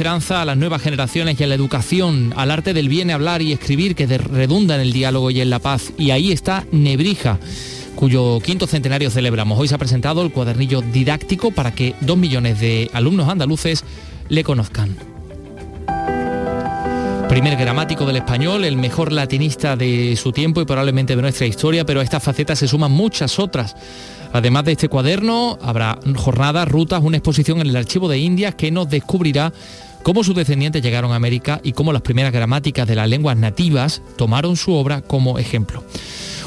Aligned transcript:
esperanza 0.00 0.40
a 0.40 0.46
las 0.46 0.56
nuevas 0.56 0.80
generaciones 0.80 1.38
y 1.38 1.44
a 1.44 1.46
la 1.46 1.54
educación, 1.54 2.32
al 2.34 2.50
arte 2.50 2.72
del 2.72 2.88
bien 2.88 3.10
hablar 3.10 3.42
y 3.42 3.52
escribir 3.52 3.94
que 3.94 4.06
redunda 4.06 4.74
en 4.74 4.80
el 4.80 4.94
diálogo 4.94 5.30
y 5.30 5.42
en 5.42 5.50
la 5.50 5.58
paz. 5.58 5.92
Y 5.98 6.10
ahí 6.10 6.32
está 6.32 6.64
Nebrija 6.72 7.38
cuyo 7.96 8.40
quinto 8.40 8.66
centenario 8.66 9.10
celebramos. 9.10 9.58
Hoy 9.58 9.68
se 9.68 9.74
ha 9.74 9.78
presentado 9.78 10.22
el 10.22 10.32
cuadernillo 10.32 10.80
didáctico 10.80 11.50
para 11.50 11.74
que 11.74 11.94
dos 12.00 12.16
millones 12.16 12.60
de 12.60 12.88
alumnos 12.94 13.28
andaluces 13.28 13.84
le 14.30 14.42
conozcan. 14.42 14.96
Primer 17.28 17.56
gramático 17.58 18.06
del 18.06 18.16
español, 18.16 18.64
el 18.64 18.78
mejor 18.78 19.12
latinista 19.12 19.76
de 19.76 20.16
su 20.16 20.32
tiempo 20.32 20.62
y 20.62 20.64
probablemente 20.64 21.14
de 21.14 21.20
nuestra 21.20 21.46
historia, 21.46 21.84
pero 21.84 22.00
a 22.00 22.02
esta 22.02 22.20
faceta 22.20 22.56
se 22.56 22.66
suman 22.66 22.90
muchas 22.90 23.38
otras. 23.38 23.76
Además 24.32 24.64
de 24.64 24.72
este 24.72 24.88
cuaderno, 24.88 25.58
habrá 25.60 25.98
jornadas, 26.16 26.68
rutas, 26.68 27.02
una 27.02 27.18
exposición 27.18 27.60
en 27.60 27.66
el 27.66 27.76
Archivo 27.76 28.08
de 28.08 28.18
Indias 28.18 28.54
que 28.54 28.70
nos 28.70 28.88
descubrirá 28.88 29.52
cómo 30.02 30.24
sus 30.24 30.34
descendientes 30.34 30.82
llegaron 30.82 31.12
a 31.12 31.16
América 31.16 31.60
y 31.62 31.72
cómo 31.72 31.92
las 31.92 32.02
primeras 32.02 32.32
gramáticas 32.32 32.86
de 32.86 32.96
las 32.96 33.08
lenguas 33.08 33.36
nativas 33.36 34.02
tomaron 34.16 34.56
su 34.56 34.74
obra 34.74 35.02
como 35.02 35.38
ejemplo. 35.38 35.84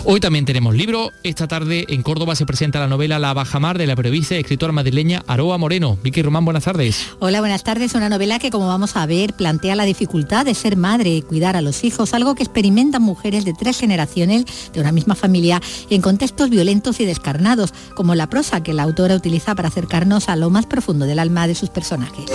Hoy 0.06 0.20
también 0.20 0.44
tenemos 0.44 0.76
libro. 0.76 1.12
Esta 1.24 1.48
tarde 1.48 1.86
en 1.88 2.04
Córdoba 2.04 2.36
se 2.36 2.46
presenta 2.46 2.78
la 2.78 2.90
novela 2.90 3.20
La 3.20 3.34
Bajamar 3.34 3.78
de 3.78 3.88
la 3.88 3.96
prevista 3.96 4.36
y 4.36 4.40
escritora 4.40 4.74
madrileña 4.74 5.24
Aroa 5.28 5.58
Moreno. 5.58 5.98
Vicky 6.04 6.22
Román, 6.22 6.44
buenas 6.44 6.66
tardes. 6.66 7.12
Hola, 7.20 7.40
buenas 7.40 7.64
tardes. 7.64 7.96
Una 7.96 8.10
novela 8.10 8.38
que, 8.38 8.52
como 8.52 8.68
vamos 8.68 8.98
a 8.98 9.06
ver, 9.06 9.34
plantea 9.34 9.78
la 9.78 9.86
dificultad 9.86 10.44
de 10.44 10.56
ser 10.56 10.76
madre 10.76 11.16
y 11.16 11.22
cuidar 11.22 11.56
a 11.56 11.62
los 11.62 11.86
hijos, 11.86 12.14
algo 12.14 12.36
que 12.36 12.44
experimentan 12.44 13.02
mujeres 13.02 13.46
de 13.46 13.54
tres 13.54 13.80
generaciones 13.80 14.44
de 14.74 14.82
una 14.82 14.92
misma 14.92 15.16
familia 15.16 15.62
en 15.90 16.02
contextos 16.02 16.50
violentos 16.50 17.00
y 17.00 17.06
descarnados, 17.06 17.74
como 17.96 18.14
la 18.14 18.30
prosa 18.30 18.62
que 18.62 18.74
la 18.74 18.84
autora 18.84 19.16
utiliza 19.16 19.56
para 19.56 19.70
acercarnos 19.70 20.28
a 20.28 20.36
lo 20.36 20.50
más 20.50 20.66
profundo 20.66 21.06
del 21.06 21.20
alma 21.20 21.48
de 21.48 21.56
sus 21.56 21.70
personajes. 21.70 22.26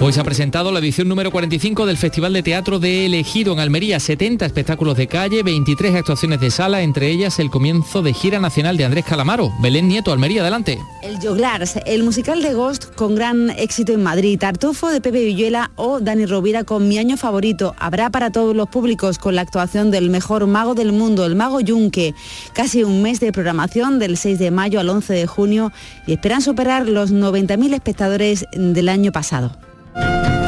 Hoy 0.00 0.12
se 0.12 0.20
ha 0.20 0.24
presentado 0.24 0.70
la 0.70 0.78
edición 0.78 1.08
número 1.08 1.32
45 1.32 1.84
del 1.84 1.96
Festival 1.96 2.32
de 2.32 2.44
Teatro 2.44 2.78
de 2.78 3.06
Elegido 3.06 3.52
en 3.52 3.58
Almería, 3.58 3.98
70 3.98 4.46
espectáculos 4.46 4.96
de 4.96 5.08
calle, 5.08 5.42
23 5.42 5.92
actuaciones 5.96 6.38
de 6.38 6.52
sala, 6.52 6.82
entre 6.82 7.10
ellas 7.10 7.40
el 7.40 7.50
comienzo 7.50 8.00
de 8.00 8.12
gira 8.12 8.38
nacional 8.38 8.76
de 8.76 8.84
Andrés 8.84 9.04
Calamaro. 9.04 9.52
Belén 9.60 9.88
Nieto, 9.88 10.12
Almería, 10.12 10.42
adelante. 10.42 10.78
El 11.02 11.18
Joglars, 11.18 11.80
el 11.84 12.04
musical 12.04 12.42
de 12.42 12.54
Ghost 12.54 12.94
con 12.94 13.16
gran 13.16 13.50
éxito 13.50 13.92
en 13.92 14.04
Madrid, 14.04 14.38
Tartufo 14.38 14.88
de 14.88 15.00
Pepe 15.00 15.24
Villuela 15.24 15.72
o 15.74 15.98
Dani 15.98 16.26
Rovira 16.26 16.62
con 16.62 16.86
Mi 16.86 16.98
año 16.98 17.16
favorito. 17.16 17.74
Habrá 17.76 18.08
para 18.08 18.30
todos 18.30 18.54
los 18.54 18.68
públicos 18.68 19.18
con 19.18 19.34
la 19.34 19.42
actuación 19.42 19.90
del 19.90 20.10
mejor 20.10 20.46
mago 20.46 20.76
del 20.76 20.92
mundo, 20.92 21.26
el 21.26 21.34
mago 21.34 21.60
Yunque. 21.60 22.14
Casi 22.52 22.84
un 22.84 23.02
mes 23.02 23.18
de 23.18 23.32
programación 23.32 23.98
del 23.98 24.16
6 24.16 24.38
de 24.38 24.52
mayo 24.52 24.78
al 24.78 24.90
11 24.90 25.12
de 25.12 25.26
junio 25.26 25.72
y 26.06 26.12
esperan 26.12 26.40
superar 26.40 26.88
los 26.88 27.12
90.000 27.12 27.74
espectadores 27.74 28.46
del 28.52 28.88
año 28.90 29.10
pasado. 29.10 29.50
Y 29.98 30.47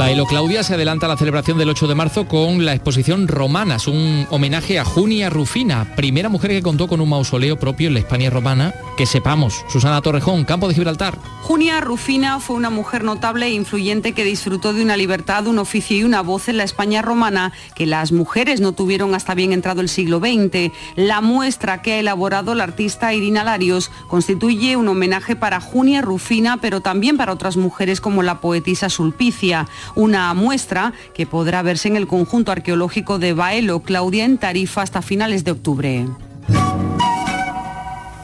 Bailo 0.00 0.24
Claudia 0.24 0.62
se 0.62 0.72
adelanta 0.72 1.04
a 1.04 1.10
la 1.10 1.18
celebración 1.18 1.58
del 1.58 1.68
8 1.68 1.86
de 1.86 1.94
marzo 1.94 2.26
con 2.26 2.64
la 2.64 2.72
exposición 2.72 3.28
Romanas, 3.28 3.86
un 3.86 4.26
homenaje 4.30 4.78
a 4.78 4.84
Junia 4.86 5.28
Rufina, 5.28 5.94
primera 5.94 6.30
mujer 6.30 6.52
que 6.52 6.62
contó 6.62 6.88
con 6.88 7.02
un 7.02 7.10
mausoleo 7.10 7.58
propio 7.58 7.88
en 7.88 7.92
la 7.92 8.00
España 8.00 8.30
romana, 8.30 8.72
que 8.96 9.04
sepamos. 9.04 9.62
Susana 9.68 10.00
Torrejón, 10.00 10.46
Campo 10.46 10.68
de 10.68 10.74
Gibraltar. 10.74 11.18
Junia 11.42 11.82
Rufina 11.82 12.40
fue 12.40 12.56
una 12.56 12.70
mujer 12.70 13.04
notable 13.04 13.44
e 13.44 13.50
influyente 13.50 14.12
que 14.12 14.24
disfrutó 14.24 14.72
de 14.72 14.82
una 14.82 14.96
libertad, 14.96 15.46
un 15.46 15.58
oficio 15.58 15.98
y 15.98 16.04
una 16.04 16.22
voz 16.22 16.48
en 16.48 16.56
la 16.56 16.64
España 16.64 17.02
romana 17.02 17.52
que 17.74 17.84
las 17.84 18.10
mujeres 18.10 18.62
no 18.62 18.72
tuvieron 18.72 19.14
hasta 19.14 19.34
bien 19.34 19.52
entrado 19.52 19.82
el 19.82 19.90
siglo 19.90 20.18
XX. 20.18 20.72
La 20.96 21.20
muestra 21.20 21.82
que 21.82 21.92
ha 21.92 21.98
elaborado 21.98 22.54
la 22.54 22.64
artista 22.64 23.12
Irina 23.12 23.44
Larios 23.44 23.90
constituye 24.08 24.76
un 24.76 24.88
homenaje 24.88 25.36
para 25.36 25.60
Junia 25.60 26.00
Rufina, 26.00 26.56
pero 26.56 26.80
también 26.80 27.18
para 27.18 27.32
otras 27.32 27.58
mujeres 27.58 28.00
como 28.00 28.22
la 28.22 28.40
poetisa 28.40 28.88
Sulpicia 28.88 29.68
una 29.94 30.32
muestra 30.34 30.92
que 31.14 31.26
podrá 31.26 31.62
verse 31.62 31.88
en 31.88 31.96
el 31.96 32.06
conjunto 32.06 32.52
arqueológico 32.52 33.18
de 33.18 33.32
Baelo 33.32 33.80
Claudia 33.80 34.24
en 34.24 34.38
Tarifa 34.38 34.82
hasta 34.82 35.02
finales 35.02 35.44
de 35.44 35.50
octubre. 35.52 36.06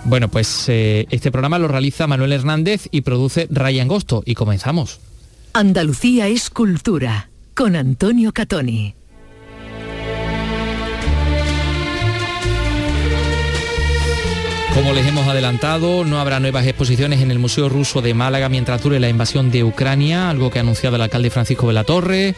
Bueno, 0.04 0.28
pues 0.28 0.68
eh, 0.68 1.06
este 1.10 1.32
programa 1.32 1.58
lo 1.58 1.66
realiza 1.66 2.06
Manuel 2.06 2.32
Hernández 2.32 2.88
y 2.92 3.00
produce 3.00 3.48
Ryan 3.50 3.88
Gosto 3.88 4.22
y 4.24 4.34
comenzamos. 4.34 5.00
Andalucía 5.52 6.28
es 6.28 6.48
cultura 6.48 7.28
con 7.54 7.74
Antonio 7.74 8.32
Catoni. 8.32 8.94
Como 14.76 14.92
les 14.92 15.06
hemos 15.06 15.26
adelantado, 15.26 16.04
no 16.04 16.20
habrá 16.20 16.38
nuevas 16.38 16.66
exposiciones 16.66 17.22
en 17.22 17.30
el 17.30 17.38
Museo 17.38 17.70
Ruso 17.70 18.02
de 18.02 18.12
Málaga 18.12 18.50
mientras 18.50 18.82
dure 18.82 19.00
la 19.00 19.08
invasión 19.08 19.50
de 19.50 19.64
Ucrania, 19.64 20.28
algo 20.28 20.50
que 20.50 20.58
ha 20.58 20.62
anunciado 20.62 20.96
el 20.96 21.02
alcalde 21.02 21.30
Francisco 21.30 21.66
de 21.66 21.72
la 21.72 21.84
Torre 21.84 22.34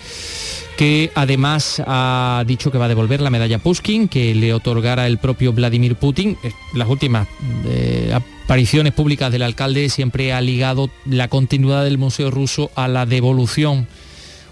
que 0.76 1.10
además 1.16 1.82
ha 1.84 2.44
dicho 2.46 2.70
que 2.70 2.78
va 2.78 2.84
a 2.84 2.88
devolver 2.88 3.20
la 3.20 3.30
medalla 3.30 3.58
Pushkin 3.58 4.06
que 4.06 4.32
le 4.36 4.54
otorgara 4.54 5.08
el 5.08 5.18
propio 5.18 5.52
Vladimir 5.52 5.96
Putin. 5.96 6.38
Eh, 6.44 6.52
las 6.74 6.88
últimas 6.88 7.26
eh, 7.66 8.12
apariciones 8.14 8.92
públicas 8.92 9.32
del 9.32 9.42
alcalde 9.42 9.88
siempre 9.88 10.32
ha 10.32 10.40
ligado 10.40 10.88
la 11.04 11.26
continuidad 11.26 11.82
del 11.82 11.98
Museo 11.98 12.30
Ruso 12.30 12.70
a 12.76 12.86
la 12.86 13.06
devolución 13.06 13.88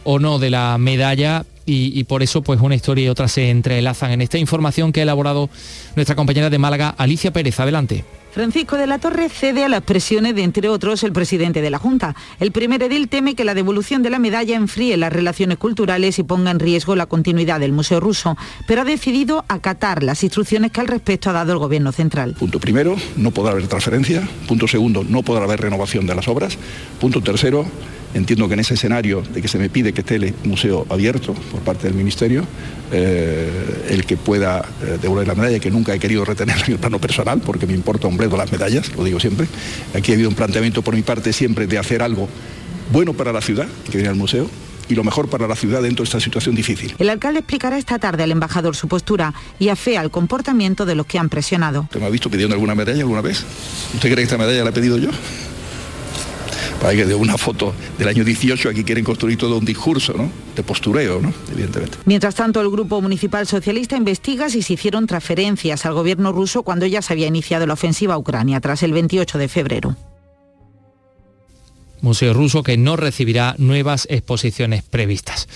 o 0.03 0.19
no 0.19 0.41
de 0.41 0.51
la 0.51 0.77
medalla 0.79 1.45
y, 1.66 2.04
por 2.04 2.22
eso 2.22 2.43
pues 2.43 2.60
una 2.60 2.77
historia 2.77 3.04
y 3.04 3.09
otra 3.09 3.28
se 3.28 3.50
entrelazan 3.50 4.12
en 4.12 4.22
esta 4.22 4.38
información 4.38 4.93
que 4.93 5.00
ha 5.00 5.03
elaborado 5.03 5.50
nuestra 5.97 6.15
compañera 6.15 6.49
de 6.49 6.59
Málaga, 6.59 6.94
Alicia 6.97 7.32
Pérez. 7.32 7.59
Adelante. 7.59 8.04
Francisco 8.37 8.77
de 8.77 8.87
la 8.87 8.99
Torre 8.99 9.31
cede 9.31 9.65
a 9.65 9.69
las 9.71 9.81
presiones 9.81 10.34
de, 10.34 10.43
entre 10.43 10.69
otros, 10.69 11.03
el 11.04 11.12
presidente 11.12 11.62
de 11.62 11.71
la 11.71 11.78
Junta. 11.78 12.15
El 12.38 12.53
primer 12.53 12.82
edil 12.82 13.09
teme 13.09 13.34
que 13.34 13.44
la 13.44 13.54
devolución 13.54 14.03
de 14.03 14.10
la 14.10 14.19
medalla 14.19 14.54
enfríe 14.54 14.99
las 14.99 15.10
relaciones 15.10 15.56
culturales 15.56 16.19
y 16.19 16.22
ponga 16.22 16.50
en 16.50 16.60
riesgo 16.60 16.94
la 16.97 17.06
continuidad 17.06 17.60
del 17.60 17.72
Museo 17.72 17.98
Ruso, 17.98 18.37
pero 18.69 18.83
ha 18.83 18.84
decidido 18.84 19.47
acatar 19.48 20.03
las 20.03 20.22
instrucciones 20.22 20.71
que 20.71 20.83
al 20.83 20.87
respecto 20.87 21.31
ha 21.31 21.33
dado 21.33 21.54
el 21.54 21.59
Gobierno 21.59 21.93
central. 21.93 22.34
Punto 22.38 22.60
primero, 22.60 22.97
no 23.16 23.31
podrá 23.31 23.53
haber 23.53 23.69
transferencia. 23.69 24.28
Punto 24.47 24.69
segundo, 24.69 25.03
no 25.03 25.22
podrá 25.22 25.44
haber 25.44 25.62
renovación 25.62 26.06
de 26.06 26.15
las 26.15 26.28
obras. 26.28 26.59
Punto 27.00 27.22
tercero, 27.22 27.65
Entiendo 28.16 28.49
que 28.49 28.54
en 28.54 28.60
ese 28.60 28.72
escenario 28.72 29.21
de 29.21 29.43
que 29.43 29.47
se 29.47 29.59
me 29.59 29.69
pide 29.69 29.93
que 29.93 30.00
esté 30.00 30.15
el 30.15 30.34
museo 30.44 30.87
abierto 30.88 31.34
por 31.34 31.60
parte 31.60 31.87
del 31.87 31.94
Ministerio, 31.94 32.47
eh, 32.91 33.84
el 33.91 34.06
que 34.06 34.16
pueda 34.16 34.65
eh, 34.82 34.97
devolver 35.03 35.28
la 35.28 35.34
medalla, 35.34 35.59
que 35.59 35.71
nunca 35.71 35.94
he 35.94 35.99
querido 35.99 36.25
retener 36.25 36.56
en 36.66 36.72
el 36.72 36.78
plano 36.78 36.99
personal, 36.99 37.43
porque 37.44 37.66
me 37.66 37.75
importa 37.75 38.09
un 38.09 38.16
bledo 38.16 38.38
las 38.38 38.50
medallas, 38.50 38.91
lo 38.97 39.04
digo 39.04 39.21
siempre. 39.21 39.47
Aquí 39.94 40.12
ha 40.12 40.15
habido 40.15 40.31
un 40.31 40.34
planteamiento 40.34 40.81
por 40.81 40.94
mi 40.94 41.03
parte 41.03 41.34
siempre 41.34 41.66
de 41.66 41.77
hacer 41.77 42.03
algo 42.03 42.27
bueno 42.91 43.12
para 43.12 43.34
la 43.34 43.43
ciudad, 43.43 43.66
que 43.84 43.99
viene 43.99 44.09
al 44.09 44.16
museo, 44.16 44.48
y 44.88 44.94
lo 44.94 45.04
mejor 45.04 45.28
para 45.28 45.47
la 45.47 45.54
ciudad 45.54 45.83
dentro 45.83 46.03
de 46.03 46.06
esta 46.06 46.21
situación 46.21 46.54
difícil. 46.54 46.94
El 46.98 47.10
alcalde 47.10 47.41
explicará 47.41 47.77
esta 47.77 47.98
tarde 47.98 48.22
al 48.22 48.31
embajador 48.31 48.77
su 48.77 48.88
postura 48.88 49.34
y 49.59 49.69
afea 49.69 50.00
el 50.00 50.10
comportamiento 50.10 50.87
de 50.87 50.94
los 50.94 51.04
que 51.04 51.19
han 51.19 51.28
presionado. 51.28 51.83
¿Usted 51.83 52.00
me 52.00 52.06
ha 52.06 52.10
visto 52.10 52.31
pidiendo 52.31 52.54
alguna 52.54 52.75
medalla 52.75 53.00
alguna 53.00 53.21
vez? 53.21 53.44
¿Usted 53.93 54.09
cree 54.09 54.16
que 54.16 54.22
esta 54.22 54.38
medalla 54.38 54.65
la 54.65 54.71
he 54.71 54.72
pedido 54.72 54.97
yo? 54.97 55.10
Para 56.87 56.99
que 56.99 57.05
de 57.05 57.17
una 57.17 57.37
foto 57.37 57.75
del 57.99 58.07
año 58.07 58.23
18 58.23 58.69
aquí 58.69 58.85
quieren 58.85 59.03
construir 59.03 59.37
todo 59.37 59.59
un 59.59 59.65
discurso, 59.65 60.13
¿no? 60.13 60.31
De 60.55 60.63
postureo, 60.63 61.21
¿no? 61.21 61.35
Evidentemente. 61.51 61.99
Mientras 62.05 62.37
tanto, 62.37 62.61
el 62.61 62.71
Grupo 62.71 63.01
Municipal 63.01 63.45
Socialista 63.45 63.97
investiga 63.97 64.49
si 64.51 64.63
se 64.63 64.75
hicieron 64.75 65.09
transferencias 65.09 65.85
al 65.85 65.95
gobierno 65.95 66.31
ruso 66.31 66.63
cuando 66.63 66.87
ya 66.87 67.03
se 67.03 67.13
había 67.13 67.27
iniciado 67.27 67.67
la 67.67 67.73
ofensiva 67.73 68.15
a 68.15 68.19
Ucrania 68.19 68.61
tras 68.61 68.85
el 68.85 68.93
28 68.93 69.37
de 69.37 69.49
febrero. 69.49 69.97
Museo 72.03 72.33
Ruso 72.33 72.63
que 72.63 72.77
no 72.77 72.95
recibirá 72.95 73.57
nuevas 73.59 74.07
exposiciones 74.09 74.85
previstas. 74.85 75.49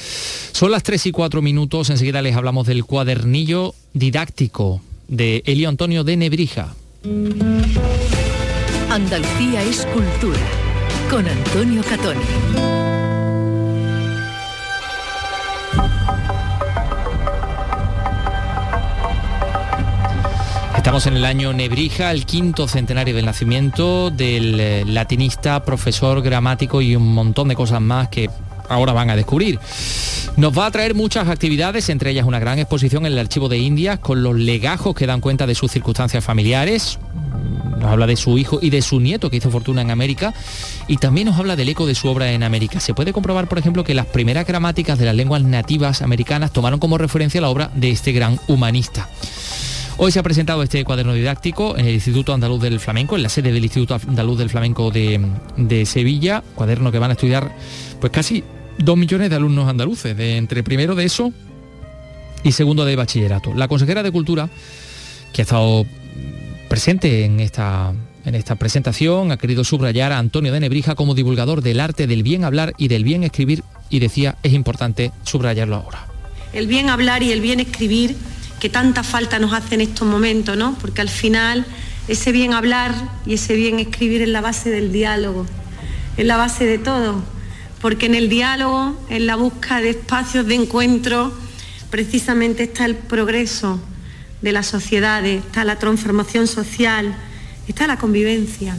Son 0.50 0.72
las 0.72 0.82
3 0.82 1.06
y 1.06 1.12
4 1.12 1.42
minutos, 1.42 1.90
enseguida 1.90 2.22
les 2.22 2.34
hablamos 2.34 2.66
del 2.66 2.84
cuadernillo 2.84 3.76
didáctico 3.92 4.82
de 5.06 5.44
Elio 5.46 5.68
Antonio 5.68 6.02
de 6.02 6.16
Nebrija. 6.16 6.74
Andalucía 8.88 9.62
es 9.62 9.86
cultura 9.94 10.59
con 11.10 11.26
Antonio 11.26 11.82
Catoni. 11.82 12.20
Estamos 20.76 21.06
en 21.06 21.16
el 21.16 21.24
año 21.24 21.52
Nebrija, 21.52 22.12
el 22.12 22.24
quinto 22.26 22.68
centenario 22.68 23.14
del 23.16 23.26
nacimiento 23.26 24.10
del 24.10 24.60
eh, 24.60 24.84
latinista, 24.86 25.64
profesor 25.64 26.22
gramático 26.22 26.80
y 26.80 26.94
un 26.94 27.12
montón 27.12 27.48
de 27.48 27.56
cosas 27.56 27.80
más 27.80 28.08
que 28.08 28.30
ahora 28.70 28.92
van 28.92 29.10
a 29.10 29.16
descubrir. 29.16 29.58
Nos 30.36 30.56
va 30.56 30.66
a 30.66 30.70
traer 30.70 30.94
muchas 30.94 31.28
actividades, 31.28 31.88
entre 31.88 32.10
ellas 32.10 32.24
una 32.24 32.38
gran 32.38 32.58
exposición 32.58 33.04
en 33.04 33.12
el 33.12 33.18
Archivo 33.18 33.48
de 33.48 33.58
Indias 33.58 33.98
con 33.98 34.22
los 34.22 34.36
legajos 34.36 34.94
que 34.94 35.06
dan 35.06 35.20
cuenta 35.20 35.46
de 35.46 35.54
sus 35.54 35.70
circunstancias 35.70 36.24
familiares, 36.24 36.98
nos 37.80 37.90
habla 37.90 38.06
de 38.06 38.16
su 38.16 38.38
hijo 38.38 38.58
y 38.60 38.70
de 38.70 38.82
su 38.82 39.00
nieto 39.00 39.30
que 39.30 39.38
hizo 39.38 39.50
fortuna 39.50 39.82
en 39.82 39.90
América 39.90 40.34
y 40.86 40.98
también 40.98 41.26
nos 41.26 41.38
habla 41.38 41.56
del 41.56 41.68
eco 41.70 41.86
de 41.86 41.94
su 41.94 42.08
obra 42.08 42.30
en 42.32 42.42
América. 42.42 42.78
Se 42.78 42.94
puede 42.94 43.12
comprobar, 43.12 43.48
por 43.48 43.58
ejemplo, 43.58 43.84
que 43.84 43.94
las 43.94 44.06
primeras 44.06 44.46
gramáticas 44.46 44.98
de 44.98 45.06
las 45.06 45.14
lenguas 45.14 45.42
nativas 45.42 46.02
americanas 46.02 46.52
tomaron 46.52 46.78
como 46.78 46.98
referencia 46.98 47.40
la 47.40 47.48
obra 47.48 47.70
de 47.74 47.90
este 47.90 48.12
gran 48.12 48.38
humanista. 48.48 49.08
Hoy 49.96 50.12
se 50.12 50.18
ha 50.18 50.22
presentado 50.22 50.62
este 50.62 50.82
cuaderno 50.84 51.12
didáctico 51.12 51.76
en 51.76 51.86
el 51.86 51.94
Instituto 51.94 52.32
Andaluz 52.32 52.62
del 52.62 52.80
Flamenco, 52.80 53.16
en 53.16 53.22
la 53.22 53.28
sede 53.28 53.52
del 53.52 53.62
Instituto 53.62 53.94
Andaluz 53.94 54.38
del 54.38 54.48
Flamenco 54.48 54.90
de, 54.90 55.84
Sevilla, 55.84 56.42
cuaderno 56.54 56.90
que 56.90 56.98
van 56.98 57.10
a 57.10 57.14
estudiar 57.14 57.54
pues 58.00 58.10
casi 58.10 58.42
dos 58.82 58.96
millones 58.96 59.30
de 59.30 59.36
alumnos 59.36 59.68
andaluces, 59.68 60.16
de 60.16 60.36
entre 60.36 60.62
primero 60.62 60.94
de 60.94 61.04
eso 61.04 61.32
y 62.42 62.52
segundo 62.52 62.84
de 62.84 62.96
bachillerato. 62.96 63.54
La 63.54 63.68
consejera 63.68 64.02
de 64.02 64.10
Cultura, 64.10 64.48
que 65.32 65.42
ha 65.42 65.44
estado 65.44 65.86
presente 66.68 67.24
en 67.24 67.40
esta, 67.40 67.92
en 68.24 68.34
esta 68.34 68.56
presentación, 68.56 69.32
ha 69.32 69.36
querido 69.36 69.64
subrayar 69.64 70.12
a 70.12 70.18
Antonio 70.18 70.52
de 70.52 70.60
Nebrija 70.60 70.94
como 70.94 71.14
divulgador 71.14 71.62
del 71.62 71.80
arte 71.80 72.06
del 72.06 72.22
bien 72.22 72.44
hablar 72.44 72.74
y 72.78 72.88
del 72.88 73.04
bien 73.04 73.24
escribir 73.24 73.62
y 73.90 73.98
decía, 73.98 74.36
es 74.42 74.52
importante 74.52 75.12
subrayarlo 75.24 75.76
ahora. 75.76 76.06
El 76.52 76.66
bien 76.66 76.88
hablar 76.88 77.22
y 77.22 77.32
el 77.32 77.40
bien 77.40 77.60
escribir 77.60 78.16
que 78.60 78.68
tanta 78.68 79.02
falta 79.02 79.38
nos 79.38 79.52
hace 79.52 79.74
en 79.74 79.80
estos 79.82 80.06
momentos, 80.06 80.56
¿no? 80.56 80.76
Porque 80.80 81.00
al 81.00 81.08
final 81.08 81.64
ese 82.08 82.32
bien 82.32 82.52
hablar 82.52 82.94
y 83.26 83.34
ese 83.34 83.54
bien 83.54 83.78
escribir 83.78 84.22
es 84.22 84.28
la 84.28 84.40
base 84.40 84.70
del 84.70 84.92
diálogo, 84.92 85.46
es 86.16 86.26
la 86.26 86.36
base 86.36 86.66
de 86.66 86.78
todo, 86.78 87.22
porque 87.80 88.06
en 88.06 88.14
el 88.14 88.28
diálogo, 88.28 88.96
en 89.08 89.26
la 89.26 89.36
búsqueda 89.36 89.80
de 89.80 89.90
espacios 89.90 90.46
de 90.46 90.54
encuentro, 90.54 91.32
precisamente 91.90 92.64
está 92.64 92.84
el 92.84 92.94
progreso 92.94 93.80
de 94.42 94.52
las 94.52 94.66
sociedades, 94.66 95.44
está 95.44 95.64
la 95.64 95.78
transformación 95.78 96.46
social, 96.46 97.14
está 97.68 97.86
la 97.86 97.98
convivencia 97.98 98.76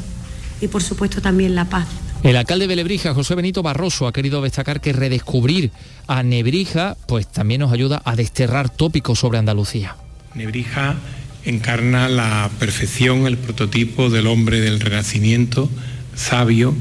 y 0.59 0.67
por 0.67 0.83
supuesto 0.83 1.21
también 1.21 1.55
la 1.55 1.65
paz. 1.65 1.87
El 2.23 2.35
alcalde 2.35 2.67
de 2.67 2.75
Lebrija, 2.75 3.15
José 3.15 3.33
Benito 3.33 3.63
Barroso, 3.63 4.05
ha 4.05 4.13
querido 4.13 4.43
destacar 4.43 4.79
que 4.79 4.93
redescubrir 4.93 5.71
a 6.05 6.21
Nebrija 6.21 6.95
pues 7.07 7.27
también 7.27 7.61
nos 7.61 7.71
ayuda 7.71 8.01
a 8.05 8.15
desterrar 8.15 8.69
tópicos 8.69 9.17
sobre 9.17 9.39
Andalucía. 9.39 9.95
Nebrija 10.35 10.95
encarna 11.43 12.07
la 12.07 12.51
perfección, 12.59 13.25
el 13.25 13.37
prototipo 13.37 14.11
del 14.11 14.27
hombre 14.27 14.61
del 14.61 14.79
Renacimiento, 14.79 15.67
sabio, 16.13 16.75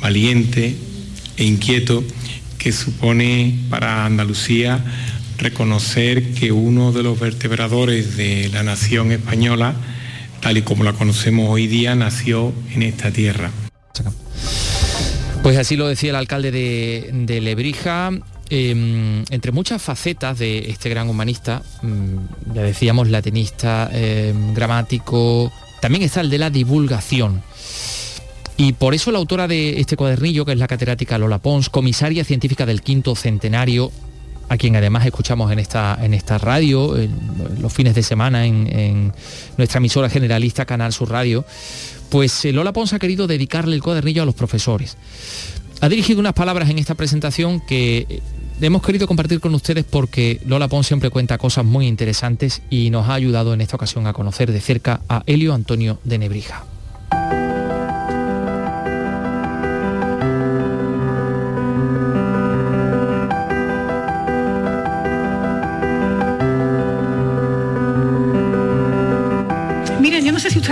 valiente 0.00 0.76
e 1.38 1.44
inquieto, 1.44 2.04
que 2.58 2.72
supone 2.72 3.54
para 3.70 4.04
Andalucía 4.04 4.84
reconocer 5.38 6.34
que 6.34 6.52
uno 6.52 6.92
de 6.92 7.02
los 7.02 7.18
vertebradores 7.18 8.16
de 8.16 8.50
la 8.52 8.64
nación 8.64 9.12
española, 9.12 9.74
tal 10.40 10.58
y 10.58 10.62
como 10.62 10.84
la 10.84 10.92
conocemos 10.92 11.48
hoy 11.48 11.68
día, 11.68 11.94
nació 11.94 12.52
en 12.74 12.82
esta 12.82 13.12
tierra. 13.12 13.50
Pues 15.42 15.56
así 15.56 15.76
lo 15.76 15.86
decía 15.86 16.10
el 16.10 16.16
alcalde 16.16 16.50
de, 16.50 17.40
Lebrija. 17.40 18.10
Em, 18.50 19.24
entre 19.30 19.52
muchas 19.52 19.80
facetas 19.80 20.38
de 20.38 20.70
este 20.70 20.88
gran 20.88 21.08
humanista, 21.10 21.62
mm, 21.82 22.54
ya 22.54 22.62
decíamos 22.62 23.08
latinista, 23.08 23.90
em, 23.92 24.54
gramático, 24.54 25.52
también 25.80 26.02
está 26.02 26.22
el 26.22 26.30
de 26.30 26.38
la 26.38 26.50
divulgación. 26.50 27.42
Y 28.60 28.72
por 28.72 28.92
eso 28.92 29.12
la 29.12 29.18
autora 29.18 29.46
de 29.46 29.78
este 29.78 29.96
cuadernillo, 29.96 30.44
que 30.44 30.50
es 30.50 30.58
la 30.58 30.66
catedrática 30.66 31.16
Lola 31.16 31.38
Pons, 31.38 31.70
comisaria 31.70 32.24
científica 32.24 32.66
del 32.66 32.82
quinto 32.82 33.14
centenario, 33.14 33.92
a 34.48 34.56
quien 34.56 34.74
además 34.74 35.06
escuchamos 35.06 35.52
en 35.52 35.60
esta, 35.60 35.96
en 36.02 36.12
esta 36.12 36.38
radio, 36.38 36.96
los 37.60 37.72
fines 37.72 37.94
de 37.94 38.02
semana 38.02 38.46
en, 38.46 39.12
nuestra 39.56 39.78
emisora 39.78 40.10
generalista 40.10 40.64
Canal 40.64 40.92
Sur 40.92 41.10
Radio, 41.10 41.44
pues 42.10 42.44
eh, 42.46 42.52
Lola 42.52 42.72
Pons 42.72 42.92
ha 42.94 42.98
querido 42.98 43.28
dedicarle 43.28 43.76
el 43.76 43.82
cuadernillo 43.82 44.22
a 44.22 44.26
los 44.26 44.34
profesores. 44.34 44.96
Ha 45.80 45.88
dirigido 45.88 46.18
unas 46.18 46.32
palabras 46.32 46.68
en 46.68 46.78
esta 46.78 46.96
presentación 46.96 47.60
que 47.60 48.22
hemos 48.60 48.82
querido 48.82 49.06
compartir 49.06 49.38
con 49.38 49.54
ustedes 49.54 49.84
porque 49.84 50.40
Lola 50.44 50.66
Pons 50.66 50.88
siempre 50.88 51.10
cuenta 51.10 51.38
cosas 51.38 51.64
muy 51.64 51.86
interesantes 51.86 52.62
y 52.70 52.90
nos 52.90 53.08
ha 53.08 53.14
ayudado 53.14 53.54
en 53.54 53.60
esta 53.60 53.76
ocasión 53.76 54.08
a 54.08 54.12
conocer 54.12 54.50
de 54.50 54.60
cerca 54.60 55.00
a 55.08 55.22
Helio 55.26 55.54
Antonio 55.54 56.00
de 56.02 56.18
Nebrija. 56.18 56.64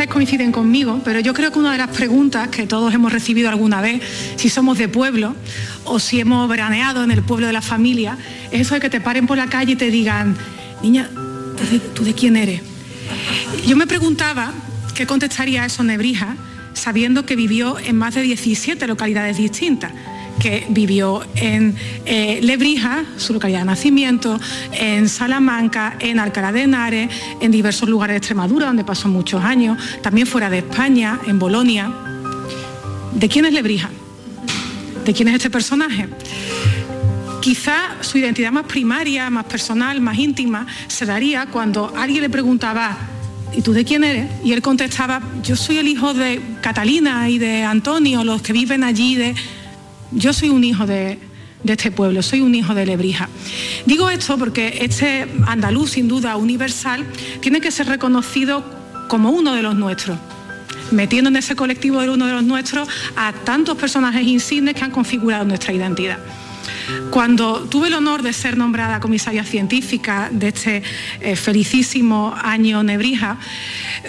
Coinciden 0.07 0.53
conmigo, 0.53 1.01
pero 1.05 1.21
yo 1.21 1.33
creo 1.33 1.51
que 1.51 1.59
una 1.59 1.73
de 1.73 1.79
las 1.79 1.89
preguntas 1.89 2.49
que 2.49 2.67
todos 2.67 2.93
hemos 2.93 3.13
recibido 3.13 3.49
alguna 3.49 3.81
vez, 3.81 4.03
si 4.37 4.51
somos 4.51 4.77
de 4.77 4.89
pueblo 4.89 5.35
o 5.85 5.99
si 5.99 6.21
hemos 6.21 6.47
veraneado 6.49 7.03
en 7.03 7.11
el 7.11 7.23
pueblo 7.23 7.47
de 7.47 7.55
la 7.55 7.63
familia, 7.63 8.19
es 8.51 8.61
eso 8.63 8.75
de 8.75 8.81
que 8.81 8.91
te 8.91 9.01
paren 9.01 9.27
por 9.27 9.39
la 9.39 9.47
calle 9.47 9.73
y 9.73 9.77
te 9.77 9.91
digan, 9.91 10.37
niña, 10.83 11.09
¿tú 11.95 12.05
de 12.05 12.13
quién 12.13 12.37
eres? 12.37 12.61
Yo 13.67 13.77
me 13.77 13.87
preguntaba 13.87 14.53
qué 14.95 15.07
contestaría 15.07 15.65
eso 15.65 15.83
Nebrija, 15.83 16.37
sabiendo 16.75 17.25
que 17.25 17.35
vivió 17.35 17.79
en 17.79 17.97
más 17.97 18.15
de 18.15 18.23
17 18.23 18.87
localidades 18.87 19.39
distintas 19.39 19.93
que 20.39 20.67
vivió 20.69 21.23
en 21.35 21.75
eh, 22.05 22.41
Lebrija, 22.43 23.05
su 23.17 23.33
localidad 23.33 23.61
de 23.61 23.65
nacimiento, 23.67 24.39
en 24.73 25.09
Salamanca, 25.09 25.97
en 26.01 26.19
Alcalá 26.19 26.53
de 26.53 26.63
Henares, 26.63 27.11
en 27.41 27.51
diversos 27.51 27.89
lugares 27.89 28.15
de 28.15 28.19
Extremadura, 28.19 28.67
donde 28.67 28.85
pasó 28.85 29.09
muchos 29.09 29.43
años, 29.43 29.79
también 30.03 30.27
fuera 30.27 30.51
de 30.51 30.59
España, 30.59 31.21
en 31.27 31.39
Bolonia. 31.39 31.93
¿De 33.15 33.29
quién 33.29 33.45
es 33.47 33.53
Lebrija? 33.53 33.91
¿De 35.05 35.13
quién 35.13 35.29
es 35.29 35.35
este 35.35 35.51
personaje? 35.51 36.09
Quizá 37.41 37.97
su 38.01 38.19
identidad 38.19 38.53
más 38.53 38.67
primaria, 38.67 39.31
más 39.31 39.45
personal, 39.45 40.01
más 40.01 40.19
íntima, 40.19 40.67
se 40.89 41.07
daría 41.07 41.47
cuando 41.47 41.95
alguien 41.97 42.23
le 42.23 42.29
preguntaba, 42.29 42.99
¿y 43.57 43.63
tú 43.63 43.73
de 43.73 43.85
quién 43.85 44.05
eres? 44.05 44.29
Y 44.45 44.53
él 44.53 44.63
contestaba, 44.63 45.23
yo 45.43 45.57
soy 45.57 45.79
el 45.79 45.89
hijo 45.89 46.13
de 46.13 46.41
Catalina 46.61 47.29
y 47.31 47.39
de 47.39 47.63
Antonio, 47.63 48.25
los 48.25 48.43
que 48.43 48.53
viven 48.53 48.83
allí 48.83 49.15
de 49.15 49.35
yo 50.17 50.33
soy 50.33 50.49
un 50.49 50.65
hijo 50.65 50.87
de, 50.87 51.19
este 51.65 51.91
pueblo, 51.91 52.23
soy 52.23 52.41
un 52.41 52.55
hijo 52.55 52.75
de 52.75 52.87
Lebrija. 52.87 53.29
Digo 53.85 54.09
esto 54.11 54.39
porque 54.39 54.79
este 54.81 55.27
andaluz, 55.47 55.91
sin 55.91 56.09
duda 56.09 56.37
universal, 56.37 57.05
tiene 57.41 57.61
que 57.61 57.71
ser 57.71 57.87
reconocido 57.87 58.65
como 59.09 59.31
uno 59.31 59.55
de 59.55 59.63
los 59.63 59.77
nuestros 59.77 60.19
metiendo 60.93 61.29
en 61.31 61.37
ese 61.37 61.57
colectivo 61.57 62.01
de 62.01 62.11
uno 62.11 62.27
de 62.27 62.33
los 62.33 62.45
nuestros 62.45 62.89
a 63.17 63.33
tantos 63.33 63.77
personajes 63.77 64.23
insignes 64.23 64.75
que 64.75 64.85
han 64.85 64.93
configurado 64.93 65.45
nuestra 65.45 65.73
identidad. 65.73 66.19
Cuando 67.11 67.63
tuve 67.69 67.89
el 67.89 67.95
honor 67.95 68.23
de 68.23 68.33
ser 68.33 68.57
nombrada 68.57 69.01
comisaria 69.01 69.43
científica 69.43 70.29
de 70.31 70.49
este 70.49 70.83
eh, 71.21 71.35
felicísimo 71.35 72.33
año 72.41 72.85
Nebrija, 72.85 73.39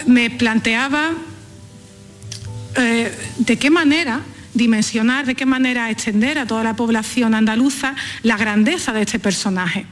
me 0.06 0.30
planteaba 0.30 1.10
eh, 2.76 3.12
de 3.38 3.56
qué 3.56 3.70
manera 3.70 4.22
dimensionar, 4.54 5.26
de 5.26 5.34
qué 5.34 5.46
manera 5.46 5.90
extender 5.90 6.38
a 6.38 6.46
toda 6.46 6.64
la 6.64 6.76
población 6.76 7.34
andaluza 7.34 7.94
la 8.22 8.36
grandeza 8.36 8.92
de 8.92 9.02
este 9.02 9.18
personaje. 9.18 9.86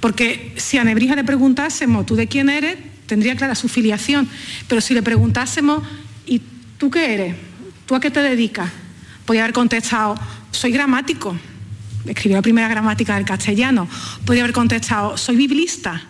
Porque 0.00 0.52
si 0.56 0.78
a 0.78 0.84
Nebrija 0.84 1.16
le 1.16 1.24
preguntásemos, 1.24 2.06
¿tú 2.06 2.16
de 2.16 2.26
quién 2.26 2.48
eres? 2.48 2.76
Tendría 3.06 3.36
clara 3.36 3.54
su 3.54 3.68
filiación. 3.68 4.28
Pero 4.68 4.80
si 4.80 4.94
le 4.94 5.02
preguntásemos, 5.02 5.82
¿y 6.26 6.40
tú 6.78 6.90
qué 6.90 7.14
eres? 7.14 7.34
¿Tú 7.86 7.94
a 7.94 8.00
qué 8.00 8.10
te 8.10 8.20
dedicas? 8.20 8.70
Podría 9.24 9.44
haber 9.44 9.54
contestado, 9.54 10.18
soy 10.50 10.72
gramático. 10.72 11.36
Escribió 12.04 12.38
la 12.38 12.42
primera 12.42 12.68
gramática 12.68 13.16
del 13.16 13.24
castellano. 13.24 13.88
Podría 14.24 14.44
haber 14.44 14.54
contestado, 14.54 15.16
soy 15.16 15.36
biblista 15.36 16.02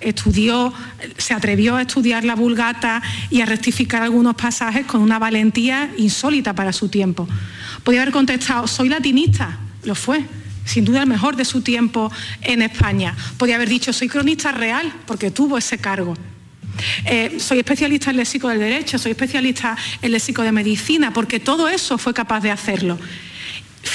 estudió, 0.00 0.72
se 1.16 1.34
atrevió 1.34 1.76
a 1.76 1.82
estudiar 1.82 2.24
la 2.24 2.34
vulgata 2.34 3.02
y 3.30 3.40
a 3.40 3.46
rectificar 3.46 4.02
algunos 4.02 4.34
pasajes 4.34 4.86
con 4.86 5.00
una 5.00 5.18
valentía 5.18 5.90
insólita 5.96 6.54
para 6.54 6.72
su 6.72 6.88
tiempo. 6.88 7.28
Podía 7.84 8.02
haber 8.02 8.12
contestado, 8.12 8.66
soy 8.66 8.88
latinista, 8.88 9.58
lo 9.84 9.94
fue, 9.94 10.24
sin 10.64 10.84
duda 10.84 11.02
el 11.02 11.08
mejor 11.08 11.36
de 11.36 11.44
su 11.44 11.62
tiempo 11.62 12.12
en 12.42 12.62
España. 12.62 13.14
Podía 13.36 13.56
haber 13.56 13.68
dicho, 13.68 13.92
soy 13.92 14.08
cronista 14.08 14.52
real, 14.52 14.92
porque 15.06 15.30
tuvo 15.30 15.58
ese 15.58 15.78
cargo. 15.78 16.14
Eh, 17.04 17.38
soy 17.40 17.58
especialista 17.58 18.10
en 18.10 18.18
léxico 18.18 18.48
del 18.48 18.60
derecho, 18.60 18.98
soy 18.98 19.12
especialista 19.12 19.76
en 20.02 20.12
léxico 20.12 20.42
de 20.42 20.52
medicina, 20.52 21.12
porque 21.12 21.40
todo 21.40 21.68
eso 21.68 21.98
fue 21.98 22.14
capaz 22.14 22.40
de 22.40 22.50
hacerlo. 22.50 22.98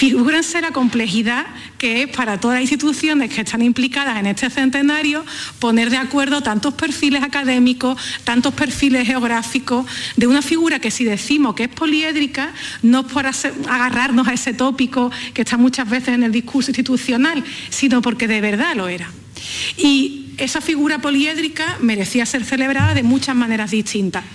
Figúrense 0.04 0.60
la 0.60 0.72
complejidad 0.72 1.46
que 1.78 2.02
es 2.02 2.10
para 2.10 2.38
todas 2.38 2.56
las 2.56 2.64
instituciones 2.64 3.34
que 3.34 3.40
están 3.40 3.62
implicadas 3.62 4.20
en 4.20 4.26
este 4.26 4.50
centenario 4.50 5.24
poner 5.60 5.90
de 5.90 5.96
acuerdo 5.96 6.44
tantos 6.44 6.74
perfiles 6.74 7.24
académicos, 7.24 7.98
tantos 8.26 8.54
perfiles 8.54 9.08
geográficos, 9.08 9.86
de 10.18 10.28
una 10.28 10.42
figura 10.42 10.80
que 10.80 10.92
si 10.92 11.06
decimos 11.06 11.56
que 11.56 11.64
es 11.64 11.70
poliédrica, 11.70 12.52
no 12.82 13.00
es 13.00 13.06
por 13.06 13.26
agarrarnos 13.26 14.28
a 14.28 14.34
ese 14.34 14.54
tópico 14.54 15.10
que 15.34 15.44
está 15.44 15.56
muchas 15.56 15.90
veces 15.90 16.10
en 16.10 16.24
el 16.24 16.34
discurso 16.34 16.72
institucional, 16.72 17.42
sino 17.70 18.02
porque 18.02 18.28
de 18.28 18.42
verdad 18.42 18.76
lo 18.76 18.90
era. 18.90 19.10
Y 19.78 20.34
esa 20.38 20.60
figura 20.60 21.00
poliédrica 21.00 21.78
merecía 21.80 22.26
ser 22.26 22.44
celebrada 22.44 22.94
de 22.94 23.04
muchas 23.04 23.38
maneras 23.38 23.72
distintas. 23.72 24.26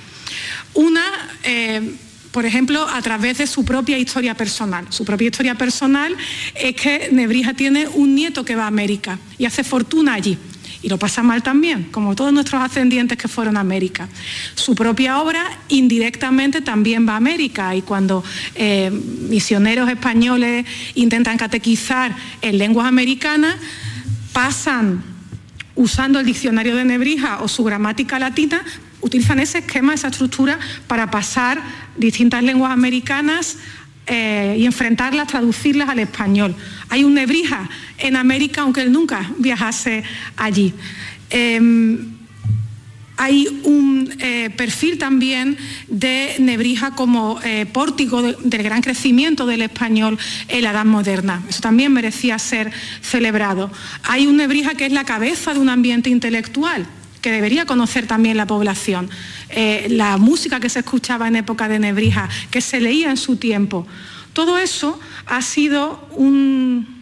Una, 0.73 1.05
eh, 1.43 1.95
por 2.39 2.47
ejemplo, 2.47 2.87
a 2.89 3.03
través 3.03 3.39
de 3.39 3.49
su 3.49 3.65
propia 3.65 3.99
historia 3.99 4.33
personal. 4.37 4.87
Su 4.91 5.05
propia 5.05 5.27
historia 5.27 5.57
personal 5.57 6.17
es 6.55 6.73
que 6.77 7.09
Nebrija 7.11 7.53
tiene 7.53 7.89
un 7.89 8.15
nieto 8.15 8.45
que 8.45 8.55
va 8.55 8.63
a 8.63 8.69
América 8.69 9.19
y 9.39 9.45
hace 9.45 9.65
fortuna 9.65 10.15
allí. 10.15 10.39
y 10.81 10.89
lo 10.89 11.01
pasa 11.01 11.25
mal 11.25 11.43
también, 11.43 11.89
como 11.91 12.15
todos 12.15 12.33
nuestros 12.33 12.63
ascendientes 12.63 13.19
que 13.19 13.27
fueron 13.27 13.57
a 13.57 13.61
América. 13.61 14.09
Su 14.55 14.77
propia 14.77 15.21
obra 15.21 15.43
indirectamente 15.67 16.61
también 16.61 17.09
va 17.09 17.15
a 17.15 17.17
América 17.17 17.75
y 17.75 17.83
cuando 17.83 18.23
eh, 18.55 18.89
misioneros 19.29 19.91
españoles 19.91 20.65
intentan 20.95 21.39
catequizar 21.39 22.15
en 22.41 22.57
lenguas 22.57 22.87
americanas, 22.87 23.57
pasan 24.33 25.03
usando 25.79 26.19
el 26.19 26.27
diccionario 26.27 26.75
de 26.75 26.85
Nebrija 26.85 27.39
o 27.41 27.47
su 27.47 27.63
gramática 27.63 28.19
latina, 28.19 28.65
utilizan 29.01 29.39
ese 29.39 29.59
esquema, 29.59 29.95
esa 29.95 30.09
estructura 30.09 30.59
para 30.89 31.09
pasar 31.09 31.63
distintas 31.97 32.43
lenguas 32.43 32.73
americanas 32.73 33.59
eh, 34.09 34.57
y 34.59 34.67
enfrentarlas, 34.67 35.29
traducirlas 35.29 35.89
al 35.89 36.01
español. 36.01 36.57
Hay 36.89 37.05
un 37.05 37.15
Nebrija 37.15 37.71
en 37.99 38.17
América, 38.17 38.63
aunque 38.63 38.83
él 38.83 38.91
nunca 38.91 39.31
viajase 39.39 40.03
allí. 40.37 40.75
Em, 41.31 42.18
hay 43.19 43.49
un 43.65 44.15
eh, 44.21 44.49
perfil 44.57 44.97
también 44.97 45.59
de 45.89 46.37
Nebrija 46.39 46.93
como 46.93 47.41
eh, 47.43 47.67
pórtico 47.67 48.23
del 48.23 48.63
gran 48.63 48.81
crecimiento 48.81 49.45
del 49.45 49.63
español 49.63 50.17
en 50.47 50.63
la 50.63 50.71
Edad 50.71 50.85
Moderna. 50.85 51.43
Eso 51.49 51.61
también 51.61 51.93
merecía 51.93 52.39
ser 52.39 52.73
celebrado. 53.03 53.71
Hay 54.05 54.27
un 54.29 54.37
Nebrija 54.37 54.75
que 54.75 54.87
es 54.87 54.93
la 54.93 55.05
cabeza 55.05 55.53
de 55.53 55.61
un 55.61 55.69
ambiente 55.69 56.11
intelectual 56.11 56.87
que 57.21 57.33
debería 57.33 57.67
conocer 57.67 58.07
también 58.07 58.37
la 58.37 58.47
población. 58.47 59.11
Eh, 59.51 59.89
la 59.91 60.17
música 60.17 60.61
que 60.61 60.69
se 60.69 60.79
escuchaba 60.79 61.27
en 61.27 61.37
época 61.37 61.69
de 61.69 61.81
Nebrija, 61.81 62.29
que 62.53 62.61
se 62.61 62.81
leía 62.81 63.11
en 63.11 63.17
su 63.17 63.37
tiempo. 63.37 63.85
Todo 64.33 64.59
eso 64.59 65.01
ha 65.27 65.43
sido 65.43 66.09
un 66.13 66.98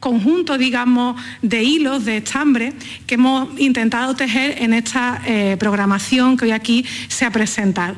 conjunto, 0.00 0.58
digamos, 0.58 1.20
de 1.42 1.62
hilos, 1.62 2.04
de 2.04 2.18
estambre 2.18 2.72
que 3.06 3.14
hemos 3.14 3.48
intentado 3.58 4.14
tejer 4.14 4.62
en 4.62 4.74
esta 4.74 5.22
eh, 5.26 5.56
programación 5.58 6.36
que 6.36 6.46
hoy 6.46 6.50
aquí 6.52 6.84
se 7.08 7.24
ha 7.24 7.30
presentado. 7.30 7.96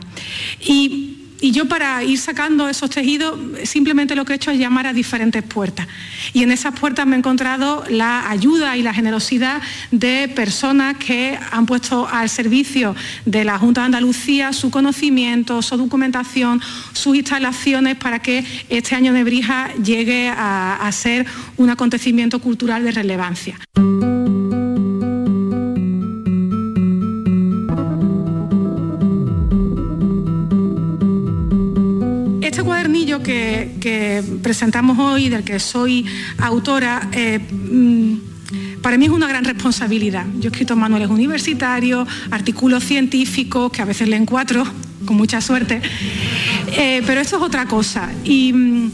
Y 0.60 1.17
y 1.40 1.52
yo 1.52 1.66
para 1.66 2.02
ir 2.02 2.18
sacando 2.18 2.68
esos 2.68 2.90
tejidos, 2.90 3.38
simplemente 3.64 4.14
lo 4.14 4.24
que 4.24 4.32
he 4.32 4.36
hecho 4.36 4.50
es 4.50 4.58
llamar 4.58 4.86
a 4.86 4.92
diferentes 4.92 5.42
puertas. 5.42 5.86
Y 6.32 6.42
en 6.42 6.50
esas 6.50 6.78
puertas 6.78 7.06
me 7.06 7.16
he 7.16 7.18
encontrado 7.18 7.84
la 7.88 8.28
ayuda 8.30 8.76
y 8.76 8.82
la 8.82 8.92
generosidad 8.92 9.62
de 9.90 10.28
personas 10.34 10.96
que 10.96 11.38
han 11.50 11.66
puesto 11.66 12.08
al 12.08 12.28
servicio 12.28 12.96
de 13.24 13.44
la 13.44 13.58
Junta 13.58 13.82
de 13.82 13.86
Andalucía 13.86 14.52
su 14.52 14.70
conocimiento, 14.70 15.62
su 15.62 15.76
documentación, 15.76 16.60
sus 16.92 17.16
instalaciones 17.16 17.96
para 17.96 18.20
que 18.20 18.44
este 18.68 18.94
año 18.94 19.12
de 19.12 19.24
Brija 19.24 19.72
llegue 19.74 20.28
a, 20.28 20.76
a 20.76 20.92
ser 20.92 21.26
un 21.56 21.70
acontecimiento 21.70 22.40
cultural 22.40 22.84
de 22.84 22.90
relevancia. 22.92 23.58
Que, 33.28 34.22
presentamos 34.42 34.98
hoy, 34.98 35.28
del 35.28 35.44
que 35.44 35.58
soy 35.58 36.06
autora, 36.38 37.08
eh, 37.12 37.38
mm, 37.38 38.80
para 38.80 38.96
mí 38.96 39.04
es 39.04 39.10
una 39.10 39.28
gran 39.28 39.44
responsabilidad. 39.44 40.24
Yo 40.38 40.48
he 40.48 40.52
escrito 40.52 40.76
manuales 40.76 41.10
universitarios, 41.10 42.08
artículos 42.30 42.84
científicos, 42.84 43.70
que 43.70 43.82
a 43.82 43.84
veces 43.84 44.08
leen 44.08 44.24
cuatro, 44.24 44.64
con 45.04 45.16
mucha 45.16 45.40
suerte, 45.40 45.80
eh, 46.76 47.02
pero 47.06 47.20
esto 47.20 47.36
es 47.36 47.42
otra 47.42 47.66
cosa. 47.66 48.10
Y, 48.24 48.52
mm, 48.52 48.90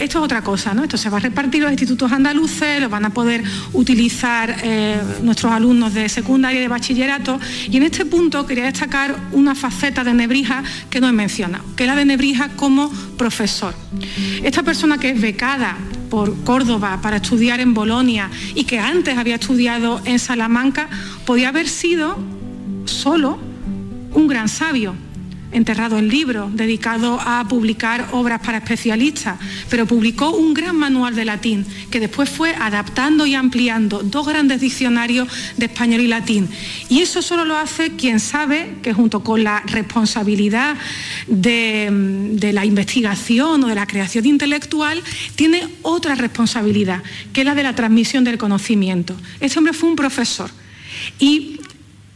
esto 0.00 0.18
es 0.18 0.24
otra 0.24 0.42
cosa, 0.42 0.74
¿no? 0.74 0.82
Esto 0.82 0.96
se 0.96 1.10
va 1.10 1.18
a 1.18 1.20
repartir 1.20 1.62
los 1.62 1.70
institutos 1.70 2.10
andaluces, 2.10 2.80
lo 2.80 2.88
van 2.88 3.04
a 3.04 3.10
poder 3.10 3.42
utilizar 3.72 4.56
eh, 4.62 5.00
nuestros 5.22 5.52
alumnos 5.52 5.92
de 5.92 6.08
secundaria 6.08 6.58
y 6.58 6.62
de 6.62 6.68
bachillerato. 6.68 7.38
Y 7.70 7.76
en 7.76 7.82
este 7.82 8.06
punto 8.06 8.46
quería 8.46 8.64
destacar 8.64 9.14
una 9.32 9.54
faceta 9.54 10.02
de 10.02 10.14
Nebrija 10.14 10.64
que 10.88 11.00
no 11.00 11.08
he 11.08 11.12
mencionado, 11.12 11.64
que 11.76 11.84
es 11.84 11.88
la 11.88 11.96
de 11.96 12.06
Nebrija 12.06 12.48
como 12.56 12.90
profesor. 13.18 13.74
Esta 14.42 14.62
persona 14.62 14.98
que 14.98 15.10
es 15.10 15.20
becada 15.20 15.76
por 16.08 16.34
Córdoba 16.44 16.98
para 17.02 17.16
estudiar 17.16 17.60
en 17.60 17.74
Bolonia 17.74 18.30
y 18.54 18.64
que 18.64 18.78
antes 18.78 19.16
había 19.16 19.36
estudiado 19.36 20.00
en 20.04 20.18
Salamanca, 20.18 20.88
podía 21.26 21.50
haber 21.50 21.68
sido 21.68 22.18
solo 22.86 23.38
un 24.12 24.26
gran 24.26 24.48
sabio, 24.48 24.94
enterrado 25.52 25.98
en 25.98 26.08
libros, 26.08 26.54
dedicado 26.54 27.20
a 27.20 27.46
publicar 27.48 28.08
obras 28.12 28.40
para 28.40 28.58
especialistas, 28.58 29.38
pero 29.68 29.86
publicó 29.86 30.30
un 30.30 30.54
gran 30.54 30.76
manual 30.76 31.14
de 31.14 31.24
latín 31.24 31.66
que 31.90 32.00
después 32.00 32.28
fue 32.28 32.54
adaptando 32.54 33.26
y 33.26 33.34
ampliando 33.34 34.02
dos 34.02 34.26
grandes 34.26 34.60
diccionarios 34.60 35.28
de 35.56 35.66
español 35.66 36.00
y 36.00 36.06
latín. 36.06 36.48
Y 36.88 37.00
eso 37.00 37.22
solo 37.22 37.44
lo 37.44 37.56
hace 37.56 37.90
quien 37.96 38.20
sabe 38.20 38.76
que 38.82 38.92
junto 38.92 39.22
con 39.24 39.44
la 39.44 39.60
responsabilidad 39.66 40.76
de, 41.26 41.88
de 42.32 42.52
la 42.52 42.64
investigación 42.64 43.64
o 43.64 43.68
de 43.68 43.74
la 43.74 43.86
creación 43.86 44.26
intelectual, 44.26 45.02
tiene 45.34 45.68
otra 45.82 46.14
responsabilidad, 46.14 47.02
que 47.32 47.40
es 47.40 47.46
la 47.46 47.54
de 47.54 47.62
la 47.62 47.74
transmisión 47.74 48.24
del 48.24 48.38
conocimiento. 48.38 49.16
Este 49.40 49.58
hombre 49.58 49.72
fue 49.72 49.90
un 49.90 49.96
profesor. 49.96 50.50
Y 51.18 51.60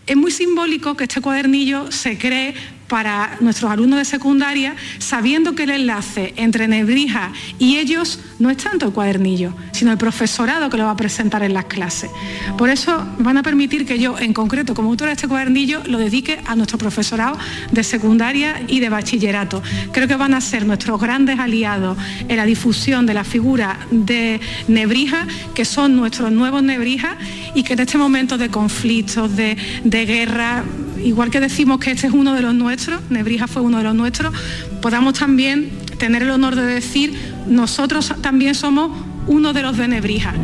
es 0.06 0.16
muy 0.16 0.30
simbólico 0.30 0.96
que 0.96 1.04
este 1.04 1.20
cuadernillo 1.20 1.90
se 1.90 2.18
cree 2.18 2.54
para 2.88 3.36
nuestros 3.40 3.70
alumnos 3.70 3.98
de 3.98 4.04
secundaria, 4.04 4.74
sabiendo 4.98 5.54
que 5.54 5.64
el 5.64 5.70
enlace 5.70 6.34
entre 6.36 6.68
Nebrija 6.68 7.32
y 7.58 7.76
ellos 7.78 8.20
no 8.38 8.50
es 8.50 8.58
tanto 8.58 8.86
el 8.86 8.92
cuadernillo, 8.92 9.54
sino 9.72 9.92
el 9.92 9.98
profesorado 9.98 10.68
que 10.70 10.76
lo 10.76 10.84
va 10.84 10.90
a 10.92 10.96
presentar 10.96 11.42
en 11.42 11.54
las 11.54 11.64
clases. 11.66 12.10
Por 12.58 12.70
eso 12.70 13.06
van 13.18 13.36
a 13.36 13.42
permitir 13.42 13.86
que 13.86 13.98
yo, 13.98 14.18
en 14.18 14.32
concreto, 14.32 14.74
como 14.74 14.90
autora 14.90 15.10
de 15.10 15.14
este 15.14 15.28
cuadernillo, 15.28 15.82
lo 15.86 15.98
dedique 15.98 16.40
a 16.46 16.56
nuestro 16.56 16.78
profesorado 16.78 17.38
de 17.70 17.84
secundaria 17.84 18.62
y 18.68 18.80
de 18.80 18.88
bachillerato. 18.88 19.62
Creo 19.92 20.08
que 20.08 20.16
van 20.16 20.34
a 20.34 20.40
ser 20.40 20.66
nuestros 20.66 21.00
grandes 21.00 21.38
aliados 21.38 21.96
en 22.28 22.36
la 22.36 22.44
difusión 22.44 23.06
de 23.06 23.14
la 23.14 23.24
figura 23.24 23.78
de 23.90 24.40
Nebrija, 24.68 25.26
que 25.54 25.64
son 25.64 25.96
nuestros 25.96 26.30
nuevos 26.30 26.62
Nebrija 26.62 27.16
y 27.54 27.62
que 27.62 27.74
en 27.74 27.80
este 27.80 27.98
momento 27.98 28.38
de 28.38 28.48
conflictos, 28.48 29.36
de, 29.36 29.56
de 29.84 30.06
guerra, 30.06 30.64
igual 31.04 31.30
que 31.30 31.40
decimos 31.40 31.78
que 31.78 31.90
este 31.92 32.06
es 32.06 32.12
uno 32.12 32.34
de 32.34 32.42
los 32.42 32.54
nuestros, 32.54 33.00
Nebrija 33.10 33.46
fue 33.46 33.62
uno 33.62 33.78
de 33.78 33.84
los 33.84 33.94
nuestros, 33.94 34.34
podamos 34.80 35.18
también 35.18 35.70
tener 35.98 36.22
el 36.22 36.30
honor 36.30 36.56
de 36.56 36.66
decir, 36.66 37.14
nosotros 37.46 38.12
también 38.20 38.54
somos 38.54 38.90
uno 39.26 39.52
de 39.52 39.62
los 39.62 39.76
de 39.76 39.88
Nebrija. 39.88 40.34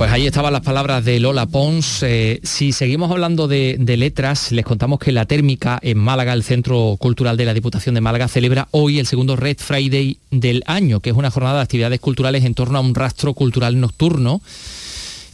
Pues 0.00 0.12
ahí 0.12 0.26
estaban 0.26 0.54
las 0.54 0.62
palabras 0.62 1.04
de 1.04 1.20
Lola 1.20 1.44
Pons. 1.44 2.02
Eh, 2.04 2.40
si 2.42 2.72
seguimos 2.72 3.10
hablando 3.10 3.48
de, 3.48 3.76
letras, 3.98 4.50
les 4.50 4.64
contamos 4.64 4.98
que 4.98 5.12
la 5.12 5.26
térmica 5.26 5.78
en 5.82 5.98
Málaga, 5.98 6.32
el 6.32 6.42
Centro 6.42 6.96
Cultural 6.98 7.36
de 7.36 7.44
la 7.44 7.52
Diputación 7.52 7.94
de 7.94 8.00
Málaga, 8.00 8.26
celebra 8.26 8.66
hoy 8.70 8.98
el 8.98 9.06
segundo 9.06 9.36
Red 9.36 9.58
Friday 9.58 10.16
del 10.30 10.62
año, 10.64 11.00
que 11.00 11.10
es 11.10 11.16
una 11.16 11.30
jornada 11.30 11.56
de 11.56 11.64
actividades 11.64 12.00
culturales 12.00 12.46
en 12.46 12.54
torno 12.54 12.78
a 12.78 12.80
un 12.80 12.94
rastro 12.94 13.34
cultural 13.34 13.78
nocturno. 13.78 14.40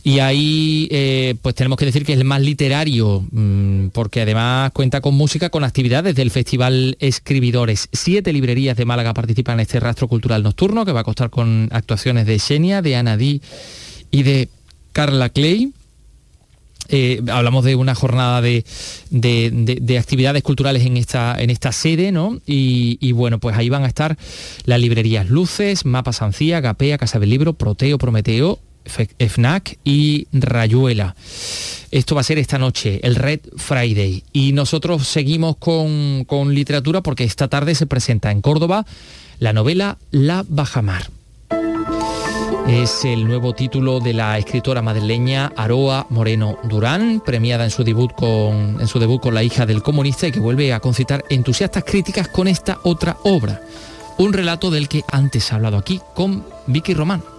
Y 0.03 0.19
ahí 0.19 0.89
eh, 0.91 1.37
pues 1.43 1.55
tenemos 1.55 1.79
que 1.79 1.85
decir 1.85 2.05
que 2.05 2.15
es 2.15 2.19
el 2.19 2.25
más 2.25 2.41
literario, 2.41 3.25
mm, 3.31 3.91
porque 3.91 4.23
además 4.23 4.73
cuenta 4.73 5.01
con 5.01 5.15
música, 5.15 5.49
con 5.49 5.63
actividades 5.63 6.17
del 6.17 6.33
Festival 6.33 6.97
Escribidores. 6.99 7.89
Siete 7.93 8.33
librerías 8.33 8.77
de 8.77 8.85
Málaga 8.85 9.15
participan 9.15 9.55
en 9.55 9.61
este 9.61 9.79
rastro 9.79 10.09
cultural 10.09 10.43
nocturno, 10.43 10.85
que 10.85 10.91
va 10.91 11.03
a 11.03 11.05
costar 11.05 11.31
con 11.31 11.69
actuaciones 11.71 12.27
de 12.27 12.41
Xenia, 12.41 12.83
de 12.83 12.97
Anadí 12.97 13.41
y 14.11 14.25
de 14.25 14.49
Carla 14.97 15.29
Clay. 15.29 15.75
Eh, 16.89 17.21
hablamos 17.31 17.67
de 17.67 17.75
una 17.75 17.95
jornada 17.95 18.41
de, 18.41 18.65
actividades 20.01 20.43
culturales 20.43 20.87
en 20.87 20.97
esta, 20.97 21.37
en 21.39 21.51
esta 21.51 21.71
sede, 21.73 22.13
¿no? 22.13 22.41
Y, 22.47 23.13
bueno, 23.13 23.39
pues 23.39 23.59
ahí 23.59 23.69
van 23.69 23.85
a 23.85 23.89
estar 23.89 24.17
las 24.65 24.81
librerías 24.81 25.29
Luces, 25.29 25.85
Mapa 25.85 26.15
Sancía, 26.15 26.61
Gapea, 26.61 26.97
Casa 26.97 27.19
del 27.19 27.29
Libro, 27.29 27.53
Proteo, 27.53 27.99
Prometeo, 27.99 28.59
FNAC 28.87 29.77
y 29.85 30.29
Rayuela. 30.33 31.15
Esto 31.91 32.15
va 32.15 32.23
a 32.23 32.25
ser 32.25 32.39
esta 32.39 32.57
noche, 32.57 33.01
el 33.03 33.17
Red 33.17 33.41
Friday. 33.55 34.25
Y 34.33 34.53
nosotros 34.53 35.07
seguimos 35.07 35.59
con, 35.59 36.25
con 36.25 36.55
literatura 36.55 37.03
porque 37.03 37.25
esta 37.25 37.49
tarde 37.49 37.75
se 37.75 37.85
presenta 37.85 38.31
en 38.31 38.41
Córdoba 38.41 38.87
la 39.41 39.53
novela 39.53 39.99
La 40.11 40.43
Bajamar. 40.49 41.16
Es 42.69 43.05
el 43.05 43.27
nuevo 43.27 43.55
título 43.55 44.01
de 44.01 44.13
la 44.13 44.39
escritora 44.39 44.83
madrileña 44.83 45.53
Aroa 45.57 46.07
Moreno 46.11 46.59
Durán, 46.65 47.23
premiada 47.25 47.65
en 47.65 47.71
su 47.71 47.85
debut 47.85 48.13
con, 48.13 48.81
en 48.81 48.87
su 48.87 48.99
debut 48.99 49.21
con 49.21 49.35
La 49.35 49.43
hija 49.43 49.67
del 49.67 49.83
comunista 49.83 50.27
y 50.27 50.33
que 50.33 50.41
vuelve 50.41 50.73
a 50.73 50.81
concitar 50.81 51.25
entusiastas 51.31 51.85
críticas 51.85 52.29
con 52.29 52.49
esta 52.49 52.79
otra 52.83 53.17
obra. 53.25 53.61
un 54.19 54.33
relato 54.33 54.71
del 54.71 54.89
que 54.89 55.05
antes 55.13 55.51
he 55.51 55.55
hablado 55.55 55.77
aquí 55.77 56.01
con 56.15 56.45
Vicky 56.67 56.95
Román. 56.95 57.36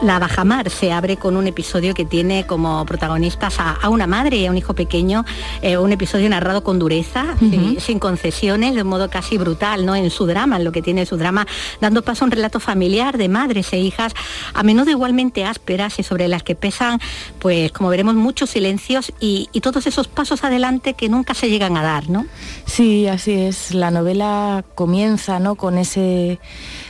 La 0.00 0.20
Bajamar 0.20 0.70
se 0.70 0.92
abre 0.92 1.16
con 1.16 1.36
un 1.36 1.48
episodio 1.48 1.92
que 1.92 2.04
tiene 2.04 2.46
como 2.46 2.86
protagonistas 2.86 3.56
a, 3.58 3.88
una 3.88 4.06
madre 4.06 4.36
y 4.36 4.46
a 4.46 4.50
un 4.50 4.56
hijo 4.56 4.72
pequeño, 4.72 5.24
eh, 5.60 5.76
un 5.76 5.90
episodio 5.90 6.28
narrado 6.28 6.62
con 6.62 6.78
dureza, 6.78 7.34
sin, 7.80 7.98
concesiones, 7.98 8.76
de 8.76 8.82
un 8.82 8.88
modo 8.88 9.10
casi 9.10 9.38
brutal, 9.38 9.84
¿no? 9.84 9.96
En 9.96 10.10
su 10.10 10.26
drama, 10.26 10.56
en 10.56 10.64
lo 10.64 10.70
que 10.70 10.82
tiene 10.82 11.04
su 11.04 11.16
drama, 11.16 11.48
dando 11.80 12.02
paso 12.02 12.24
a 12.24 12.26
un 12.26 12.30
relato 12.30 12.60
familiar 12.60 13.18
de 13.18 13.28
madres 13.28 13.72
e 13.72 13.80
hijas, 13.80 14.12
a 14.54 14.62
menudo 14.62 14.90
igualmente 14.90 15.44
ásperas 15.44 15.98
y 15.98 16.04
sobre 16.04 16.28
las 16.28 16.44
que 16.44 16.54
pesan, 16.54 17.00
pues 17.40 17.72
como 17.72 17.88
veremos, 17.88 18.14
muchos 18.14 18.50
silencios 18.50 19.12
y, 19.18 19.48
y 19.52 19.62
todos 19.62 19.88
esos 19.88 20.06
pasos 20.06 20.44
adelante 20.44 20.94
que 20.94 21.08
nunca 21.08 21.34
se 21.34 21.50
llegan 21.50 21.76
a 21.76 21.82
dar, 21.82 22.08
¿no? 22.08 22.24
Sí, 22.66 23.08
así 23.08 23.32
es. 23.32 23.74
La 23.74 23.90
novela 23.90 24.64
comienza, 24.76 25.40
¿no? 25.40 25.56
Con 25.56 25.76
ese 25.76 26.38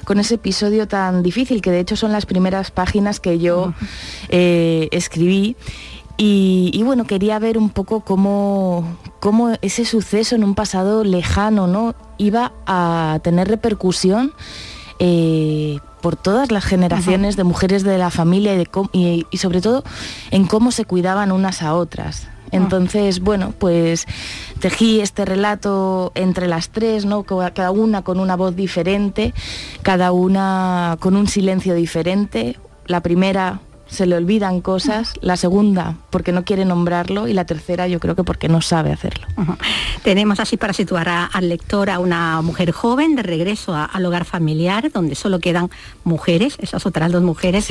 con 0.08 0.20
ese 0.20 0.36
episodio 0.36 0.88
tan 0.88 1.22
difícil, 1.22 1.60
que 1.60 1.70
de 1.70 1.80
hecho 1.80 1.94
son 1.94 2.12
las 2.12 2.24
primeras 2.24 2.70
páginas 2.70 3.20
que 3.20 3.38
yo 3.38 3.74
eh, 4.30 4.88
escribí. 4.90 5.54
Y, 6.16 6.80
bueno, 6.82 7.04
quería 7.04 7.38
ver 7.38 7.58
un 7.58 7.68
poco 7.68 8.00
cómo, 8.00 8.96
cómo, 9.20 9.50
ese 9.60 9.84
suceso 9.84 10.34
en 10.34 10.44
un 10.44 10.54
pasado 10.54 11.04
lejano 11.04 11.66
¿no? 11.66 11.94
iba 12.16 12.52
a 12.66 13.20
tener 13.22 13.48
repercusión 13.48 14.32
eh, 14.98 15.76
por 16.00 16.16
todas 16.16 16.50
las 16.50 16.64
generaciones 16.64 17.36
de 17.36 17.44
mujeres 17.44 17.82
de 17.82 17.98
la 17.98 18.10
familia 18.10 18.54
y, 18.92 19.26
y, 19.30 19.36
sobre 19.36 19.60
todo 19.60 19.84
en 20.30 20.46
cómo 20.46 20.72
se 20.72 20.86
cuidaban 20.86 21.32
unas 21.32 21.60
a 21.60 21.74
otras. 21.74 22.28
Entonces, 22.52 23.20
bueno, 23.20 23.52
pues 23.58 24.06
tejí 24.60 25.00
este 25.00 25.24
relato 25.24 26.12
entre 26.14 26.48
las 26.48 26.70
tres, 26.70 27.04
¿no? 27.04 27.24
Cada 27.24 27.70
una 27.70 28.02
con 28.02 28.20
una 28.20 28.36
voz 28.36 28.56
diferente, 28.56 29.34
cada 29.82 30.12
una 30.12 30.96
con 31.00 31.16
un 31.16 31.26
silencio 31.26 31.74
diferente. 31.74 32.56
La 32.86 33.00
primera 33.00 33.60
se 33.88 34.06
le 34.06 34.16
olvidan 34.16 34.60
cosas, 34.60 35.14
la 35.20 35.36
segunda 35.36 35.96
porque 36.10 36.32
no 36.32 36.44
quiere 36.44 36.64
nombrarlo 36.64 37.28
y 37.28 37.32
la 37.32 37.44
tercera 37.44 37.88
yo 37.88 38.00
creo 38.00 38.14
que 38.14 38.24
porque 38.24 38.48
no 38.48 38.60
sabe 38.60 38.92
hacerlo. 38.92 39.26
Tenemos 40.02 40.40
así 40.40 40.56
para 40.56 40.72
situar 40.72 41.08
al 41.08 41.48
lector 41.48 41.90
a 41.90 41.98
una 41.98 42.40
mujer 42.42 42.72
joven 42.72 43.16
de 43.16 43.22
regreso 43.22 43.74
al 43.74 44.04
hogar 44.04 44.24
familiar, 44.24 44.90
donde 44.92 45.14
solo 45.14 45.40
quedan 45.40 45.70
mujeres, 46.04 46.56
esas 46.60 46.86
otras 46.86 47.12
dos 47.12 47.22
mujeres, 47.22 47.68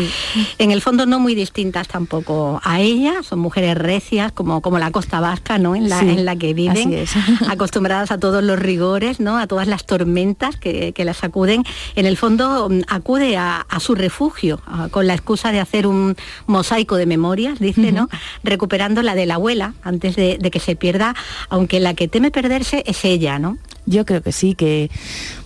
en 0.58 0.72
el 0.72 0.82
fondo 0.82 1.06
no 1.06 1.20
muy 1.20 1.36
distintas 1.36 1.88
tampoco 1.88 2.60
a 2.64 2.80
ella, 2.80 3.24
son 3.24 3.40
mujeres 3.40 3.78
recias 3.78 4.32
como, 4.32 4.62
como 4.62 4.80
la 4.80 4.92
costa 4.92 5.20
vasca, 5.20 5.58
¿no? 5.58 5.76
En 5.76 5.90
la, 5.90 6.00
en 6.00 6.26
la 6.26 6.36
que 6.36 6.54
viven, 6.54 7.06
acostumbradas 7.50 8.12
a 8.12 8.18
todos 8.18 8.44
los 8.44 8.60
rigores, 8.60 9.20
¿no? 9.20 9.38
A 9.38 9.48
todas 9.48 9.68
las 9.68 9.86
tormentas 9.86 10.58
que, 10.58 10.94
las 11.08 11.24
acuden. 11.24 11.64
En 11.96 12.06
el 12.06 12.18
fondo 12.18 12.70
mm, 12.70 12.82
acude 12.88 13.38
a, 13.38 13.66
su 13.80 13.96
refugio 13.96 14.60
con 14.92 15.06
la 15.06 15.14
excusa 15.14 15.52
de 15.52 15.60
hacer 15.60 15.86
un 15.86 16.07
mosaico 16.46 16.96
de 16.96 17.06
memorias, 17.06 17.60
dice, 17.60 17.92
¿no? 17.92 18.10
Recuperando 18.44 19.02
la 19.02 19.16
de 19.16 19.26
la 19.26 19.36
abuela 19.36 19.74
antes 19.84 20.16
de, 20.16 20.38
que 20.52 20.60
se 20.60 20.76
pierda, 20.76 21.16
aunque 21.50 21.80
la 21.80 21.94
que 21.94 22.08
teme 22.08 22.32
perderse 22.32 22.84
es 22.86 23.04
ella, 23.06 23.40
¿no? 23.40 23.58
Yo 23.86 24.06
creo 24.06 24.22
que 24.22 24.32
sí, 24.32 24.56
que, 24.56 24.90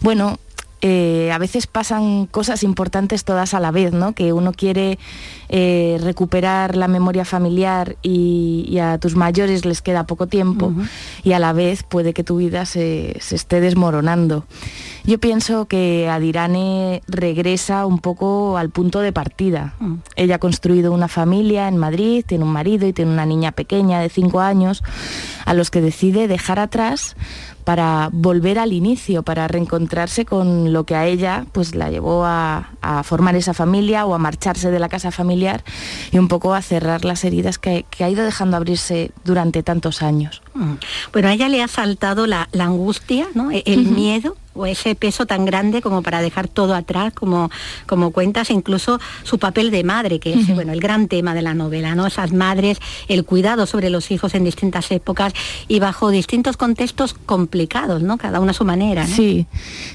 bueno, 0.02 0.40
eh, 0.82 1.32
a 1.32 1.38
veces 1.38 1.68
pasan 1.68 2.26
cosas 2.26 2.64
importantes 2.64 3.24
todas 3.24 3.54
a 3.54 3.60
la 3.60 3.70
vez, 3.70 3.94
¿no? 3.94 4.14
Que 4.14 4.34
uno 4.34 4.52
quiere 4.52 4.98
eh, 5.50 6.00
recuperar 6.02 6.76
la 6.76 6.88
memoria 6.88 7.24
familiar 7.24 7.98
y, 8.02 8.80
a 8.82 8.98
tus 8.98 9.16
mayores 9.16 9.64
les 9.64 9.82
queda 9.82 10.06
poco 10.06 10.26
tiempo 10.26 10.74
y 11.24 11.34
a 11.34 11.40
la 11.40 11.54
vez 11.54 11.84
puede 11.84 12.14
que 12.14 12.24
tu 12.24 12.38
vida 12.38 12.66
se, 12.66 13.18
esté 13.18 13.62
desmoronando. 13.62 14.46
Yo 15.04 15.20
pienso 15.20 15.66
que 15.66 16.10
Adirane 16.10 17.04
regresa 17.08 17.86
un 17.86 18.00
poco 18.00 18.58
al 18.58 18.70
punto 18.70 19.02
de 19.02 19.12
partida. 19.12 19.76
Mm. 19.80 19.96
Ella 20.16 20.36
ha 20.36 20.40
construido 20.40 20.94
una 20.94 21.08
familia 21.08 21.68
en 21.68 21.78
Madrid, 21.78 22.24
tiene 22.26 22.44
un 22.44 22.52
marido 22.52 22.88
y 22.88 22.94
tiene 22.94 23.12
una 23.12 23.26
niña 23.26 23.52
pequeña 23.52 24.00
de 24.00 24.10
cinco 24.10 24.40
años, 24.40 24.84
a 25.46 25.54
los 25.54 25.70
que 25.70 25.82
decide 25.82 26.28
dejar 26.28 26.60
atrás 26.60 27.16
para 27.64 28.10
volver 28.12 28.60
al 28.60 28.74
inicio, 28.74 29.24
para 29.24 29.48
reencontrarse 29.48 30.26
con 30.26 30.74
lo 30.74 30.86
que 30.86 30.96
a 30.96 31.06
ella 31.06 31.46
pues 31.52 31.76
la 31.76 31.90
llevó 31.90 32.26
a, 32.26 32.68
formar 33.04 33.36
esa 33.36 33.54
familia 33.54 34.06
o 34.06 34.14
a 34.14 34.18
marcharse 34.18 34.72
de 34.72 34.80
la 34.80 34.90
casa 34.90 35.12
familiar 35.12 35.64
y 36.12 36.18
un 36.18 36.28
poco 36.28 36.54
a 36.54 36.62
cerrar 36.62 37.06
las 37.06 37.24
heridas 37.24 37.58
que, 37.58 37.86
ha 38.00 38.10
ido 38.10 38.24
dejando 38.24 38.58
abrirse 38.58 39.12
durante 39.24 39.64
tantos 39.64 40.02
años. 40.02 40.42
Mm. 40.54 40.74
Bueno, 41.14 41.28
a 41.30 41.34
ella 41.34 41.48
le 41.48 41.62
ha 41.62 41.68
saltado 41.68 42.28
la, 42.28 42.48
angustia, 42.60 43.28
¿no? 43.34 43.52
E, 43.52 43.64
el 43.66 43.86
miedo 43.86 44.36
o 44.54 44.66
ese 44.66 44.96
peso 44.96 45.26
tan 45.26 45.46
grande 45.46 45.82
como 45.82 46.02
para 46.02 46.22
dejar 46.22 46.48
todo 46.48 46.76
atrás, 46.76 47.14
como, 47.14 47.50
como 47.86 48.12
cuentas, 48.12 48.50
incluso 48.50 49.00
su 49.24 49.40
papel 49.40 49.72
de 49.72 49.84
madre, 49.84 50.20
que 50.20 50.34
es 50.34 50.54
bueno, 50.54 50.74
el 50.74 50.80
gran 50.80 51.08
tema 51.08 51.34
de 51.34 51.42
la 51.42 51.54
novela, 51.54 51.96
¿no? 51.96 52.08
Esas 52.08 52.34
madres, 52.34 52.80
el 53.08 53.26
cuidado 53.26 53.66
sobre 53.66 53.90
los 53.90 54.12
hijos 54.12 54.34
en 54.36 54.44
distintas 54.44 54.92
épocas 54.92 55.34
y 55.68 55.80
bajo 55.80 56.10
distintos 56.10 56.58
contextos 56.58 57.14
complicados, 57.14 58.02
¿no? 58.02 58.18
Cada 58.18 58.40
una 58.40 58.52
a 58.52 58.54
su 58.54 58.66
manera. 58.66 59.06
Sí, 59.08 59.46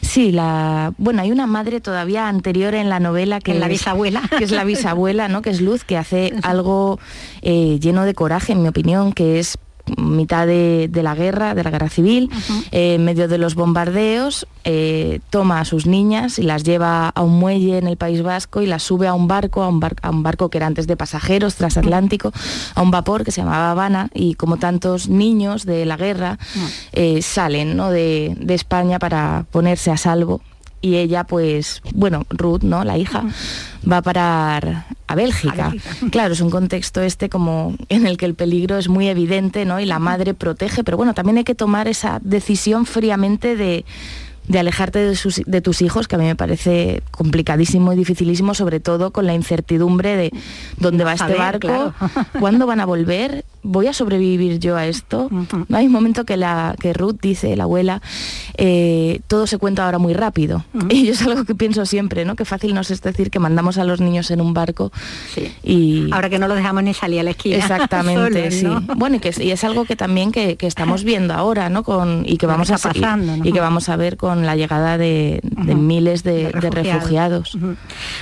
sí, 0.02 0.32
la 0.32 0.92
bueno, 0.98 1.22
hay 1.22 1.30
una 1.30 1.46
madre 1.46 1.80
todavía 1.80 2.28
anterior 2.28 2.74
en 2.74 2.88
la 2.88 3.00
novela 3.00 3.40
que 3.40 3.52
es 3.52 3.58
la 3.58 3.68
bisabuela. 3.68 4.22
Que 4.36 4.44
es 4.44 4.50
la 4.50 4.64
bisabuela, 4.64 5.28
¿no? 5.28 5.42
Que 5.42 5.50
es 5.50 5.60
Luz, 5.60 5.84
que 5.84 5.96
hace 5.96 6.34
algo 6.42 6.98
eh, 7.42 7.78
lleno 7.80 8.04
de 8.04 8.14
coraje, 8.14 8.52
en 8.52 8.62
mi 8.62 8.68
opinión, 8.68 9.12
que 9.12 9.38
es 9.38 9.58
mitad 9.96 10.46
de, 10.46 10.90
la 10.92 11.14
guerra, 11.14 11.54
de 11.54 11.64
la 11.64 11.70
guerra 11.70 11.88
civil, 11.88 12.30
eh, 12.72 12.94
en 12.94 13.04
medio 13.04 13.28
de 13.28 13.38
los 13.38 13.54
bombardeos, 13.54 14.46
eh, 14.64 15.20
toma 15.30 15.60
a 15.60 15.64
sus 15.64 15.86
niñas 15.86 16.38
y 16.38 16.42
las 16.42 16.64
lleva 16.64 17.08
a 17.08 17.22
un 17.22 17.38
muelle 17.38 17.78
en 17.78 17.86
el 17.86 17.96
País 17.96 18.22
Vasco 18.22 18.62
y 18.62 18.66
las 18.66 18.82
sube 18.82 19.06
a 19.06 19.14
un 19.14 19.28
barco, 19.28 19.62
a 19.62 19.68
un, 19.68 19.80
a 20.02 20.10
un 20.10 20.22
barco 20.22 20.48
que 20.48 20.58
era 20.58 20.66
antes 20.66 20.86
de 20.86 20.96
pasajeros, 20.96 21.54
transatlántico, 21.54 22.32
a 22.74 22.82
un 22.82 22.90
vapor 22.90 23.24
que 23.24 23.30
se 23.30 23.42
llamaba 23.42 23.70
Habana 23.70 24.10
y 24.12 24.34
como 24.34 24.56
tantos 24.56 25.08
niños 25.08 25.66
de 25.66 25.86
la 25.86 25.96
guerra 25.96 26.38
eh, 26.92 27.22
salen 27.22 27.76
de, 27.76 28.36
de 28.38 28.54
España 28.54 28.98
para 28.98 29.46
ponerse 29.50 29.90
a 29.90 29.96
salvo 29.96 30.40
y 30.80 30.96
ella 30.96 31.24
pues, 31.24 31.82
bueno, 31.94 32.24
Ruth, 32.30 32.62
¿no? 32.62 32.84
La 32.84 32.98
hija, 32.98 33.24
va 33.90 33.98
a 33.98 34.02
parar 34.02 34.86
a 35.06 35.14
Bélgica. 35.14 35.72
Claro, 36.10 36.34
es 36.34 36.40
un 36.40 36.50
contexto 36.50 37.02
este 37.02 37.28
como 37.28 37.74
en 37.88 38.06
el 38.06 38.16
que 38.16 38.26
el 38.26 38.34
peligro 38.34 38.78
es 38.78 38.88
muy 38.88 39.08
evidente, 39.08 39.64
¿no? 39.64 39.80
Y 39.80 39.86
la 39.86 39.98
madre 39.98 40.34
protege, 40.34 40.84
pero 40.84 40.96
bueno, 40.96 41.14
también 41.14 41.38
hay 41.38 41.44
que 41.44 41.54
tomar 41.54 41.88
esa 41.88 42.20
decisión 42.22 42.86
fríamente 42.86 43.56
de 43.56 43.84
de 44.48 44.60
alejarte 44.60 45.12
de, 45.46 45.60
tus 45.60 45.82
hijos, 45.82 46.06
que 46.06 46.14
a 46.14 46.18
mí 46.18 46.24
me 46.24 46.36
parece 46.36 47.02
complicadísimo 47.10 47.92
y 47.92 47.96
dificilísimo, 47.96 48.54
sobre 48.54 48.80
todo 48.80 49.10
con 49.10 49.26
la 49.26 49.34
incertidumbre 49.34 50.16
de 50.16 50.32
dónde 50.78 51.04
va 51.04 51.14
este 51.14 51.34
barco, 51.34 51.92
cuándo 52.38 52.66
van 52.66 52.80
a 52.80 52.86
volver, 52.86 53.44
voy 53.62 53.88
a 53.88 53.92
sobrevivir 53.92 54.60
yo 54.60 54.76
a 54.76 54.86
esto. 54.86 55.28
No 55.68 55.76
hay 55.76 55.86
un 55.86 55.92
momento 55.92 56.24
que, 56.24 56.36
la, 56.36 56.76
que 56.78 56.92
Ruth 56.92 57.18
dice, 57.20 57.56
la 57.56 57.64
abuela, 57.64 58.02
eh, 58.56 59.20
todo 59.28 59.46
se 59.46 59.58
cuenta 59.58 59.84
ahora 59.84 59.98
muy 59.98 60.14
rápido. 60.14 60.64
Y 60.88 61.06
yo 61.06 61.12
es 61.12 61.22
algo 61.22 61.44
que 61.44 61.54
pienso 61.54 61.84
siempre, 61.84 62.24
¿no? 62.24 62.36
Que 62.36 62.44
fácil 62.44 62.74
nos 62.74 62.90
es 62.90 63.02
decir 63.02 63.30
que 63.30 63.38
mandamos 63.38 63.78
a 63.78 63.84
los 63.84 64.00
niños 64.00 64.30
en 64.30 64.40
un 64.40 64.54
barco 64.54 64.92
y... 65.62 66.10
Ahora 66.12 66.30
que 66.30 66.38
no 66.38 66.48
lo 66.48 66.54
dejamos 66.54 66.82
ni 66.82 66.94
salir 66.94 67.20
a 67.20 67.22
la 67.22 67.30
esquina. 67.30 67.56
Exactamente, 67.56 68.50
sí. 68.50 68.66
Bueno, 68.96 69.16
y, 69.16 69.20
que, 69.20 69.32
y 69.42 69.50
es 69.50 69.64
algo 69.64 69.84
que 69.84 69.96
también 69.96 70.32
que, 70.32 70.56
estamos 70.60 71.04
viendo 71.04 71.34
ahora, 71.34 71.68
¿no? 71.68 71.84
Con, 71.84 72.24
y 72.26 72.38
que 72.38 72.46
vamos 72.46 72.70
a 72.70 72.78
pasando, 72.78 73.46
y 73.46 73.52
que 73.52 73.60
vamos 73.60 73.88
a 73.88 73.96
ver 73.96 74.16
con 74.16 74.44
la 74.44 74.56
llegada 74.56 74.98
de, 74.98 75.40
miles 75.76 76.22
de, 76.22 76.50
refugiados. 76.52 77.56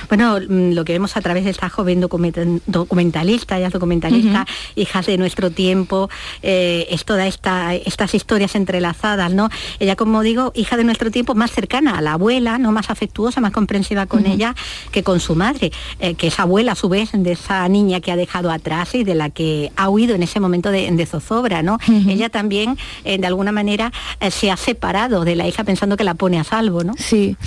Bueno, 0.09 0.37
mm, 0.39 0.73
lo 0.73 0.85
que 0.85 0.93
vemos 0.93 1.17
a 1.17 1.21
través 1.21 1.45
de 1.45 1.51
esta 1.51 1.69
joven 1.69 2.01
documentalista, 2.01 3.57
ella 3.57 3.67
es 3.67 3.73
documentalista, 3.73 4.45
hijas 4.75 5.05
de 5.05 5.17
nuestro 5.17 5.49
tiempo, 5.51 6.09
eh, 6.41 6.87
es 6.89 7.05
todas 7.05 7.27
esta, 7.27 7.73
estas 7.73 8.13
historias 8.13 8.55
entrelazadas, 8.55 9.33
¿no? 9.33 9.49
Ella, 9.79 9.95
como 9.95 10.21
digo, 10.25 10.51
hija 10.55 10.75
de 10.77 10.83
nuestro 10.83 11.11
tiempo, 11.11 11.35
más 11.35 11.51
cercana 11.51 11.97
a 11.97 12.01
la 12.01 12.13
abuela, 12.13 12.57
¿no? 12.57 12.71
Más 12.71 12.89
afectuosa, 12.89 13.39
más 13.39 13.51
comprensiva 13.51 14.05
con 14.05 14.25
ella 14.25 14.55
que 14.91 15.03
con 15.03 15.19
su 15.19 15.35
madre, 15.35 15.71
eh, 15.99 16.15
que 16.15 16.27
es 16.27 16.39
abuela 16.39 16.73
a 16.73 16.75
su 16.75 16.89
vez 16.89 17.11
de 17.13 17.31
esa 17.31 17.67
niña 17.69 18.01
que 18.01 18.11
ha 18.11 18.15
dejado 18.15 18.51
atrás 18.51 18.95
y 18.95 19.03
de 19.03 19.15
la 19.15 19.29
que 19.29 19.71
ha 19.75 19.89
huido 19.89 20.15
en 20.15 20.23
ese 20.23 20.39
momento 20.39 20.71
de, 20.71 21.05
zozobra, 21.05 21.61
¿no? 21.61 21.77
Ella 21.87 22.29
también, 22.29 22.77
eh, 23.03 23.19
de 23.19 23.27
alguna 23.27 23.51
manera, 23.51 23.93
se 24.31 24.49
ha 24.49 24.57
separado 24.57 25.23
de 25.23 25.35
la 25.35 25.47
hija 25.47 25.63
pensando 25.63 25.97
que 25.97 26.03
la 26.03 26.15
pone 26.15 26.39
a 26.39 26.43
salvo, 26.43 26.83
¿no? 26.83 26.93
Sí. 26.97 27.37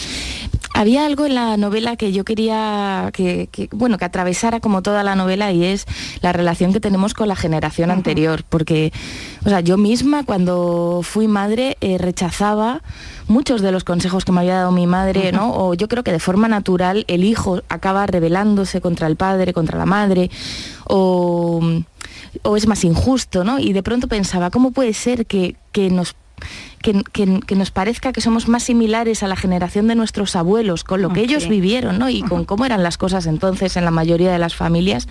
Había 0.74 1.06
algo 1.06 1.26
en 1.26 1.34
la 1.34 1.56
novela 1.56 1.96
que 1.96 2.12
yo 2.12 2.24
quería 2.24 3.10
que, 3.12 3.48
bueno, 3.72 3.98
que 3.98 4.04
atravesara 4.04 4.60
como 4.60 4.80
toda 4.80 5.02
la 5.02 5.16
novela 5.16 5.50
y 5.50 5.64
es 5.64 5.86
la 6.20 6.32
relación 6.32 6.72
que 6.72 6.78
tenemos 6.78 7.14
con 7.14 7.26
la 7.26 7.34
generación 7.34 7.90
anterior, 7.90 8.44
porque, 8.48 8.92
o 9.44 9.48
sea, 9.48 9.58
yo 9.58 9.76
misma 9.76 10.22
cuando 10.22 11.00
fui 11.02 11.26
madre 11.26 11.76
eh, 11.80 11.98
rechazaba 11.98 12.82
muchos 13.26 13.60
de 13.60 13.72
los 13.72 13.82
consejos 13.82 14.24
que 14.24 14.30
me 14.30 14.40
había 14.40 14.54
dado 14.54 14.70
mi 14.70 14.86
madre, 14.86 15.32
¿no? 15.32 15.52
O 15.52 15.74
yo 15.74 15.88
creo 15.88 16.04
que 16.04 16.12
de 16.12 16.20
forma 16.20 16.46
natural 16.46 17.04
el 17.08 17.24
hijo 17.24 17.60
acaba 17.68 18.06
rebelándose 18.06 18.80
contra 18.80 19.08
el 19.08 19.16
padre, 19.16 19.52
contra 19.52 19.78
la 19.78 19.86
madre, 19.86 20.30
o, 20.84 21.60
o 22.42 22.56
es 22.56 22.66
más 22.68 22.84
injusto, 22.84 23.42
¿no? 23.42 23.58
Y 23.58 23.72
de 23.72 23.82
pronto 23.82 24.06
pensaba, 24.06 24.50
¿cómo 24.50 24.70
puede 24.70 24.94
ser 24.94 25.26
que, 25.26 25.56
que 25.72 25.90
nos 25.90 26.14
que, 26.78 27.56
nos 27.56 27.70
parezca 27.70 28.12
que 28.12 28.20
somos 28.20 28.48
más 28.48 28.62
similares 28.62 29.22
a 29.22 29.28
la 29.28 29.36
generación 29.36 29.86
de 29.88 29.94
nuestros 29.94 30.36
abuelos, 30.36 30.84
con 30.84 31.02
lo 31.02 31.10
que 31.10 31.20
ellos 31.20 31.48
vivieron, 31.48 31.98
¿no? 31.98 32.08
Y 32.08 32.22
con 32.22 32.44
cómo 32.44 32.64
eran 32.64 32.82
las 32.82 32.98
cosas 32.98 33.26
entonces 33.26 33.76
en 33.76 33.84
la 33.84 33.90
mayoría 33.90 34.32
de 34.32 34.38
las 34.38 34.54
familias 34.54 35.08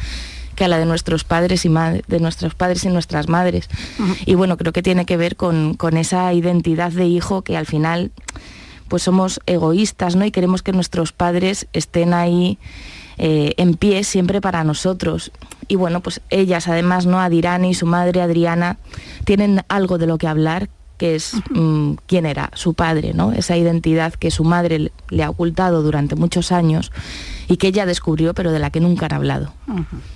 que 0.55 0.65
a 0.65 0.67
la 0.67 0.79
de 0.79 0.85
nuestros 0.85 1.23
padres 1.23 1.65
y 1.65 1.69
de 1.69 2.19
nuestros 2.19 2.55
padres 2.55 2.83
y 2.83 2.89
nuestras 2.89 3.29
madres. 3.29 3.69
Y 4.25 4.33
bueno, 4.33 4.57
creo 4.57 4.73
que 4.73 4.81
tiene 4.81 5.05
que 5.05 5.15
ver 5.15 5.35
con, 5.35 5.75
con 5.75 5.97
esa 5.97 6.33
identidad 6.33 6.91
de 6.91 7.05
hijo 7.05 7.43
que 7.43 7.55
al 7.55 7.67
final 7.67 8.11
pues 8.87 9.03
somos 9.03 9.39
egoístas, 9.45 10.15
¿no? 10.15 10.25
Y 10.25 10.31
queremos 10.31 10.63
que 10.63 10.71
nuestros 10.71 11.11
padres 11.11 11.67
estén 11.73 12.13
ahí 12.13 12.57
eh, 13.17 13.53
en 13.57 13.73
pie 13.75 14.03
siempre 14.03 14.41
para 14.41 14.63
nosotros. 14.63 15.31
Y 15.67 15.75
bueno, 15.75 16.01
pues 16.01 16.21
ellas 16.29 16.67
además, 16.67 17.05
¿no? 17.05 17.19
Adirani 17.19 17.71
y 17.71 17.73
su 17.73 17.85
madre 17.85 18.21
Adriana 18.21 18.77
tienen 19.25 19.61
algo 19.67 19.97
de 19.97 20.07
lo 20.07 20.17
que 20.17 20.27
hablar 20.27 20.69
que 20.97 21.15
es 21.15 21.33
mm, 21.51 21.93
quién 22.05 22.25
era 22.25 22.51
su 22.53 22.73
padre, 22.73 23.13
¿no? 23.13 23.31
Esa 23.31 23.55
identidad 23.55 24.13
que 24.13 24.31
su 24.31 24.43
madre 24.43 24.91
le 25.09 25.23
ha 25.23 25.29
ocultado 25.29 25.83
durante 25.83 26.15
muchos 26.15 26.51
años 26.51 26.91
y 27.47 27.57
que 27.57 27.67
ella 27.67 27.85
descubrió, 27.85 28.33
pero 28.33 28.51
de 28.51 28.59
la 28.59 28.69
que 28.69 28.79
nunca 28.79 29.05
han 29.05 29.13
hablado. 29.13 29.53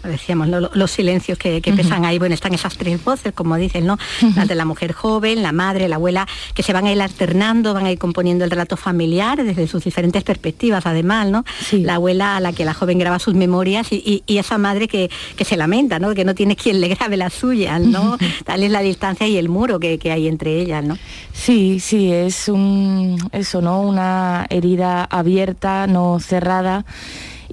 Decíamos, 0.04 0.48
los 0.50 0.92
silencios 0.92 1.38
que, 1.38 1.62
pesan 1.62 2.06
ahí, 2.06 2.20
bueno, 2.20 2.36
están 2.36 2.54
esas 2.54 2.78
tres 2.78 3.04
voces, 3.04 3.34
como 3.34 3.56
dicen, 3.56 3.86
¿no? 3.86 3.98
Las 4.36 4.48
de 4.48 4.56
la 4.56 4.66
mujer 4.66 4.92
joven, 4.94 5.42
la 5.42 5.52
madre, 5.52 5.88
la 5.88 5.96
abuela, 5.96 6.28
que 6.54 6.64
se 6.64 6.74
van 6.74 6.86
a 6.86 6.92
ir 6.92 7.02
alternando, 7.02 7.74
van 7.74 7.86
a 7.86 7.92
ir 7.92 7.98
componiendo 7.98 8.44
el 8.44 8.52
relato 8.52 8.76
familiar 8.76 9.44
desde 9.44 9.68
sus 9.68 9.84
diferentes 9.84 10.24
perspectivas, 10.24 10.86
además, 10.86 11.28
¿no? 11.28 11.46
La 11.72 11.96
abuela 11.96 12.38
a 12.38 12.40
la 12.40 12.54
que 12.54 12.66
la 12.66 12.74
joven 12.74 13.00
graba 13.00 13.20
sus 13.20 13.34
memorias 13.34 13.88
y, 13.92 14.24
esa 14.28 14.58
madre 14.58 14.88
que, 14.88 15.10
se 15.42 15.58
lamenta, 15.58 16.00
¿no? 16.00 16.14
Que 16.14 16.26
no 16.26 16.36
tiene 16.36 16.56
quien 16.56 16.82
le 16.82 16.88
grabe 16.90 17.18
las 17.18 17.34
suyas, 17.34 17.82
¿no? 17.82 18.18
Tal 18.46 18.64
es 18.64 18.72
la 18.72 18.82
distancia 18.82 19.28
y 19.28 19.38
el 19.38 19.50
muro 19.50 19.80
que, 19.80 19.98
que 20.00 20.12
hay 20.12 20.28
entre 20.28 20.60
ellas, 20.60 20.84
¿no? 20.84 20.98
Sí, 21.34 21.80
sí, 21.80 22.12
es 22.12 22.48
un, 22.50 23.18
eso, 23.32 23.62
¿no? 23.62 23.82
Una 23.82 24.46
herida 24.50 25.04
abierta, 25.06 25.88
no 25.88 26.20
cerrada 26.20 26.86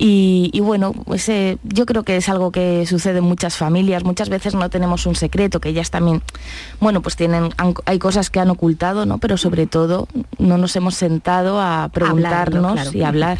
y, 0.00 0.60
bueno, 0.60 0.92
pues 0.92 1.28
eh, 1.28 1.58
yo 1.64 1.84
creo 1.84 2.04
que 2.04 2.16
es 2.16 2.28
algo 2.28 2.52
que 2.52 2.86
sucede 2.86 3.18
en 3.18 3.24
muchas 3.24 3.56
familias. 3.56 4.04
Muchas 4.04 4.28
veces 4.28 4.54
no 4.54 4.70
tenemos 4.70 5.06
un 5.06 5.16
secreto, 5.16 5.60
que 5.60 5.70
ellas 5.70 5.90
también, 5.90 6.22
bueno, 6.78 7.02
pues 7.02 7.16
tienen, 7.16 7.50
hay 7.84 7.98
cosas 7.98 8.30
que 8.30 8.38
han 8.38 8.50
ocultado, 8.50 9.06
¿no? 9.06 9.18
Pero 9.18 9.36
sobre 9.36 9.66
todo 9.66 10.06
no 10.38 10.56
nos 10.56 10.76
hemos 10.76 10.94
sentado 10.94 11.60
a 11.60 11.90
preguntarnos 11.92 12.94
y 12.94 13.02
hablar. 13.02 13.38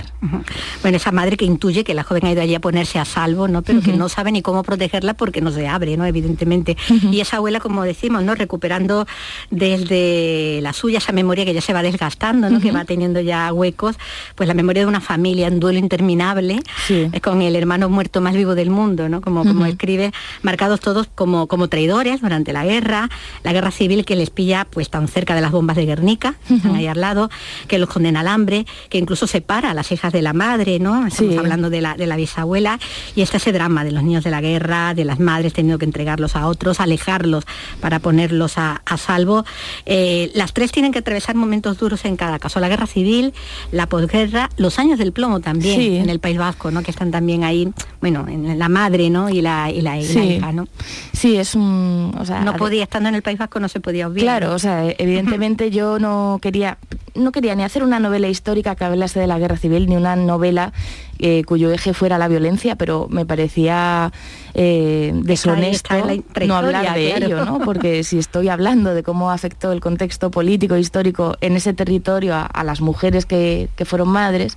Bueno, 0.83 0.97
esa 0.97 1.13
madre 1.13 1.37
que 1.37 1.45
intuye 1.45 1.85
que 1.85 1.95
la 1.95 2.03
joven 2.03 2.27
ha 2.27 2.33
ido 2.33 2.43
allí 2.43 2.57
a 2.57 2.61
ponerse 2.61 2.99
a 2.99 3.05
salvo, 3.05 3.47
¿no? 3.47 3.63
Pero 3.63 3.81
que 3.81 3.93
no 3.93 4.09
sabe 4.09 4.33
ni 4.33 4.43
cómo 4.43 4.65
protegerla 4.65 5.15
porque 5.15 5.41
no 5.41 5.53
se 5.53 5.69
abre, 5.69 5.97
¿no? 5.97 6.07
Evidentemente. 6.07 6.77
Y 7.13 7.21
esa 7.21 7.37
abuela, 7.37 7.61
como 7.61 7.85
decimos, 7.85 8.25
¿no? 8.25 8.35
Recuperando 8.35 9.07
desde 9.51 10.59
la 10.63 10.73
suya 10.73 10.99
esa 10.99 11.13
memoria 11.13 11.45
que 11.45 11.55
ya 11.55 11.61
se 11.61 11.73
va 11.73 11.83
desgastando, 11.83 12.51
¿no? 12.51 12.61
Que 12.61 12.73
va 12.73 12.85
teniendo 12.85 13.21
ya 13.21 13.53
huecos, 13.53 13.97
pues 14.35 14.49
la 14.49 14.55
memoria 14.55 14.83
de 14.83 14.87
una 14.87 15.01
familia 15.01 15.47
en 15.47 15.61
duelo 15.61 15.79
interminable 15.79 16.48
es 16.89 17.21
con 17.21 17.43
el 17.43 17.57
hermano 17.57 17.89
muerto 17.89 18.21
más 18.21 18.35
vivo 18.35 18.55
del 18.55 18.71
mundo, 18.71 19.09
¿no? 19.09 19.21
Como, 19.21 19.45
como 19.45 19.67
escribe, 19.67 20.13
marcados 20.43 20.81
todos 20.81 21.09
como, 21.15 21.47
como 21.47 21.69
traidores 21.69 22.21
durante 22.21 22.53
la 22.53 22.65
guerra, 22.65 23.09
la 23.43 23.53
guerra 23.53 23.71
civil 23.71 24.05
que 24.05 24.17
les 24.17 24.31
pilla 24.31 24.67
pues 24.69 24.91
tan 24.91 25.09
cerca 25.09 25.35
de 25.35 25.41
las 25.41 25.51
bombas 25.51 25.77
de 25.77 25.87
Guernica, 25.87 26.35
están 26.51 26.75
ahí 26.75 26.87
al 26.87 27.01
lado, 27.01 27.31
que 27.67 27.79
los 27.79 27.89
condena 27.89 28.21
al 28.21 28.29
hambre, 28.29 28.67
que 28.89 28.99
incluso 28.99 29.27
separa 29.27 29.71
a 29.71 29.75
las 29.75 29.91
hijas 29.93 30.13
de 30.13 30.23
la 30.23 30.33
madre, 30.33 30.79
¿no? 30.79 31.07
Estamos 31.07 31.37
hablando 31.37 31.71
de 31.71 31.81
la, 31.81 31.95
de 31.95 32.07
la 32.07 32.17
bisabuela, 32.17 32.79
y 33.15 33.23
está 33.23 33.39
ese 33.39 33.53
drama 33.53 33.85
de 33.85 33.93
los 33.93 34.03
niños 34.03 34.25
de 34.25 34.31
la 34.31 34.41
guerra, 34.41 34.95
de 34.95 35.05
las 35.05 35.19
madres 35.19 35.53
teniendo 35.53 35.79
que 35.79 35.85
entregarlos 35.85 36.37
a 36.37 36.47
otros, 36.47 36.81
alejarlos 36.81 37.45
para 37.81 37.99
ponerlos 37.99 38.59
a, 38.59 38.83
salvo. 38.97 39.45
Eh, 39.87 40.31
las 40.35 40.53
tres 40.53 40.73
tienen 40.73 40.93
que 40.93 40.99
atravesar 40.99 41.35
momentos 41.35 41.79
duros 41.79 42.05
en 42.05 42.17
cada 42.17 42.39
caso, 42.39 42.61
la 42.61 42.69
guerra 42.69 42.87
civil, 42.87 43.33
la 43.71 43.87
posguerra, 43.87 44.51
los 44.57 44.79
años 44.79 44.99
del 44.99 45.13
plomo 45.13 45.41
también 45.41 45.81
en 45.81 46.11
el 46.11 46.21
país 46.21 46.38
Vasco, 46.39 46.71
¿no? 46.71 46.83
Que 46.83 46.91
están 46.91 47.11
también 47.11 47.45
ahí, 47.45 47.73
bueno, 48.01 48.27
en 48.29 48.59
la 48.59 48.69
madre, 48.69 49.11
¿no? 49.11 49.29
Y 49.29 49.43
la, 49.43 49.71
y 49.71 49.81
la, 49.81 49.99
hija, 49.99 50.53
¿no? 50.53 50.67
Sí, 51.13 51.37
es 51.37 51.55
un... 51.55 52.13
no 52.45 52.57
podía, 52.57 52.85
estando 52.85 53.09
en 53.09 53.15
el 53.15 53.23
País 53.23 53.39
Vasco 53.39 53.61
no 53.61 53.69
se 53.69 53.81
podía 53.81 54.07
olvidar. 54.07 54.41
Claro, 54.41 54.55
o 54.55 54.59
sea, 54.59 54.89
evidentemente 54.99 55.71
yo 55.71 55.99
no 55.99 56.39
quería, 56.41 56.79
no 57.15 57.33
quería 57.33 57.55
ni 57.55 57.65
hacer 57.65 57.83
una 57.83 58.01
novela 58.01 58.29
histórica 58.29 58.75
que 58.75 58.85
hablase 58.85 59.21
de 59.21 59.27
la 59.27 59.39
guerra 59.39 59.57
civil, 59.57 59.89
ni 59.89 59.97
una 59.97 60.17
novela 60.17 60.73
eh, 61.19 61.43
cuyo 61.45 61.73
eje 61.73 61.95
fuera 61.95 62.17
la 62.19 62.29
violencia, 62.29 62.77
pero 62.77 63.09
me 63.11 63.27
parecía 63.27 64.13
eh, 64.55 65.13
deshonesto 65.15 65.95
no 66.47 66.57
hablar 66.57 66.95
de 66.95 67.17
ello, 67.17 67.45
¿no? 67.45 67.59
porque 67.65 68.05
si 68.05 68.19
estoy 68.19 68.49
hablando 68.49 68.95
de 68.95 69.03
cómo 69.03 69.31
afectó 69.31 69.73
el 69.73 69.81
contexto 69.81 70.31
político 70.31 70.77
e 70.77 70.81
histórico 70.81 71.37
en 71.41 71.57
ese 71.57 71.73
territorio 71.73 72.35
a, 72.37 72.65
las 72.65 72.81
mujeres 72.81 73.27
que, 73.27 73.69
fueron 73.85 74.09
madres, 74.09 74.57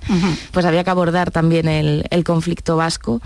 pues 0.52 0.66
había 0.66 0.84
que 0.84 0.90
abordar 0.90 1.30
también 1.30 1.68
el, 1.68 2.24
conflicto 2.24 2.76
vasco. 2.76 3.20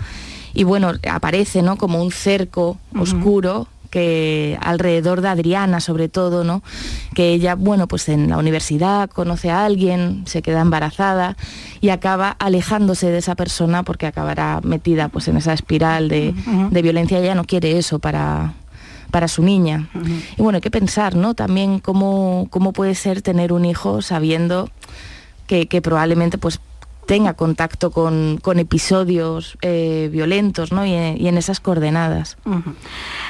Y 0.53 0.63
bueno, 0.63 0.93
aparece 1.09 1.61
¿no? 1.61 1.77
como 1.77 2.01
un 2.01 2.11
cerco 2.11 2.79
oscuro 2.97 3.67
que 3.87 4.57
alrededor 4.61 5.21
de 5.21 5.29
Adriana 5.29 5.79
sobre 5.79 6.09
todo, 6.09 6.43
¿no? 6.43 6.61
Que 7.13 7.33
ella, 7.33 7.55
bueno, 7.55 7.87
pues 7.87 8.09
en 8.09 8.29
la 8.29 8.37
universidad 8.37 9.09
conoce 9.09 9.49
a 9.49 9.65
alguien, 9.65 10.23
se 10.25 10.41
queda 10.41 10.61
embarazada 10.61 11.35
y 11.81 11.89
acaba 11.89 12.35
alejándose 12.39 13.11
de 13.11 13.17
esa 13.17 13.35
persona 13.35 13.83
porque 13.83 14.07
acabará 14.07 14.61
metida 14.63 15.07
pues 15.09 15.27
en 15.27 15.37
esa 15.37 15.53
espiral 15.53 16.09
de, 16.09 16.33
violencia. 16.81 17.19
Ella 17.19 17.35
no 17.35 17.43
quiere 17.43 17.77
eso 17.77 17.99
para, 17.99 18.53
para 19.11 19.27
su 19.27 19.43
niña. 19.43 19.89
Y 20.37 20.41
bueno, 20.41 20.57
hay 20.57 20.61
que 20.61 20.71
pensar, 20.71 21.15
¿no? 21.15 21.33
También 21.33 21.79
cómo, 21.79 22.47
cómo 22.49 22.73
puede 22.73 22.95
ser 22.95 23.21
tener 23.21 23.51
un 23.51 23.65
hijo 23.65 24.01
sabiendo 24.01 24.69
que, 25.47 25.67
que 25.67 25.81
probablemente 25.81 26.37
pues 26.37 26.59
tenga 27.07 27.33
contacto 27.33 27.89
con, 27.89 28.39
episodios 28.59 29.57
eh, 29.61 30.09
violentos 30.11 30.71
¿no? 30.71 30.85
y, 30.85 30.93
en 30.93 31.37
esas 31.37 31.59
coordenadas. 31.59 32.37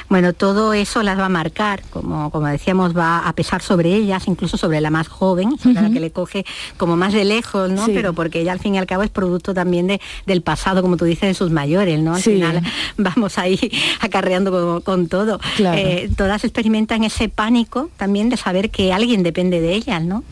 Bueno, 0.08 0.32
todo 0.32 0.74
eso 0.74 1.02
las 1.02 1.18
va 1.18 1.26
a 1.26 1.30
marcar, 1.30 1.82
como, 1.90 2.30
como 2.30 2.48
decíamos, 2.48 2.96
va 2.96 3.20
a 3.20 3.32
pesar 3.34 3.62
sobre 3.62 3.94
ellas, 3.94 4.26
incluso 4.26 4.56
sobre 4.56 4.80
la 4.80 4.90
más 4.90 5.08
joven, 5.08 5.56
la 5.64 5.90
que 5.90 6.00
le 6.00 6.10
coge 6.10 6.44
como 6.76 6.96
más 6.96 7.12
de 7.12 7.24
lejos, 7.24 7.70
¿no? 7.70 7.86
Pero 7.86 8.12
porque 8.12 8.40
ella 8.40 8.52
al 8.52 8.58
fin 8.58 8.74
y 8.74 8.78
al 8.78 8.86
cabo 8.86 9.04
es 9.04 9.10
producto 9.10 9.54
también 9.54 9.86
de, 9.86 10.00
del 10.26 10.42
pasado, 10.42 10.82
como 10.82 10.96
tú 10.96 11.04
dices, 11.04 11.28
de 11.28 11.34
sus 11.34 11.50
mayores, 11.50 12.00
¿no? 12.00 12.16
Al 12.16 12.22
final 12.22 12.62
vamos 12.96 13.38
ahí 13.38 13.70
acarreando 14.00 14.82
con, 14.84 15.06
todo. 15.06 15.38
Eh, 15.58 16.10
todas 16.16 16.42
experimentan 16.42 17.04
ese 17.04 17.28
pánico 17.28 17.90
también 17.96 18.28
de 18.28 18.36
saber 18.36 18.70
que 18.70 18.92
alguien 18.92 19.22
depende 19.22 19.60
de 19.60 19.74
ellas, 19.74 20.02
¿no? 20.02 20.24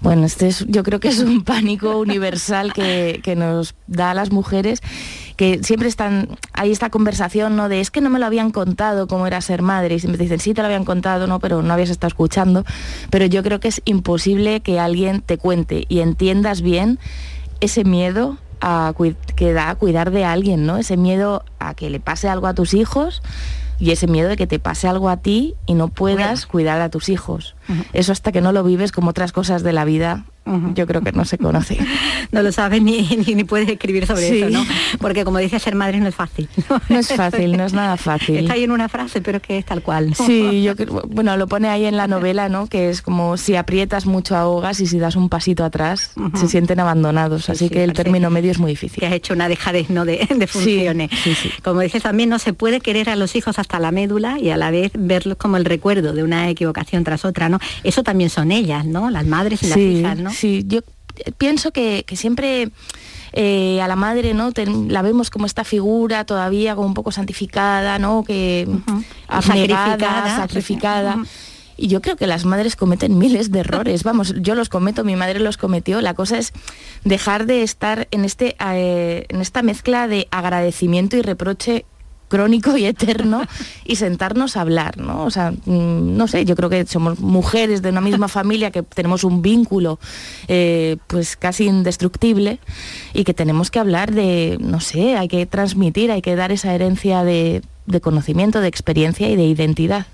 Bueno, 0.00 0.26
este 0.26 0.46
es, 0.46 0.64
yo 0.68 0.84
creo 0.84 1.00
que 1.00 1.08
es 1.08 1.18
un 1.18 1.42
pánico 1.42 1.98
universal 1.98 2.72
que, 2.72 3.34
nos 3.36 3.74
da 3.86 4.12
a 4.12 4.14
las 4.14 4.30
mujeres 4.30 4.80
que 5.36 5.62
siempre 5.62 5.88
están, 5.88 6.28
hay 6.52 6.72
esta 6.72 6.90
conversación, 6.90 7.56
¿no? 7.56 7.68
De 7.68 7.80
es 7.80 7.90
que 7.90 8.00
no 8.00 8.10
me 8.10 8.18
lo 8.18 8.26
habían 8.26 8.50
contado 8.50 9.06
cómo 9.06 9.26
era 9.26 9.40
ser 9.40 9.62
madre, 9.62 9.94
y 9.94 10.00
siempre 10.00 10.22
dicen, 10.22 10.40
sí 10.40 10.52
te 10.52 10.62
lo 10.62 10.66
habían 10.66 10.84
contado, 10.84 11.28
no, 11.28 11.38
pero 11.38 11.62
no 11.62 11.72
habías 11.72 11.90
estado 11.90 12.08
escuchando. 12.08 12.64
Pero 13.10 13.26
yo 13.26 13.42
creo 13.44 13.60
que 13.60 13.68
es 13.68 13.80
imposible 13.84 14.60
que 14.60 14.80
alguien 14.80 15.20
te 15.20 15.38
cuente 15.38 15.84
y 15.88 16.00
entiendas 16.00 16.60
bien 16.60 16.98
ese 17.60 17.84
miedo 17.84 18.38
a, 18.60 18.94
que 19.36 19.52
da 19.52 19.70
a 19.70 19.74
cuidar 19.76 20.10
de 20.10 20.24
alguien, 20.24 20.66
¿no? 20.66 20.76
Ese 20.76 20.96
miedo 20.96 21.44
a 21.58 21.74
que 21.74 21.90
le 21.90 22.00
pase 22.00 22.28
algo 22.28 22.46
a 22.46 22.54
tus 22.54 22.74
hijos 22.74 23.22
y 23.78 23.92
ese 23.92 24.06
miedo 24.06 24.28
de 24.28 24.36
que 24.36 24.46
te 24.46 24.58
pase 24.58 24.88
algo 24.88 25.08
a 25.08 25.18
ti 25.18 25.54
y 25.66 25.74
no 25.74 25.88
puedas 25.88 26.46
cuidar 26.46 26.80
a 26.80 26.88
tus 26.88 27.08
hijos. 27.08 27.54
Eso 27.92 28.12
hasta 28.12 28.32
que 28.32 28.40
no 28.40 28.52
lo 28.52 28.64
vives 28.64 28.92
como 28.92 29.10
otras 29.10 29.32
cosas 29.32 29.62
de 29.62 29.72
la 29.72 29.84
vida 29.84 30.24
yo 30.74 30.86
creo 30.86 31.02
que 31.02 31.12
no 31.12 31.24
se 31.24 31.38
conoce. 31.38 31.78
no 32.32 32.42
lo 32.42 32.52
sabes 32.52 32.82
ni, 32.82 33.02
ni, 33.02 33.44
puedes 33.44 33.68
escribir 33.68 34.06
sobre 34.06 34.38
eso, 34.38 34.50
¿no? 34.50 34.64
Porque 34.98 35.24
como 35.24 35.38
dice, 35.38 35.58
ser 35.58 35.74
madre 35.74 36.00
no 36.00 36.08
es 36.08 36.14
fácil. 36.14 36.48
No, 36.88 36.98
es 36.98 37.08
fácil, 37.16 37.56
no 37.56 37.64
es 37.64 37.72
nada 37.72 37.96
fácil. 37.96 38.38
Está 38.38 38.54
ahí 38.54 38.64
en 38.64 38.70
una 38.70 38.88
frase, 38.88 39.20
pero 39.20 39.40
que 39.40 39.58
es 39.58 39.64
tal 39.64 39.82
cual. 39.82 40.14
Sí, 40.14 40.62
yo 40.62 40.74
bueno, 41.08 41.36
lo 41.36 41.46
pone 41.46 41.68
ahí 41.68 41.84
en 41.84 41.96
la 41.96 42.06
novela, 42.06 42.48
¿no? 42.48 42.66
Que 42.66 42.90
es 42.90 43.02
como 43.02 43.36
si 43.36 43.56
aprietas 43.56 44.06
mucho 44.06 44.36
ahogas 44.36 44.80
y 44.80 44.86
si 44.86 44.98
das 44.98 45.16
un 45.16 45.28
pasito 45.28 45.64
atrás, 45.64 46.12
se 46.34 46.48
sienten 46.48 46.80
abandonados. 46.80 47.50
así 47.50 47.68
que 47.68 47.84
el 47.84 47.92
término 47.92 48.30
medio 48.30 48.50
es 48.50 48.58
muy 48.58 48.72
difícil. 48.72 49.00
Que 49.00 49.06
has 49.06 49.12
hecho 49.12 49.34
una 49.34 49.48
dejadez 49.48 49.90
¿no? 49.90 50.04
de, 50.04 50.26
de 50.34 50.46
funciones. 50.46 51.10
como 51.62 51.80
dices 51.80 52.02
también, 52.02 52.30
no 52.30 52.38
se 52.38 52.52
puede 52.52 52.80
querer 52.80 53.10
a 53.10 53.16
los 53.16 53.36
hijos 53.36 53.58
hasta 53.58 53.78
la 53.78 53.92
médula 53.92 54.38
y 54.40 54.50
a 54.50 54.56
la 54.56 54.70
vez 54.70 54.92
verlos 54.94 55.36
como 55.36 55.56
el 55.56 55.64
recuerdo 55.64 56.12
de 56.12 56.22
una 56.22 56.48
equivocación 56.48 57.04
tras 57.04 57.24
otra, 57.24 57.48
¿no? 57.48 57.57
Eso 57.84 58.02
también 58.02 58.30
son 58.30 58.52
ellas, 58.52 58.84
¿no? 58.86 59.10
Las 59.10 59.26
madres 59.26 59.62
y 59.62 59.68
las 59.68 59.78
hijas, 59.78 60.18
¿no? 60.18 60.30
Sí, 60.30 60.64
yo 60.66 60.80
pienso 61.36 61.72
que, 61.72 62.04
siempre 62.14 62.70
eh, 63.32 63.80
a 63.80 63.88
la 63.88 63.96
madre 63.96 64.34
no 64.34 64.50
la 64.88 65.02
vemos 65.02 65.30
como 65.30 65.46
esta 65.46 65.64
figura 65.64 66.24
todavía 66.24 66.74
como 66.74 66.86
un 66.86 66.94
poco 66.94 67.12
santificada 67.12 67.98
no 67.98 68.24
que 68.26 68.66
sacrificada, 69.28 70.36
sacrificada. 70.36 71.18
Y 71.80 71.86
yo 71.86 72.02
creo 72.02 72.16
que 72.16 72.26
las 72.26 72.44
madres 72.44 72.74
cometen 72.74 73.16
miles 73.18 73.50
de 73.52 73.60
errores. 73.60 74.02
Vamos, 74.02 74.34
yo 74.40 74.54
los 74.54 74.68
cometo, 74.68 75.04
mi 75.04 75.16
madre 75.16 75.38
los 75.38 75.56
cometió. 75.56 76.00
La 76.00 76.12
cosa 76.12 76.36
es 76.36 76.52
dejar 77.04 77.46
de 77.46 77.62
estar 77.62 78.08
en, 78.10 78.24
este, 78.24 78.56
eh, 78.60 79.26
en 79.28 79.40
esta 79.40 79.62
mezcla 79.62 80.08
de 80.08 80.26
agradecimiento 80.30 81.16
y 81.16 81.22
reproche 81.22 81.86
crónico 82.28 82.76
y 82.76 82.84
eterno 82.84 83.42
y 83.84 83.96
sentarnos 83.96 84.56
a 84.56 84.60
hablar, 84.60 84.98
¿no? 84.98 85.24
O 85.24 85.30
sea, 85.30 85.50
mm, 85.50 86.16
no 86.16 86.28
sé, 86.28 86.44
yo 86.44 86.54
creo 86.56 86.70
que 86.70 86.86
somos 86.86 87.20
mujeres 87.20 87.82
de 87.82 87.90
una 87.90 88.00
misma 88.00 88.28
familia 88.38 88.70
que 88.70 88.82
tenemos 88.82 89.24
un 89.24 89.42
vínculo 89.42 89.98
eh, 90.46 90.96
pues 91.06 91.36
casi 91.36 91.66
indestructible 91.66 92.60
y 93.14 93.24
que 93.24 93.34
tenemos 93.34 93.70
que 93.70 93.78
hablar 93.78 94.12
de, 94.12 94.58
no 94.60 94.80
sé, 94.80 95.16
hay 95.16 95.28
que 95.28 95.46
transmitir, 95.46 96.10
hay 96.10 96.22
que 96.22 96.36
dar 96.36 96.52
esa 96.52 96.74
herencia 96.74 97.24
de 97.24 97.62
de 97.88 98.00
conocimiento, 98.00 98.60
de 98.60 98.68
experiencia 98.68 99.28
y 99.28 99.36
de 99.36 99.44
identidad. 99.44 100.06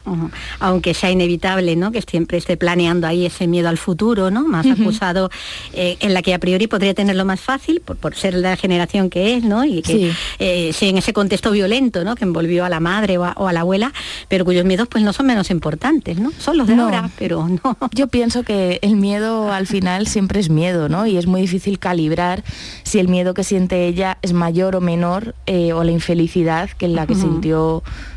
Aunque 0.61 0.95
sea 0.95 1.11
inevitable, 1.11 1.77
¿no? 1.77 1.93
Que 1.93 2.03
siempre 2.03 2.39
esté 2.39 2.57
planeando 2.57 3.07
ahí 3.07 3.27
ese 3.27 3.47
miedo 3.47 3.69
al 3.69 3.79
futuro, 3.79 4.31
¿no? 4.31 4.47
Más 4.47 4.67
acusado, 4.67 5.31
eh, 5.73 5.97
en 6.01 6.15
la 6.15 6.23
que 6.23 6.35
a 6.35 6.39
priori 6.39 6.67
podría 6.67 6.95
tenerlo 6.95 7.25
más 7.25 7.41
fácil 7.41 7.81
por, 7.81 8.15
ser 8.15 8.35
la 8.35 8.57
generación 8.57 9.11
que 9.11 9.37
es, 9.37 9.45
¿no? 9.45 9.65
Y 9.65 9.83
que 9.83 10.13
eh, 10.39 10.73
sí. 10.73 10.89
en 10.89 10.99
ese 10.99 11.13
contexto 11.13 11.51
violento, 11.51 12.05
¿no? 12.05 12.15
Que 12.15 12.25
envolvió 12.25 12.65
a 12.65 12.69
la 12.69 12.81
madre 12.81 13.19
o 13.19 13.25
a, 13.25 13.53
la 13.53 13.61
abuela, 13.61 13.93
pero 14.29 14.45
cuyos 14.45 14.65
miedos 14.65 14.89
pues 14.89 15.03
no 15.03 15.13
son 15.13 15.27
menos 15.27 15.51
importantes, 15.51 16.19
¿no? 16.19 16.31
Son 16.39 16.57
los 16.57 16.67
de 16.67 16.75
ahora, 16.75 17.11
pero 17.19 17.49
no. 17.65 17.77
Yo 17.93 18.07
pienso 18.09 18.43
que 18.43 18.79
el 18.83 18.97
miedo 18.97 19.53
al 19.53 19.67
final 19.67 20.07
siempre 20.07 20.41
es 20.41 20.49
miedo, 20.51 20.89
¿no? 20.89 21.07
Y 21.07 21.17
es 21.17 21.27
muy 21.27 21.43
difícil 21.43 21.79
calibrar 21.79 22.45
si 22.83 22.99
el 22.99 23.09
miedo 23.09 23.35
que 23.35 23.45
siente 23.45 23.87
ella 23.87 24.19
es 24.23 24.33
mayor 24.33 24.77
o 24.77 24.81
menor 24.81 25.35
eh, 25.47 25.73
o 25.73 25.83
la 25.85 25.91
infelicidad 25.91 26.71
que 26.71 26.89
la 26.89 27.07
que 27.07 27.15
sintió 27.15 27.64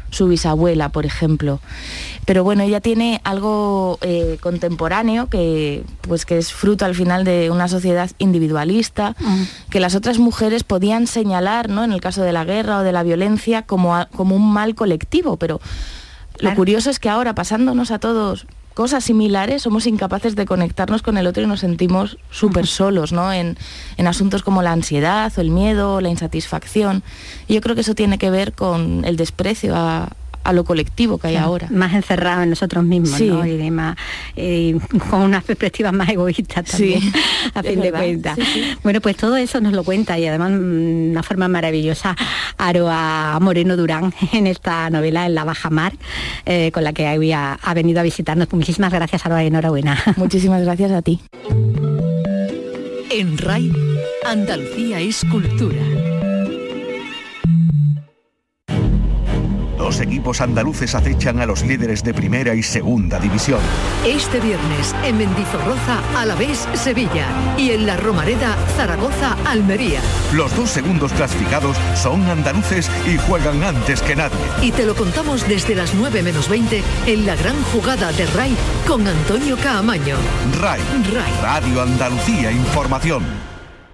su 0.09 0.27
bisabuela, 0.27 0.89
por 0.89 1.05
ejemplo. 1.05 1.59
Pero 2.25 2.43
bueno, 2.43 2.63
ella 2.63 2.81
tiene 2.81 3.21
algo 3.23 3.99
eh, 4.01 4.37
contemporáneo 4.41 5.27
que, 5.27 5.83
pues, 6.01 6.25
que 6.25 6.37
es 6.37 6.53
fruto 6.53 6.85
al 6.85 6.95
final 6.95 7.23
de 7.23 7.51
una 7.51 7.67
sociedad 7.67 8.09
individualista, 8.17 9.15
que 9.69 9.79
las 9.79 9.95
otras 9.95 10.17
mujeres 10.19 10.63
podían 10.63 11.07
señalar, 11.07 11.69
¿no? 11.69 11.83
en 11.83 11.91
el 11.91 12.01
caso 12.01 12.21
de 12.23 12.33
la 12.33 12.45
guerra 12.45 12.79
o 12.79 12.83
de 12.83 12.91
la 12.91 13.03
violencia, 13.03 13.61
como, 13.61 13.95
como 14.15 14.35
un 14.35 14.51
mal 14.51 14.75
colectivo. 14.75 15.37
Pero 15.37 15.59
lo 16.39 16.53
curioso 16.55 16.89
es 16.89 16.99
que 16.99 17.09
ahora, 17.09 17.35
pasándonos 17.35 17.91
a 17.91 17.99
todos 17.99 18.45
cosas 18.77 19.05
similares, 19.05 19.63
somos 19.63 19.87
incapaces 19.87 20.35
de 20.35 20.45
conectarnos 20.45 21.01
con 21.01 21.17
el 21.17 21.25
otro 21.25 21.41
y 21.41 21.47
nos 21.47 21.61
sentimos 21.61 22.19
súper 22.29 22.67
solos, 22.67 23.11
¿no? 23.11 23.33
En, 23.33 23.57
asuntos 24.05 24.43
como 24.43 24.61
la 24.61 24.71
ansiedad 24.71 25.33
o 25.35 25.41
el 25.41 25.49
miedo, 25.49 25.99
la 25.99 26.09
insatisfacción. 26.09 27.01
Y 27.47 27.55
yo 27.55 27.61
creo 27.61 27.73
que 27.73 27.81
eso 27.81 27.95
tiene 27.95 28.19
que 28.19 28.29
ver 28.29 28.53
con 28.53 29.03
el 29.03 29.17
desprecio 29.17 29.75
a, 29.75 30.09
lo 30.53 30.63
colectivo 30.63 31.17
que 31.17 31.27
hay 31.27 31.35
ahora. 31.35 31.67
Más 31.71 31.93
encerrado 31.93 32.43
en 32.43 32.49
nosotros 32.49 32.83
mismos, 32.83 33.19
¿no? 33.21 33.45
Y 33.45 33.57
eh, 34.35 34.77
con 35.09 35.21
unas 35.21 35.43
perspectivas 35.43 35.93
más 35.93 36.09
egoístas 36.09 36.65
también, 36.65 37.01
a 37.53 37.63
fin 37.63 37.81
de 37.81 37.91
cuentas. 37.91 38.37
bueno, 38.83 39.01
pues 39.01 39.17
todo 39.17 39.37
eso 39.37 39.59
nos 39.61 39.73
lo 39.73 39.83
cuenta 39.83 40.17
y 40.17 40.25
además 40.27 40.51
mm, 40.51 41.11
una 41.11 41.23
forma 41.23 41.47
maravillosa 41.47 42.15
Aroa 42.57 43.37
Moreno 43.41 43.77
Durán 43.77 44.13
en 44.33 44.47
esta 44.47 44.89
novela, 44.89 45.25
en 45.25 45.35
La 45.35 45.43
Baja 45.43 45.69
Mar, 45.69 45.93
eh, 46.45 46.71
con 46.71 46.83
la 46.83 46.93
que 46.93 47.07
había 47.07 47.53
ha, 47.53 47.73
venido 47.73 47.99
a 47.99 48.03
visitarnos. 48.03 48.47
Pues 48.47 48.59
muchísimas 48.59 48.91
gracias, 48.91 49.25
Aroa, 49.25 49.43
enhorabuena. 49.43 49.97
Muchísimas 50.17 50.61
gracias 50.63 50.91
a 50.91 51.01
ti. 51.01 51.19
En 53.09 53.37
RAI, 53.37 53.71
Andalucía 54.25 54.99
es 54.99 55.23
cultura. 55.31 55.81
Los 59.87 60.01
equipos 60.01 60.41
andaluces 60.41 60.93
acechan 60.95 61.39
a 61.39 61.45
los 61.45 61.63
líderes 61.63 62.03
de 62.03 62.13
primera 62.13 62.53
y 62.53 62.61
segunda 62.61 63.19
división. 63.19 63.61
Este 64.05 64.41
viernes 64.41 64.93
en 65.05 65.17
Mendizorroza, 65.17 66.01
Alavés, 66.13 66.67
Sevilla 66.73 67.27
y 67.57 67.69
en 67.69 67.85
La 67.85 67.95
Romareda, 67.95 68.57
Zaragoza, 68.75 69.37
Almería. 69.45 70.01
Los 70.33 70.53
dos 70.57 70.71
segundos 70.71 71.13
clasificados 71.13 71.77
son 71.95 72.21
andaluces 72.29 72.91
y 73.07 73.15
juegan 73.15 73.63
antes 73.63 74.01
que 74.01 74.17
nadie. 74.17 74.35
Y 74.61 74.73
te 74.73 74.85
lo 74.85 74.93
contamos 74.93 75.47
desde 75.47 75.73
las 75.73 75.93
9 75.93 76.21
menos 76.21 76.49
20 76.49 76.83
en 77.05 77.25
la 77.25 77.37
gran 77.37 77.55
jugada 77.71 78.11
de 78.11 78.25
RAI 78.25 78.57
con 78.85 79.07
Antonio 79.07 79.55
Caamaño. 79.55 80.17
RAI, 80.59 80.81
RAI. 81.13 81.31
Radio 81.41 81.81
Andalucía 81.81 82.51
Información. 82.51 83.23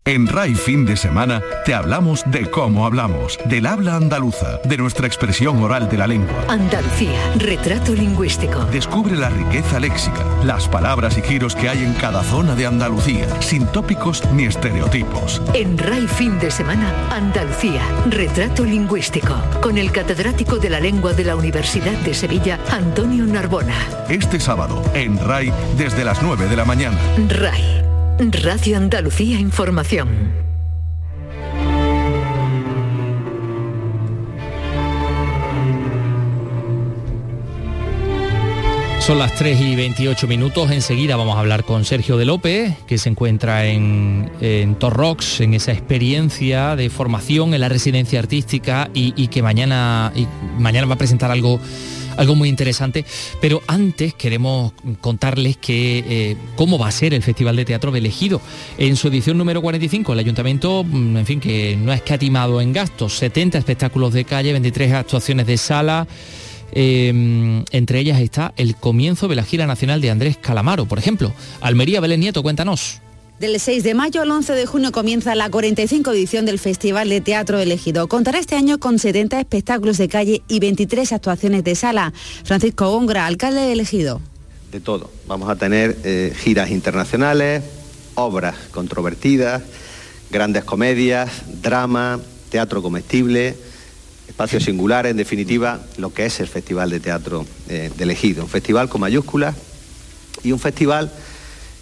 En 0.06 0.28
RAI 0.28 0.54
Fin 0.54 0.86
de 0.86 0.98
Semana 0.98 1.42
te 1.63 1.74
hablamos 1.74 2.26
de 2.26 2.52
cómo 2.52 2.86
hablamos, 2.86 3.39
del 3.46 3.66
habla 3.66 3.96
andaluza, 3.96 4.60
de 4.66 4.76
nuestra 4.76 5.08
expresión 5.08 5.63
oral 5.63 5.89
de 5.89 5.98
la 5.98 6.08
lengua. 6.08 6.44
Andalucía, 6.50 7.18
retrato 7.38 7.94
lingüístico. 7.94 8.66
Descubre 8.66 9.16
la 9.16 9.30
riqueza 9.30 9.80
léxica, 9.80 10.26
las 10.44 10.68
palabras 10.68 11.18
y 11.18 11.22
giros 11.22 11.56
que 11.56 11.70
hay 11.70 11.86
en 11.86 11.94
cada 11.94 12.22
zona 12.22 12.54
de 12.54 12.66
Andalucía, 12.66 13.42
sin 13.42 13.66
tópicos 13.68 14.22
ni 14.34 14.44
estereotipos. 14.44 15.42
En 15.54 15.78
RAI 15.78 16.06
Fin 16.08 16.38
de 16.38 16.52
Semana, 16.52 16.94
Andalucía, 17.10 17.82
retrato 18.10 18.66
lingüístico, 18.66 19.36
con 19.62 19.78
el 19.78 19.94
catedrático 19.94 20.58
de 20.58 20.70
la 20.70 20.82
lengua 20.82 21.13
de 21.13 21.24
la 21.24 21.38
Universidad 21.38 21.98
de 22.00 22.13
Sevilla, 22.13 22.60
Antonio 22.72 23.24
Narbona. 23.26 23.78
Este 24.10 24.42
sábado, 24.42 24.84
en 24.94 25.18
RAI, 25.18 25.54
desde 25.78 26.04
las 26.04 26.22
9 26.22 26.50
de 26.50 26.58
la 26.58 26.66
mañana. 26.66 27.00
RAI 27.30 27.83
Radio 28.19 28.78
Andalucía 28.78 29.39
Información. 29.39 30.32
Son 38.99 39.19
las 39.19 39.34
3 39.36 39.60
y 39.60 39.76
28 39.76 40.28
minutos. 40.28 40.71
Enseguida 40.71 41.15
vamos 41.17 41.36
a 41.36 41.39
hablar 41.39 41.65
con 41.65 41.84
Sergio 41.84 42.15
de 42.15 42.26
López, 42.26 42.76
que 42.88 42.97
se 42.97 43.10
encuentra 43.10 43.65
en, 43.65 44.32
en 44.39 44.76
Torrox, 44.76 45.41
en 45.41 45.56
esa 45.56 45.73
experiencia 45.73 46.76
de 46.76 46.89
formación 46.89 47.54
en 47.54 47.62
la 47.62 47.67
residencia 47.67 48.19
artística 48.19 48.89
y, 48.93 49.28
que 49.28 49.41
mañana, 49.41 50.13
mañana 50.58 50.88
va 50.88 50.93
a 50.93 50.97
presentar 50.97 51.32
algo 51.32 51.60
algo 52.17 52.36
muy 52.36 52.49
interesante. 52.49 53.06
Pero 53.41 53.62
antes 53.67 54.13
queremos 54.13 54.73
contarles 55.02 55.58
eh, 55.67 56.36
cómo 56.56 56.78
va 56.78 56.88
a 56.88 56.91
ser 56.91 57.13
el 57.13 57.23
Festival 57.23 57.56
de 57.56 57.65
Teatro 57.65 57.91
de 57.91 57.99
Elegido. 57.99 58.41
En 58.78 58.95
su 58.95 59.08
edición 59.08 59.38
número 59.38 59.62
45, 59.62 60.13
el 60.13 60.19
ayuntamiento, 60.19 60.84
mm, 60.84 61.17
en 61.17 61.26
fin, 61.26 61.39
que 61.39 61.76
no 61.76 61.91
ha 61.91 61.95
escatimado 61.95 62.62
en 62.62 62.73
gastos, 62.73 63.17
70 63.17 63.58
espectáculos 63.58 64.13
de 64.13 64.26
calle, 64.26 64.52
23 64.52 64.93
actuaciones 64.93 65.47
de 65.47 65.58
sala. 65.58 66.08
Em, 66.76 67.63
entre 67.71 67.99
ellas 67.99 68.19
está 68.19 68.54
el 68.58 68.76
comienzo 68.76 69.28
de 69.28 69.36
la 69.36 69.43
gira 69.43 69.67
nacional 69.67 70.02
de 70.02 70.10
Andrés 70.10 70.38
Calamaro, 70.38 70.86
por 70.86 70.97
ejemplo. 70.97 71.32
Almería 71.62 71.99
Belén 72.02 72.21
Nieto, 72.21 72.41
cuéntanos. 72.41 73.03
Del 73.43 73.60
6 73.60 73.84
de 73.84 73.93
mayo 73.93 74.21
al 74.21 74.32
11 74.32 74.53
de 74.53 74.65
junio 74.65 74.93
comienza 74.93 75.36
la 75.36 75.49
45 75.49 76.13
edición 76.13 76.45
del 76.45 76.60
Festival 76.60 77.10
de 77.10 77.19
Teatro 77.19 77.60
Elegido. 77.60 78.08
Contará 78.08 78.39
este 78.39 78.56
año 78.56 78.79
con 78.79 78.99
70 78.99 79.38
espectáculos 79.38 79.97
de 79.97 80.08
calle 80.08 80.41
y 80.47 80.62
23 80.62 81.12
actuaciones 81.12 81.65
de 81.65 81.75
sala. 81.75 82.13
Francisco 82.45 82.89
Góngora, 82.89 83.25
alcalde 83.25 83.60
de 83.60 83.73
Elegido. 83.73 84.21
De 84.71 84.79
todo. 84.79 85.12
Vamos 85.27 85.49
a 85.49 85.58
tener 85.58 85.97
eh, 86.06 86.34
giras 86.34 86.69
internacionales, 86.69 87.63
obras 88.15 88.56
controvertidas, 88.71 89.62
grandes 90.32 90.63
comedias, 90.63 91.29
drama, 91.62 92.21
teatro 92.47 92.82
comestible, 92.82 93.58
espacios 94.29 94.63
singulares, 94.63 95.12
en 95.12 95.17
definitiva, 95.17 95.82
lo 95.97 96.13
que 96.13 96.27
es 96.27 96.39
el 96.39 96.47
Festival 96.47 96.89
de 96.89 97.01
Teatro 97.01 97.45
eh, 97.67 97.91
de 97.93 98.03
Elegido. 98.06 98.43
Un 98.43 98.49
festival 98.49 98.88
con 98.88 99.01
mayúsculas 99.01 99.53
y 100.45 100.53
un 100.53 100.60
festival... 100.60 101.12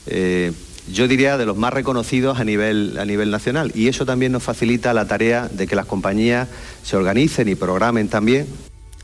Eh, 0.08 0.52
yo 0.92 1.08
diría 1.08 1.38
de 1.38 1.46
los 1.46 1.58
más 1.58 1.74
reconocidos 1.74 2.40
a 2.40 2.44
nivel, 2.44 2.98
a 3.00 3.06
nivel 3.06 3.32
nacional. 3.32 3.72
Y 3.76 3.88
eso 3.88 4.06
también 4.06 4.32
nos 4.32 4.44
facilita 4.44 4.94
la 4.94 5.08
tarea 5.08 5.48
de 5.52 5.68
que 5.68 5.76
las 5.76 5.86
compañías 5.86 6.48
se 6.84 6.96
organicen 6.96 7.48
y 7.48 7.56
programen 7.56 8.08
también 8.08 8.48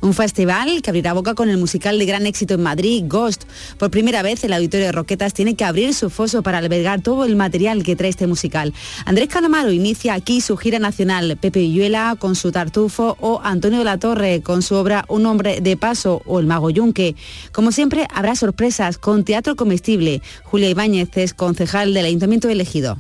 un 0.02 0.14
festival 0.14 0.82
que 0.82 0.90
abrirá 0.90 1.14
boca 1.14 1.34
con 1.34 1.50
el 1.50 1.58
musical 1.58 1.98
de 2.00 2.06
gran 2.06 2.26
éxito 2.26 2.56
en 2.56 2.64
Madrid, 2.64 3.04
Ghost. 3.08 3.44
Por 3.78 3.92
primera 3.92 4.22
vez 4.22 4.44
el 4.44 4.54
Auditorio 4.54 4.88
de 4.88 4.92
Roquetas 4.92 5.34
tiene 5.34 5.56
que 5.56 5.66
abrir 5.66 5.94
su 5.94 6.10
foso 6.10 6.44
para 6.44 6.60
albergar 6.60 7.02
todo 7.02 7.26
el 7.26 7.36
material 7.36 7.84
que 7.84 7.96
trae 7.96 8.10
este 8.10 8.28
musical. 8.28 8.74
Andrés 9.06 9.28
Calamaro 9.30 9.72
inicia 9.72 10.14
aquí 10.14 10.42
su 10.42 10.58
gira 10.58 10.80
nacional, 10.80 11.38
Pepe 11.38 11.60
Villuela 11.60 12.16
con 12.20 12.36
su 12.36 12.52
Tartufo 12.52 13.18
o 13.20 13.42
Antonio 13.44 13.80
de 13.80 13.86
la 13.86 13.98
Torre 13.98 14.42
con 14.42 14.62
su 14.62 14.76
obra 14.76 15.06
Un 15.08 15.26
hombre 15.26 15.62
de 15.62 15.78
paso 15.78 16.22
o 16.26 16.40
El 16.40 16.48
Mago 16.48 16.70
Yunque. 16.70 17.16
Como 17.52 17.72
siempre 17.72 18.08
habrá 18.14 18.36
sorpresas 18.36 18.98
con 18.98 19.24
teatro 19.24 19.56
comestible. 19.56 20.22
Julia 20.44 20.70
Ibáñez 20.70 21.10
es 21.16 21.34
concejal 21.34 21.94
del 21.94 22.06
Ayuntamiento 22.06 22.50
elegido 22.50 22.98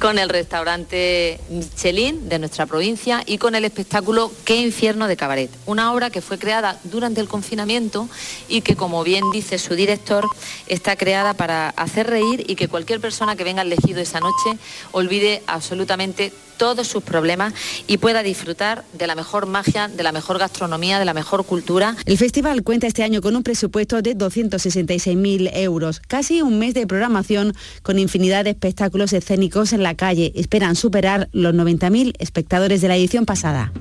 con 0.00 0.18
el 0.18 0.28
restaurante 0.28 1.40
Michelin 1.48 2.28
de 2.28 2.40
nuestra 2.40 2.66
provincia 2.66 3.22
y 3.24 3.38
con 3.38 3.54
el 3.54 3.64
espectáculo 3.64 4.32
Qué 4.44 4.56
infierno 4.56 5.06
de 5.06 5.16
cabaret, 5.16 5.50
una 5.64 5.92
obra 5.92 6.10
que 6.10 6.20
fue 6.20 6.38
creada 6.38 6.78
durante 6.84 7.20
el 7.20 7.28
confinamiento 7.28 8.08
y 8.48 8.62
que, 8.62 8.74
como 8.74 9.04
bien 9.04 9.24
dice 9.32 9.58
su 9.58 9.74
director, 9.74 10.28
está 10.66 10.96
creada 10.96 11.34
para 11.34 11.68
hacer 11.70 12.08
reír 12.08 12.44
y 12.48 12.56
que 12.56 12.68
cualquier 12.68 13.00
persona 13.00 13.36
que 13.36 13.44
venga 13.44 13.62
al 13.62 13.72
elegido 13.72 14.00
esa 14.00 14.20
noche 14.20 14.58
olvide 14.92 15.42
absolutamente 15.46 16.32
todos 16.56 16.86
sus 16.86 17.02
problemas 17.02 17.54
y 17.86 17.98
pueda 17.98 18.22
disfrutar 18.22 18.84
de 18.92 19.06
la 19.06 19.14
mejor 19.14 19.46
magia, 19.46 19.88
de 19.88 20.02
la 20.02 20.12
mejor 20.12 20.38
gastronomía, 20.38 20.98
de 20.98 21.04
la 21.04 21.14
mejor 21.14 21.44
cultura. 21.44 21.96
El 22.04 22.18
festival 22.18 22.62
cuenta 22.62 22.86
este 22.86 23.02
año 23.02 23.20
con 23.20 23.36
un 23.36 23.42
presupuesto 23.42 24.02
de 24.02 24.16
266.000 24.16 25.50
euros, 25.54 26.00
casi 26.00 26.42
un 26.42 26.58
mes 26.58 26.74
de 26.74 26.86
programación 26.86 27.54
con 27.82 27.98
infinidad 27.98 28.44
de 28.44 28.50
espectáculos 28.50 29.12
escénicos 29.12 29.72
en 29.72 29.82
la 29.82 29.94
calle. 29.94 30.32
Esperan 30.34 30.76
superar 30.76 31.28
los 31.32 31.54
90.000 31.54 32.14
espectadores 32.18 32.80
de 32.80 32.88
la 32.88 32.96
edición 32.96 33.26
pasada. 33.26 33.72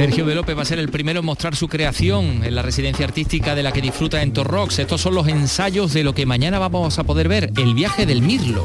Sergio 0.00 0.24
de 0.24 0.34
López 0.34 0.56
va 0.56 0.62
a 0.62 0.64
ser 0.64 0.78
el 0.78 0.88
primero 0.88 1.20
en 1.20 1.26
mostrar 1.26 1.54
su 1.54 1.68
creación 1.68 2.42
en 2.42 2.54
la 2.54 2.62
residencia 2.62 3.04
artística 3.04 3.54
de 3.54 3.62
la 3.62 3.70
que 3.70 3.82
disfruta 3.82 4.22
en 4.22 4.32
Torrox. 4.32 4.78
Estos 4.78 5.02
son 5.02 5.14
los 5.14 5.28
ensayos 5.28 5.92
de 5.92 6.04
lo 6.04 6.14
que 6.14 6.24
mañana 6.24 6.58
vamos 6.58 6.98
a 6.98 7.04
poder 7.04 7.28
ver, 7.28 7.52
el 7.58 7.74
viaje 7.74 8.06
del 8.06 8.22
Mirlo. 8.22 8.64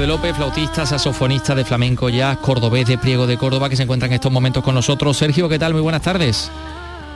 De 0.00 0.06
López, 0.06 0.34
flautista, 0.34 0.86
saxofonista 0.86 1.54
de 1.54 1.62
flamenco 1.62 2.08
jazz, 2.08 2.38
cordobés 2.38 2.86
de 2.86 2.96
Priego 2.96 3.26
de 3.26 3.36
Córdoba, 3.36 3.68
que 3.68 3.76
se 3.76 3.82
encuentra 3.82 4.06
en 4.06 4.14
estos 4.14 4.32
momentos 4.32 4.64
con 4.64 4.74
nosotros. 4.74 5.14
Sergio, 5.16 5.46
¿qué 5.46 5.58
tal? 5.58 5.74
Muy 5.74 5.82
buenas 5.82 6.00
tardes. 6.00 6.50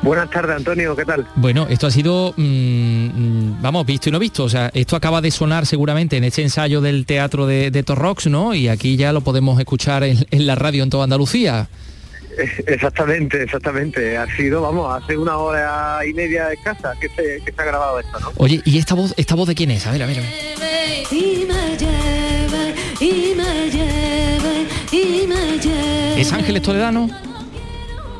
Buenas 0.02 0.28
tardes, 0.28 0.56
Antonio, 0.56 0.94
¿qué 0.94 1.06
tal? 1.06 1.26
Bueno, 1.34 1.66
esto 1.70 1.86
ha 1.86 1.90
sido, 1.90 2.34
mm, 2.36 3.62
vamos, 3.62 3.86
visto 3.86 4.10
y 4.10 4.12
no 4.12 4.18
visto. 4.18 4.44
O 4.44 4.50
sea, 4.50 4.70
esto 4.74 4.96
acaba 4.96 5.22
de 5.22 5.30
sonar 5.30 5.64
seguramente 5.64 6.18
en 6.18 6.24
este 6.24 6.42
ensayo 6.42 6.82
del 6.82 7.06
teatro 7.06 7.46
de, 7.46 7.70
de 7.70 7.82
Torrox, 7.82 8.26
¿no? 8.26 8.54
Y 8.54 8.68
aquí 8.68 8.96
ya 8.98 9.14
lo 9.14 9.22
podemos 9.22 9.58
escuchar 9.58 10.04
en, 10.04 10.18
en 10.30 10.46
la 10.46 10.54
radio 10.54 10.82
en 10.82 10.90
toda 10.90 11.04
Andalucía. 11.04 11.68
Exactamente, 12.66 13.42
exactamente. 13.44 14.18
Ha 14.18 14.26
sido, 14.36 14.60
vamos, 14.60 15.02
hace 15.02 15.16
una 15.16 15.38
hora 15.38 16.00
y 16.06 16.12
media 16.12 16.48
de 16.48 16.58
casa 16.58 16.92
que 17.00 17.08
se, 17.08 17.42
que 17.46 17.50
se 17.50 17.62
ha 17.62 17.64
grabado 17.64 17.98
esto, 17.98 18.20
¿no? 18.20 18.32
Oye, 18.36 18.60
¿y 18.66 18.76
esta 18.76 18.94
voz, 18.94 19.14
esta 19.16 19.34
voz 19.34 19.48
de 19.48 19.54
quién 19.54 19.70
es? 19.70 19.86
A 19.86 19.92
ver, 19.92 20.02
a 20.02 20.06
ver, 20.06 20.18
a 20.18 20.20
ver. 20.20 20.30
Y 23.04 23.34
me 23.36 23.68
y 24.90 25.26
me. 25.26 26.20
¿Es 26.20 26.32
Ángeles 26.32 26.62
Toledano? 26.62 27.10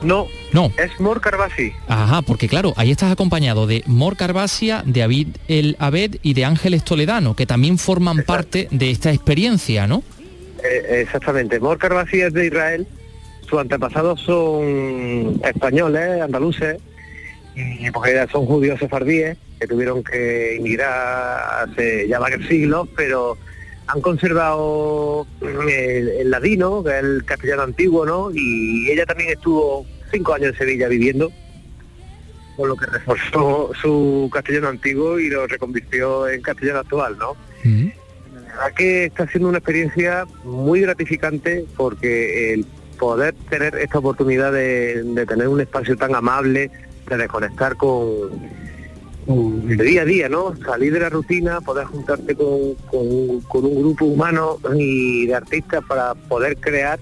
No. 0.03 0.27
No. 0.53 0.71
Es 0.77 1.01
Mor 1.01 1.23
Carbasi. 1.23 1.73
Ajá, 1.89 2.21
porque 2.21 2.49
claro, 2.49 2.75
ahí 2.77 2.91
estás 2.91 3.11
acompañado 3.11 3.67
de 3.67 3.83
Mor 3.87 4.19
Carvasia, 4.19 4.83
de 4.85 5.01
David 5.01 5.29
El 5.49 5.77
Abed 5.79 6.17
y 6.23 6.35
de 6.35 6.45
Ángeles 6.45 6.85
Toledano, 6.85 7.35
que 7.35 7.47
también 7.47 7.79
forman 7.79 8.25
parte 8.25 8.69
de 8.71 8.91
esta 8.91 9.11
experiencia, 9.11 9.87
¿no? 9.87 10.03
Eh, 10.63 11.01
exactamente. 11.01 11.59
Mor 11.61 11.79
Carbasi 11.79 12.21
es 12.21 12.35
de 12.35 12.49
Israel. 12.49 12.87
Sus 13.49 13.59
antepasados 13.59 14.21
son 14.21 15.41
españoles, 15.43 16.21
andaluces, 16.21 16.77
y 17.57 17.91
porque 17.91 18.23
son 18.31 18.45
judíos 18.45 18.79
sefardíes 18.79 19.39
que 19.59 19.67
tuvieron 19.67 20.05
que 20.05 20.57
emigrar 20.57 21.71
hace 21.71 22.07
ya 22.07 22.19
varios 22.19 22.47
siglos, 22.49 22.87
pero 22.95 23.39
han 23.87 24.01
conservado 24.01 25.27
el, 25.41 26.09
el 26.09 26.31
ladino, 26.31 26.83
que 26.83 26.91
es 26.91 27.05
el 27.05 27.25
castellano 27.25 27.63
antiguo, 27.63 28.07
¿no? 28.07 28.31
Y 28.33 28.91
ella 28.91 29.05
también 29.07 29.31
estuvo 29.31 29.87
cinco 30.11 30.35
años 30.35 30.51
en 30.51 30.59
Sevilla 30.59 30.89
viviendo, 30.89 31.31
por 32.57 32.69
lo 32.69 32.77
que 32.77 32.87
reforzó 32.87 33.73
su 33.81 34.31
castellano 34.33 34.69
antiguo 34.69 35.19
y 35.19 35.29
lo 35.29 35.47
reconvirtió 35.47 36.29
en 36.29 36.41
castellano 36.43 36.81
actual, 36.81 37.19
¿no? 37.19 37.37
La 37.65 38.61
verdad 38.61 38.75
que 38.77 39.05
está 39.07 39.27
siendo 39.29 39.49
una 39.49 39.59
experiencia 39.59 40.27
muy 40.45 40.81
gratificante 40.81 41.65
porque 41.77 42.55
el 42.55 42.65
poder 42.99 43.35
tener 43.51 43.75
esta 43.77 43.99
oportunidad 43.99 44.53
de, 44.53 45.03
de 45.03 45.27
tener 45.27 45.49
un 45.49 45.61
espacio 45.61 45.97
tan 45.97 46.15
amable, 46.15 46.71
de 47.09 47.17
desconectar 47.17 47.77
con, 47.77 48.31
el 49.27 49.79
día 49.79 50.03
a 50.03 50.05
día, 50.05 50.29
¿no? 50.29 50.55
Salir 50.65 50.93
de 50.93 51.01
la 51.01 51.09
rutina, 51.09 51.61
poder 51.61 51.85
juntarte 51.87 52.35
con, 52.35 52.75
con- 52.91 53.41
con 53.43 53.65
un 53.65 53.79
grupo 53.81 54.05
humano 54.05 54.59
y 54.77 55.27
de 55.27 55.35
artistas 55.35 55.83
para 55.89 56.15
poder 56.15 56.57
crear 56.59 56.99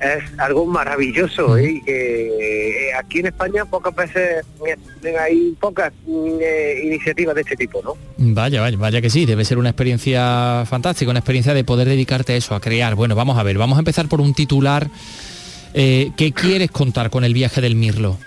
es 0.00 0.24
algo 0.40 0.66
maravilloso 0.66 1.56
¿eh? 1.56 1.74
y 1.74 1.82
que 1.82 2.88
eh, 2.88 2.94
aquí 2.98 3.20
en 3.20 3.26
España 3.26 3.64
pocas 3.64 3.94
veces 3.94 4.44
hay 5.20 5.56
pocas 5.60 5.92
eh, 6.08 6.82
iniciativas 6.86 7.36
de 7.36 7.42
este 7.42 7.54
tipo, 7.54 7.80
¿no? 7.84 7.94
Vaya, 8.18 8.60
vaya, 8.60 8.76
vaya 8.76 9.00
que 9.00 9.10
sí, 9.10 9.26
debe 9.26 9.44
ser 9.44 9.58
una 9.58 9.68
experiencia 9.68 10.64
fantástica, 10.66 11.08
una 11.08 11.20
experiencia 11.20 11.54
de 11.54 11.62
poder 11.62 11.86
dedicarte 11.86 12.32
a 12.32 12.36
eso, 12.36 12.56
a 12.56 12.60
crear. 12.60 12.96
Bueno, 12.96 13.14
vamos 13.14 13.38
a 13.38 13.44
ver, 13.44 13.58
vamos 13.58 13.76
a 13.76 13.80
empezar 13.80 14.08
por 14.08 14.20
un 14.20 14.34
titular. 14.34 14.88
¿Qué 15.72 16.32
quieres 16.34 16.72
contar 16.72 17.08
con 17.08 17.22
el 17.22 17.32
viaje 17.32 17.60
del 17.60 17.76
Mirlo? 17.76 18.18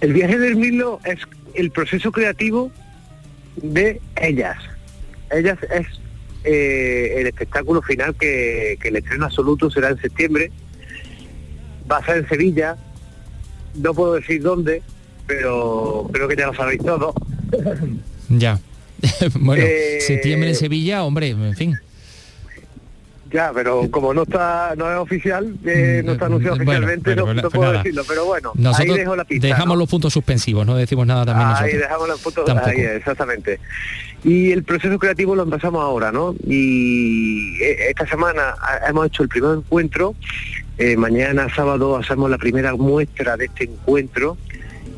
El 0.00 0.14
viaje 0.14 0.38
del 0.38 0.56
Mirlo 0.56 0.98
es 1.04 1.18
el 1.54 1.70
proceso 1.70 2.12
creativo 2.12 2.70
de 3.56 4.00
ellas. 4.16 4.56
Ellas 5.30 5.58
es 5.74 5.86
eh, 6.44 7.14
el 7.18 7.26
espectáculo 7.26 7.82
final 7.82 8.14
que, 8.14 8.76
que 8.80 8.88
el 8.88 8.96
estreno 8.96 9.26
absoluto 9.26 9.70
será 9.70 9.90
en 9.90 10.00
septiembre. 10.00 10.50
Va 11.90 11.98
a 11.98 12.04
ser 12.04 12.18
en 12.18 12.28
Sevilla. 12.28 12.76
No 13.74 13.94
puedo 13.94 14.14
decir 14.14 14.42
dónde, 14.42 14.82
pero 15.26 16.08
creo 16.12 16.28
que 16.28 16.36
ya 16.36 16.46
lo 16.46 16.54
sabéis 16.54 16.82
todo. 16.82 17.14
Ya. 18.28 18.60
bueno, 19.40 19.62
Eh, 19.66 19.98
septiembre 20.00 20.50
en 20.50 20.56
Sevilla, 20.56 21.04
hombre, 21.04 21.30
en 21.30 21.56
fin. 21.56 21.78
Ya, 23.32 23.50
pero 23.54 23.90
como 23.90 24.12
no 24.12 24.24
está 24.24 24.74
no 24.76 24.90
es 24.90 24.98
oficial, 24.98 25.54
eh, 25.64 26.02
no 26.04 26.12
está 26.12 26.26
anunciado 26.26 26.56
Bueno, 26.56 26.70
oficialmente, 26.72 27.14
bueno, 27.14 27.34
no, 27.34 27.42
no 27.42 27.50
puedo 27.50 27.64
nada. 27.72 27.78
decirlo, 27.82 28.02
pero 28.06 28.24
bueno, 28.26 28.52
Nosotros 28.54 28.90
ahí 28.94 28.98
dejo 29.00 29.16
la 29.16 29.24
pista. 29.24 29.46
dejamos 29.46 29.68
¿no? 29.68 29.76
los 29.76 29.88
puntos 29.88 30.12
suspensivos, 30.12 30.66
no 30.66 30.76
decimos 30.76 31.06
nada 31.06 31.24
también 31.24 31.48
Ahí 31.48 31.54
nosotros. 31.54 31.80
dejamos 31.80 32.08
los 32.08 32.20
puntos, 32.20 32.44
Tampoco. 32.44 32.68
ahí, 32.70 32.80
exactamente. 32.80 33.58
Y 34.24 34.52
el 34.52 34.64
proceso 34.64 34.98
creativo 34.98 35.34
lo 35.34 35.44
empezamos 35.44 35.82
ahora, 35.82 36.12
¿no? 36.12 36.34
Y 36.46 37.60
eh, 37.62 37.88
esta 37.88 38.06
semana 38.06 38.54
hemos 38.86 39.06
hecho 39.06 39.22
el 39.22 39.28
primer 39.30 39.56
encuentro, 39.58 40.14
eh, 40.78 40.96
mañana 40.98 41.48
sábado 41.54 41.96
hacemos 41.96 42.30
la 42.30 42.38
primera 42.38 42.74
muestra 42.76 43.36
de 43.38 43.46
este 43.46 43.64
encuentro 43.64 44.36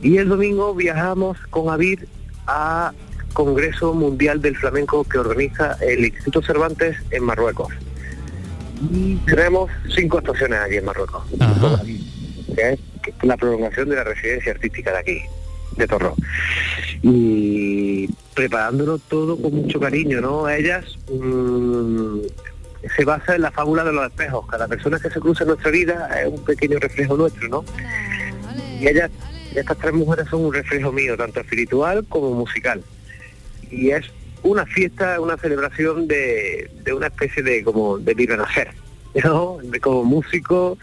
y 0.03 0.19
el 0.19 0.29
domingo 0.29 0.75
viajamos 0.75 1.39
con 1.51 1.73
Avir 1.73 2.07
a 2.49 2.93
Congreso 3.33 3.95
Mundial 3.95 4.43
del 4.43 4.57
Flamenco 4.57 5.05
que 5.05 5.19
organiza 5.19 5.77
el 5.81 6.05
Instituto 6.05 6.43
Cervantes 6.43 6.97
en 7.11 7.25
Marruecos. 7.25 7.69
Tenemos 9.27 9.71
cinco 9.95 10.19
actuaciones 10.19 10.59
aquí 10.61 10.77
en 10.77 10.85
Marruecos, 10.85 11.25
que 12.55 12.73
es 12.73 12.79
la 13.23 13.37
prolongación 13.37 13.89
de 13.89 13.97
la 13.97 14.05
residencia 14.05 14.53
artística 14.53 14.93
de 14.93 14.99
aquí, 14.99 15.21
de 15.77 15.87
Torro. 15.87 16.15
Y 17.03 18.09
preparándolo 18.35 18.99
todo 18.99 19.37
con 19.41 19.55
mucho 19.55 19.79
cariño, 19.79 20.21
¿no? 20.21 20.49
Ellas 20.49 20.85
mm, 21.13 22.19
se 22.97 23.05
basa 23.05 23.37
en 23.37 23.43
la 23.43 23.51
fábula 23.51 23.85
de 23.85 23.93
los 23.93 24.07
espejos. 24.07 24.47
Cada 24.47 24.67
persona 24.69 24.99
que 24.99 25.11
se 25.11 25.21
cruza 25.21 25.45
en 25.45 25.49
nuestra 25.49 25.71
vida 25.71 26.09
es 26.21 26.29
un 26.29 26.45
pequeño 26.45 26.79
reflejo 26.79 27.17
nuestro, 27.17 27.49
¿no? 27.49 27.65
Y 28.81 28.89
ellas, 28.89 29.11
estas 29.55 29.79
tres 29.79 29.93
mujeres 29.93 30.27
son 30.29 30.45
un 30.45 30.53
reflejo 30.53 30.93
mío, 30.93 31.17
tanto 31.17 31.41
espiritual 31.41 32.05
como 32.09 32.33
musical. 32.33 32.83
Y 33.71 33.91
es 33.91 34.05
una 34.45 34.67
fiesta, 34.67 35.21
una 35.21 35.37
celebración 35.37 36.07
de, 36.07 36.71
de 36.85 36.93
una 36.93 37.09
especie 37.09 37.43
de 37.43 37.65
como 37.65 37.99
de 37.99 38.15
mi 38.15 38.27
¿no? 39.25 39.59
De 39.63 39.81
como 39.81 40.05
músico, 40.05 40.79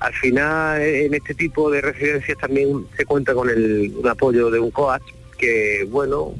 al 0.00 0.12
final 0.12 0.80
en 0.80 1.14
este 1.14 1.34
tipo 1.34 1.70
de 1.70 1.80
residencias 1.80 2.36
también 2.38 2.86
se 2.96 3.04
cuenta 3.04 3.34
con 3.34 3.48
el 3.48 3.94
un 3.96 4.08
apoyo 4.08 4.50
de 4.50 4.58
un 4.58 4.70
coach 4.70 5.02
que 5.38 5.86
bueno 5.90 6.34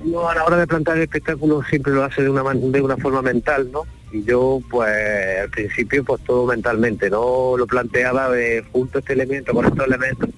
uno 0.00 0.28
a 0.28 0.34
la 0.34 0.44
hora 0.44 0.56
de 0.56 0.66
plantar 0.66 0.96
el 0.96 1.02
espectáculo 1.02 1.62
siempre 1.68 1.92
lo 1.92 2.04
hace 2.04 2.22
de 2.22 2.30
una 2.30 2.42
de 2.54 2.80
una 2.80 2.96
forma 2.96 3.20
mental 3.20 3.70
no 3.70 3.82
y 4.12 4.24
yo 4.24 4.60
pues 4.70 5.40
al 5.42 5.50
principio 5.50 6.04
pues 6.04 6.22
todo 6.24 6.46
mentalmente 6.46 7.10
no 7.10 7.56
lo 7.56 7.66
planteaba 7.66 8.30
de 8.30 8.64
junto 8.72 9.00
este 9.00 9.12
elemento 9.12 9.52
con 9.52 9.66
estos 9.66 9.86
elementos 9.86 10.30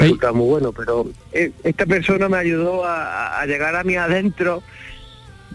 resulta 0.00 0.32
muy 0.32 0.46
bueno 0.46 0.72
pero 0.72 1.10
eh, 1.32 1.52
esta 1.64 1.86
persona 1.86 2.28
me 2.28 2.38
ayudó 2.38 2.84
a, 2.84 3.44
llegar 3.46 3.76
a 3.76 3.84
mí 3.84 3.96
adentro 3.96 4.62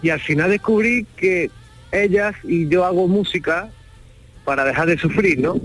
y 0.02 0.10
al 0.10 0.20
final 0.20 0.50
descubrí 0.50 1.06
que 1.16 1.50
ellas 1.92 2.34
y 2.44 2.68
yo 2.68 2.84
hago 2.84 3.08
música 3.08 3.70
para 4.44 4.64
dejar 4.64 4.86
de 4.86 4.98
sufrir, 4.98 5.40
¿no? 5.40 5.60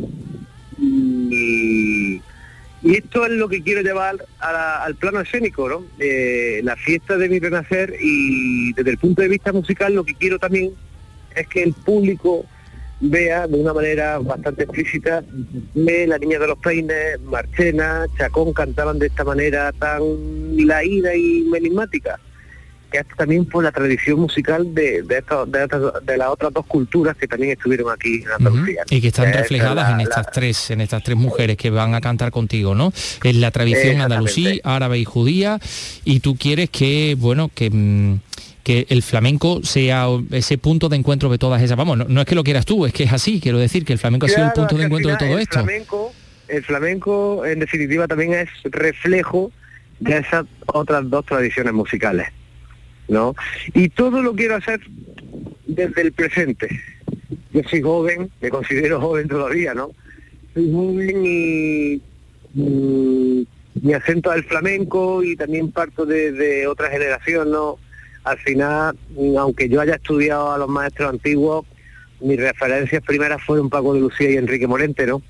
Y, 0.80 2.22
esto 2.84 3.28
es 3.28 3.34
lo 3.34 3.48
que 3.48 3.62
quiero 3.62 3.82
llevar 3.82 4.16
al 4.40 4.96
plano 4.96 5.22
escénico, 5.22 5.70
¿no? 5.70 5.84
Eh, 6.00 6.62
la 6.64 6.76
fiesta 6.76 7.16
de 7.16 7.30
mi 7.30 7.38
renacer 7.38 7.96
y 8.02 8.74
desde 8.74 8.90
el 8.90 8.98
punto 8.98 9.22
de 9.22 9.28
vista 9.28 9.54
musical 9.54 9.94
lo 9.94 10.04
que 10.04 10.16
quiero 10.16 10.40
también 10.40 10.72
es 11.36 11.48
que 11.48 11.62
el 11.62 11.74
público 11.74 12.46
vea 13.02 13.48
de 13.48 13.56
una 13.60 13.74
manera 13.74 14.20
bastante 14.20 14.64
explícita 14.64 15.24
ve 15.74 16.06
La 16.08 16.18
Niña 16.20 16.38
de 16.40 16.48
los 16.48 16.58
Peines, 16.60 17.20
Marchena, 17.22 18.06
Chacón 18.18 18.54
cantaban 18.54 19.00
de 19.00 19.08
esta 19.08 19.24
manera 19.24 19.72
tan 19.74 20.02
laída 20.68 21.16
y 21.16 21.44
melismática. 21.52 22.20
que 22.92 22.98
es 23.00 23.06
también 23.18 23.46
por 23.46 23.64
la 23.64 23.72
tradición 23.72 24.20
musical 24.20 24.76
de, 24.76 25.02
de, 25.04 25.24
de, 26.04 26.18
las 26.18 26.28
otras 26.28 26.52
dos 26.52 26.66
culturas 26.66 27.16
que 27.16 27.26
también 27.26 27.54
estuvieron 27.54 27.90
aquí 27.90 28.22
en 28.22 28.28
Andalucía. 28.38 28.84
y 28.90 29.00
que 29.00 29.08
están 29.08 29.30
es 29.30 29.36
reflejadas 29.38 29.86
la- 29.88 29.92
en 29.92 29.98
la- 30.00 30.04
estas 30.04 30.30
tres 30.30 30.72
en 30.72 30.82
estas 30.82 31.02
tres 31.02 31.16
mujeres 31.18 31.56
que 31.56 31.70
van 31.70 31.96
a 31.96 32.02
cantar 32.02 32.32
contigo 32.32 32.76
no 32.76 32.92
en 33.24 33.40
la 33.40 33.50
tradición 33.50 34.02
andalusí 34.02 34.60
árabe 34.66 35.00
y 35.00 35.06
judía 35.06 35.58
y 36.04 36.20
tú 36.20 36.36
quieres 36.36 36.70
que 36.70 37.16
bueno 37.18 37.50
que 37.56 37.70
mm, 37.72 38.20
que 38.64 38.86
el 38.90 39.02
flamenco 39.04 39.62
sea 39.64 40.08
ese 40.32 40.58
punto 40.58 40.90
de 40.90 40.98
encuentro 40.98 41.30
de 41.30 41.38
todas 41.38 41.62
esas 41.62 41.78
vamos 41.78 41.98
no, 41.98 42.06
no 42.06 42.22
es 42.22 42.28
que 42.28 42.36
lo 42.36 42.44
quieras 42.44 42.66
tú 42.66 42.86
es 42.86 42.94
que 42.94 43.04
es 43.04 43.14
así 43.14 43.40
quiero 43.40 43.58
decir 43.58 43.86
que 43.86 43.94
el 43.94 44.00
flamenco 44.00 44.26
ha 44.26 44.30
sido 44.30 44.46
el 44.46 44.54
punto 44.54 44.78
de 44.78 44.86
encuentro 44.86 45.12
de 45.12 45.18
todo 45.18 45.38
el 45.38 45.40
esto 45.40 45.64
Flamenco, 45.64 46.14
el 46.52 46.64
flamenco, 46.66 47.46
en 47.46 47.60
definitiva, 47.60 48.08
también 48.08 48.34
es 48.34 48.50
reflejo 48.66 49.52
de 50.00 50.18
esas 50.18 50.46
otras 50.68 51.10
dos 51.10 51.26
tradiciones 51.26 51.74
musicales, 51.74 52.28
¿no? 53.08 53.36
Y 53.74 53.90
todo 53.90 54.22
lo 54.22 54.36
quiero 54.36 54.56
hacer 54.56 54.82
desde 55.66 56.02
el 56.02 56.12
presente. 56.12 56.68
Yo 57.54 57.62
soy 57.70 57.82
joven, 57.82 58.30
me 58.42 58.50
considero 58.50 59.00
joven 59.00 59.30
todavía, 59.30 59.74
¿no? 59.74 59.92
Soy 60.54 60.72
joven 60.72 61.26
y 61.26 62.02
mi 62.54 63.94
acento 63.94 64.30
al 64.30 64.44
flamenco 64.44 65.24
y 65.24 65.38
también 65.38 65.72
parto 65.72 66.06
de, 66.06 66.34
de 66.34 66.68
otra 66.68 66.90
generación, 66.90 67.50
¿no? 67.50 67.78
Al 68.24 68.38
final, 68.40 68.96
mm, 69.18 69.38
aunque 69.38 69.68
yo 69.70 69.82
haya 69.82 69.96
estudiado 69.96 70.52
a 70.52 70.58
los 70.58 70.70
maestros 70.70 71.10
antiguos, 71.10 71.66
mis 72.20 72.40
referencias 72.40 73.02
primeras 73.04 73.42
fueron 73.44 73.70
Paco 73.70 73.94
de 73.94 74.00
Lucía 74.02 74.30
y 74.30 74.38
Enrique 74.38 74.68
Morente, 74.68 75.08
¿no? 75.08 75.22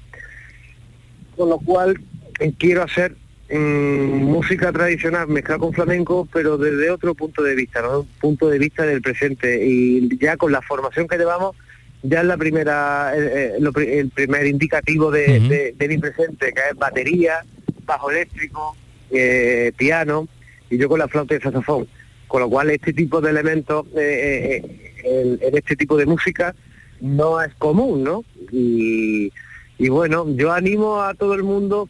Con 1.38 1.50
lo 1.50 1.58
cual 1.60 2.00
eh, 2.40 2.52
quiero 2.58 2.84
hacer 2.84 3.16
mm, 3.50 4.24
música 4.24 4.72
tradicional 4.72 5.28
mezclada 5.30 5.60
con 5.60 5.74
flamenco, 5.74 6.28
pero 6.32 6.58
desde 6.58 6.90
otro 6.92 7.16
punto 7.16 7.44
de 7.44 7.56
vista, 7.56 7.82
¿no? 7.82 8.00
Un 8.02 8.08
punto 8.20 8.50
de 8.50 8.60
vista 8.60 8.84
del 8.86 9.02
presente. 9.02 9.66
Y 9.66 10.18
ya 10.18 10.36
con 10.38 10.52
la 10.52 10.62
formación 10.62 11.08
que 11.08 11.18
llevamos, 11.18 11.56
ya 12.04 12.20
es 12.22 12.26
la 12.26 12.36
primera, 12.38 13.14
eh, 13.16 13.56
eh, 13.58 13.70
pri- 13.74 13.94
el 14.00 14.10
primer 14.10 14.46
indicativo 14.48 15.12
de, 15.12 15.40
de- 15.50 15.74
de 15.78 15.88
mi 15.88 15.98
presente, 15.98 16.52
que 16.52 16.62
es 16.72 16.78
batería, 16.78 17.46
bajo 17.86 18.12
eléctrico, 18.12 18.76
eh, 19.12 19.72
piano, 19.78 20.28
y 20.70 20.78
yo 20.78 20.90
con 20.90 21.00
la 21.00 21.08
flauta 21.08 21.34
y 21.34 21.38
el 21.38 21.44
saxofón. 21.44 21.88
Con 22.32 22.40
lo 22.44 22.50
cual 22.50 22.70
este 22.70 22.94
tipo 22.94 23.20
de 23.20 23.30
elementos 23.30 23.86
eh, 23.88 24.00
eh, 24.00 24.64
eh, 25.04 25.38
en, 25.42 25.48
en 25.50 25.58
este 25.58 25.76
tipo 25.76 25.98
de 25.98 26.06
música 26.06 26.56
no 27.02 27.42
es 27.42 27.54
común, 27.56 28.06
¿no? 28.06 28.24
Y, 28.54 29.30
y 29.78 29.90
bueno, 29.90 30.26
yo 30.38 30.54
animo 30.54 31.02
a 31.02 31.14
todo 31.14 31.34
el 31.34 31.44
mundo 31.44 31.90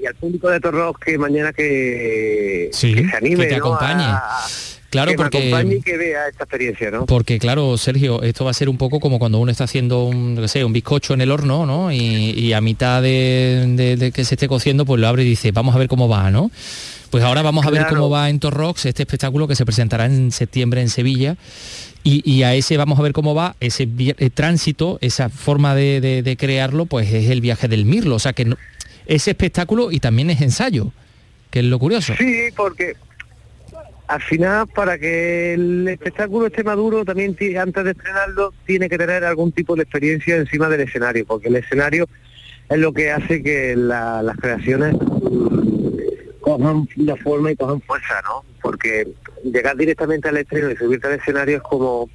y 0.00 0.06
al 0.06 0.14
público 0.14 0.48
de 0.50 0.60
Torros 0.60 0.94
que 1.04 1.18
mañana 1.18 1.52
que, 1.52 2.68
Sí, 2.72 2.94
que 2.94 3.08
se 3.08 3.16
anime, 3.16 3.42
que 3.44 3.54
te 3.54 3.58
¿no? 3.58 3.66
acompañe. 3.66 4.04
A- 4.04 4.46
Claro, 4.88 5.10
que 5.10 5.16
porque- 5.16 5.64
y 5.76 5.80
que 5.82 5.96
vea 5.96 6.28
esta 6.28 6.44
experiencia, 6.44 6.90
¿no? 6.92 7.06
Porque 7.06 7.40
claro, 7.40 7.76
Sergio, 7.76 8.22
esto 8.22 8.44
va 8.44 8.52
a 8.52 8.54
ser 8.54 8.68
un 8.68 8.78
poco 8.78 9.00
como 9.00 9.18
cuando 9.18 9.38
uno 9.40 9.50
está 9.50 9.64
haciendo 9.64 10.04
un, 10.04 10.36
qué 10.40 10.46
sé, 10.48 10.64
un 10.64 10.72
bizcocho 10.72 11.12
en 11.12 11.20
el 11.22 11.32
horno, 11.32 11.66
¿no? 11.66 11.90
Y, 11.92 11.98
y 11.98 12.52
a 12.52 12.60
mitad 12.60 13.02
de, 13.02 13.64
de- 13.76 13.96
de 13.96 14.12
que 14.12 14.24
se 14.24 14.36
esté 14.36 14.46
cociendo, 14.46 14.86
pues 14.86 15.00
lo 15.00 15.08
abre 15.08 15.24
y 15.24 15.28
dice, 15.28 15.50
vamos 15.50 15.74
a 15.74 15.78
ver 15.78 15.88
cómo 15.88 16.08
va, 16.08 16.30
¿no? 16.30 16.52
Pues 17.10 17.22
ahora 17.24 17.42
vamos 17.42 17.64
a 17.66 17.70
ver 17.70 17.86
cómo 17.88 18.10
va 18.10 18.28
en 18.28 18.40
Torrox, 18.40 18.84
este 18.86 19.02
espectáculo 19.04 19.46
que 19.48 19.54
se 19.54 19.64
presentará 19.64 20.06
en 20.06 20.32
septiembre 20.32 20.80
en 20.80 20.88
Sevilla. 20.88 21.36
Y, 22.02 22.28
y 22.30 22.42
a 22.42 22.54
ese 22.54 22.76
vamos 22.76 22.98
a 22.98 23.02
ver 23.02 23.12
cómo 23.12 23.34
va, 23.34 23.56
ese 23.60 23.88
eh, 23.98 24.30
tránsito, 24.30 24.98
esa 25.00 25.28
forma 25.28 25.74
de, 25.74 26.00
de- 26.00 26.22
de 26.22 26.36
crearlo, 26.36 26.86
pues 26.86 27.12
es 27.12 27.30
el 27.30 27.40
viaje 27.40 27.68
del 27.68 27.84
Mirlo. 27.84 28.16
O 28.16 28.18
sea 28.18 28.32
que 28.32 28.44
no- 28.44 28.56
es 29.06 29.26
espectáculo 29.28 29.90
y 29.92 29.98
también 30.00 30.30
es 30.30 30.40
ensayo, 30.40 30.92
que 31.50 31.60
es 31.60 31.64
lo 31.64 31.78
curioso. 31.78 32.12
Sí, 32.18 32.48
porque 32.56 32.94
al 34.08 34.22
final 34.22 34.66
para 34.68 34.98
que 34.98 35.54
el 35.54 35.88
espectáculo 35.88 36.46
esté 36.46 36.62
maduro 36.62 37.04
también 37.04 37.36
antes 37.58 37.84
de 37.84 37.90
estrenarlo 37.90 38.52
tiene 38.66 38.88
que 38.88 38.98
tener 38.98 39.24
algún 39.24 39.50
tipo 39.52 39.74
de 39.74 39.82
experiencia 39.82 40.36
encima 40.36 40.68
del 40.68 40.82
escenario, 40.82 41.24
porque 41.26 41.48
el 41.48 41.56
escenario 41.56 42.08
es 42.68 42.78
lo 42.78 42.92
que 42.92 43.10
hace 43.10 43.42
que 43.42 43.74
la- 43.76 44.22
las 44.22 44.36
creaciones 44.36 44.94
cojan 46.46 46.88
la 46.94 47.16
forma 47.16 47.50
y 47.50 47.56
cojan 47.56 47.80
fuerza, 47.80 48.22
¿no? 48.22 48.44
Porque 48.62 49.08
llegar 49.42 49.76
directamente 49.76 50.28
al 50.28 50.36
estreno 50.36 50.70
y 50.70 50.76
subirte 50.76 51.08
al 51.08 51.14
escenario 51.14 51.56
es 51.56 51.62
como 51.64 52.08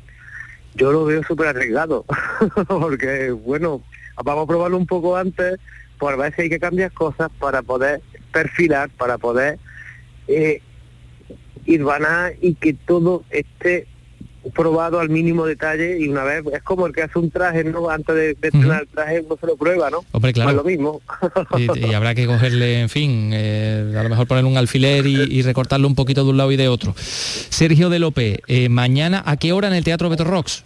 yo 0.73 0.93
lo 0.93 1.03
veo 1.03 1.21
súper 1.23 1.47
arriesgado, 1.47 2.05
porque 2.69 3.31
bueno, 3.31 3.81
vamos 4.23 4.45
a 4.45 4.47
probarlo 4.47 4.77
un 4.77 4.87
poco 4.87 5.17
antes, 5.17 5.59
por 5.99 6.15
si 6.33 6.43
hay 6.43 6.49
que 6.49 6.61
cambiar 6.61 6.93
cosas 6.93 7.29
para 7.39 7.61
poder 7.61 8.01
perfilar, 8.31 8.89
para 8.91 9.17
poder 9.17 9.59
eh, 10.29 10.61
irvanar 11.65 12.33
y 12.39 12.55
que 12.55 12.73
todo 12.73 13.25
esté 13.31 13.85
probado 14.55 14.99
al 14.99 15.09
mínimo 15.09 15.45
detalle 15.45 15.99
y 15.99 16.07
una 16.07 16.23
vez 16.23 16.43
es 16.53 16.63
como 16.63 16.87
el 16.87 16.93
que 16.93 17.03
hace 17.03 17.19
un 17.19 17.29
traje, 17.29 17.63
¿no? 17.63 17.89
Antes 17.89 18.15
de, 18.15 18.21
de 18.33 18.47
estrenar 18.47 18.81
el 18.81 18.87
traje 18.87 19.21
uno 19.25 19.37
se 19.39 19.45
lo 19.47 19.55
prueba, 19.55 19.89
¿no? 19.91 20.03
Hombre, 20.11 20.33
claro. 20.33 20.53
Lo 20.53 20.63
mismo. 20.63 21.01
y, 21.57 21.79
y 21.89 21.93
habrá 21.93 22.15
que 22.15 22.25
cogerle, 22.25 22.81
en 22.81 22.89
fin, 22.89 23.31
eh, 23.33 23.93
a 23.97 24.03
lo 24.03 24.09
mejor 24.09 24.25
poner 24.27 24.45
un 24.45 24.57
alfiler 24.57 25.05
y, 25.05 25.21
y 25.31 25.41
recortarlo 25.43 25.87
un 25.87 25.95
poquito 25.95 26.23
de 26.23 26.29
un 26.31 26.37
lado 26.37 26.51
y 26.51 26.57
de 26.57 26.67
otro. 26.69 26.95
Sergio 26.97 27.89
de 27.89 27.99
López, 27.99 28.39
eh, 28.47 28.69
mañana, 28.69 29.21
¿a 29.25 29.37
qué 29.37 29.53
hora 29.53 29.67
en 29.67 29.75
el 29.75 29.83
Teatro 29.83 30.09
Beto 30.09 30.23
Rocks? 30.23 30.63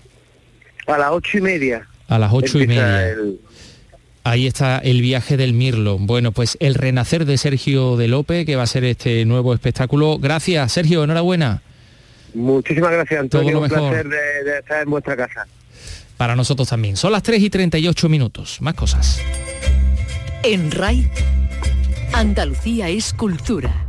A 0.88 0.98
las 0.98 1.12
ocho 1.12 1.38
y 1.38 1.42
media. 1.42 1.88
A 2.08 2.18
las 2.20 2.32
ocho 2.32 2.60
y 2.60 2.68
media. 2.68 3.10
el- 3.10 3.40
Ahí 4.28 4.48
está 4.48 4.80
el 4.80 5.02
viaje 5.02 5.38
del 5.38 5.54
Mirlo. 5.54 6.00
Bueno, 6.00 6.32
pues 6.32 6.58
el 6.60 6.74
renacer 6.74 7.26
de 7.26 7.38
Sergio 7.38 7.96
de 7.96 8.08
López, 8.08 8.44
que 8.48 8.56
va 8.56 8.64
a 8.64 8.68
ser 8.68 8.84
este 8.84 9.24
nuevo 9.24 9.54
espectáculo. 9.54 10.18
Gracias, 10.18 10.72
Sergio, 10.72 11.04
enhorabuena. 11.04 11.62
Muchísimas 12.36 12.92
gracias, 12.92 13.20
Antonio. 13.22 13.52
Todo 13.52 13.62
lo 13.62 13.66
Un 13.66 13.72
mejor. 13.72 13.90
placer 13.90 14.10
de, 14.10 14.52
de 14.52 14.60
estar 14.60 14.84
en 14.84 14.90
vuestra 14.90 15.16
casa. 15.18 15.48
Para 16.18 16.36
nosotros 16.36 16.70
también. 16.70 16.96
Son 16.98 17.12
las 17.12 17.24
3 17.24 17.42
y 17.42 17.50
38 17.50 18.10
minutos. 18.10 18.62
Más 18.62 18.74
cosas. 18.76 19.20
En 20.44 20.70
RAI, 20.72 21.10
Andalucía 22.14 22.88
es 22.90 23.14
cultura. 23.14 23.86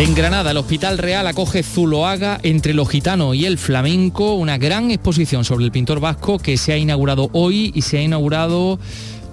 En 0.00 0.14
Granada, 0.14 0.52
el 0.52 0.56
Hospital 0.56 0.96
Real 0.96 1.26
acoge 1.26 1.62
Zuloaga 1.62 2.40
entre 2.42 2.72
los 2.72 2.88
gitanos 2.88 3.36
y 3.36 3.44
el 3.44 3.58
flamenco, 3.58 4.32
una 4.32 4.56
gran 4.56 4.90
exposición 4.90 5.44
sobre 5.44 5.66
el 5.66 5.72
pintor 5.72 6.00
vasco 6.00 6.38
que 6.38 6.56
se 6.56 6.72
ha 6.72 6.78
inaugurado 6.78 7.28
hoy 7.34 7.70
y 7.74 7.82
se 7.82 7.98
ha 7.98 8.02
inaugurado 8.02 8.78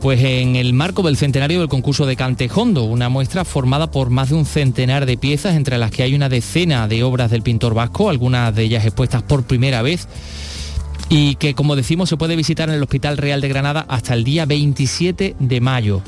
pues 0.02 0.22
en 0.22 0.58
el 0.58 0.74
marco 0.74 1.04
del 1.04 1.16
centenario 1.16 1.62
del 1.62 1.70
concurso 1.70 2.06
de 2.06 2.18
Cantejondo, 2.18 2.84
una 2.84 3.08
muestra 3.08 3.46
formada 3.46 3.92
por 3.92 4.10
más 4.10 4.28
de 4.28 4.36
un 4.36 4.46
centenar 4.46 5.06
de 5.06 5.16
piezas, 5.16 5.56
entre 5.56 5.78
las 5.78 5.90
que 5.90 6.04
hay 6.04 6.14
una 6.14 6.28
decena 6.28 6.90
de 6.90 7.02
obras 7.02 7.32
del 7.32 7.44
pintor 7.44 7.74
vasco, 7.74 8.10
algunas 8.10 8.54
de 8.54 8.64
ellas 8.64 8.84
expuestas 8.84 9.24
por 9.24 9.44
primera 9.44 9.82
vez 9.82 10.10
y 11.08 11.36
que 11.36 11.54
como 11.54 11.78
decimos 11.78 12.10
se 12.10 12.18
puede 12.18 12.36
visitar 12.36 12.68
en 12.68 12.76
el 12.76 12.84
Hospital 12.84 13.16
Real 13.16 13.40
de 13.40 13.48
Granada 13.48 13.86
hasta 13.88 14.14
el 14.14 14.26
día 14.26 14.46
27 14.46 15.38
de 15.40 15.62
mayo. 15.62 16.02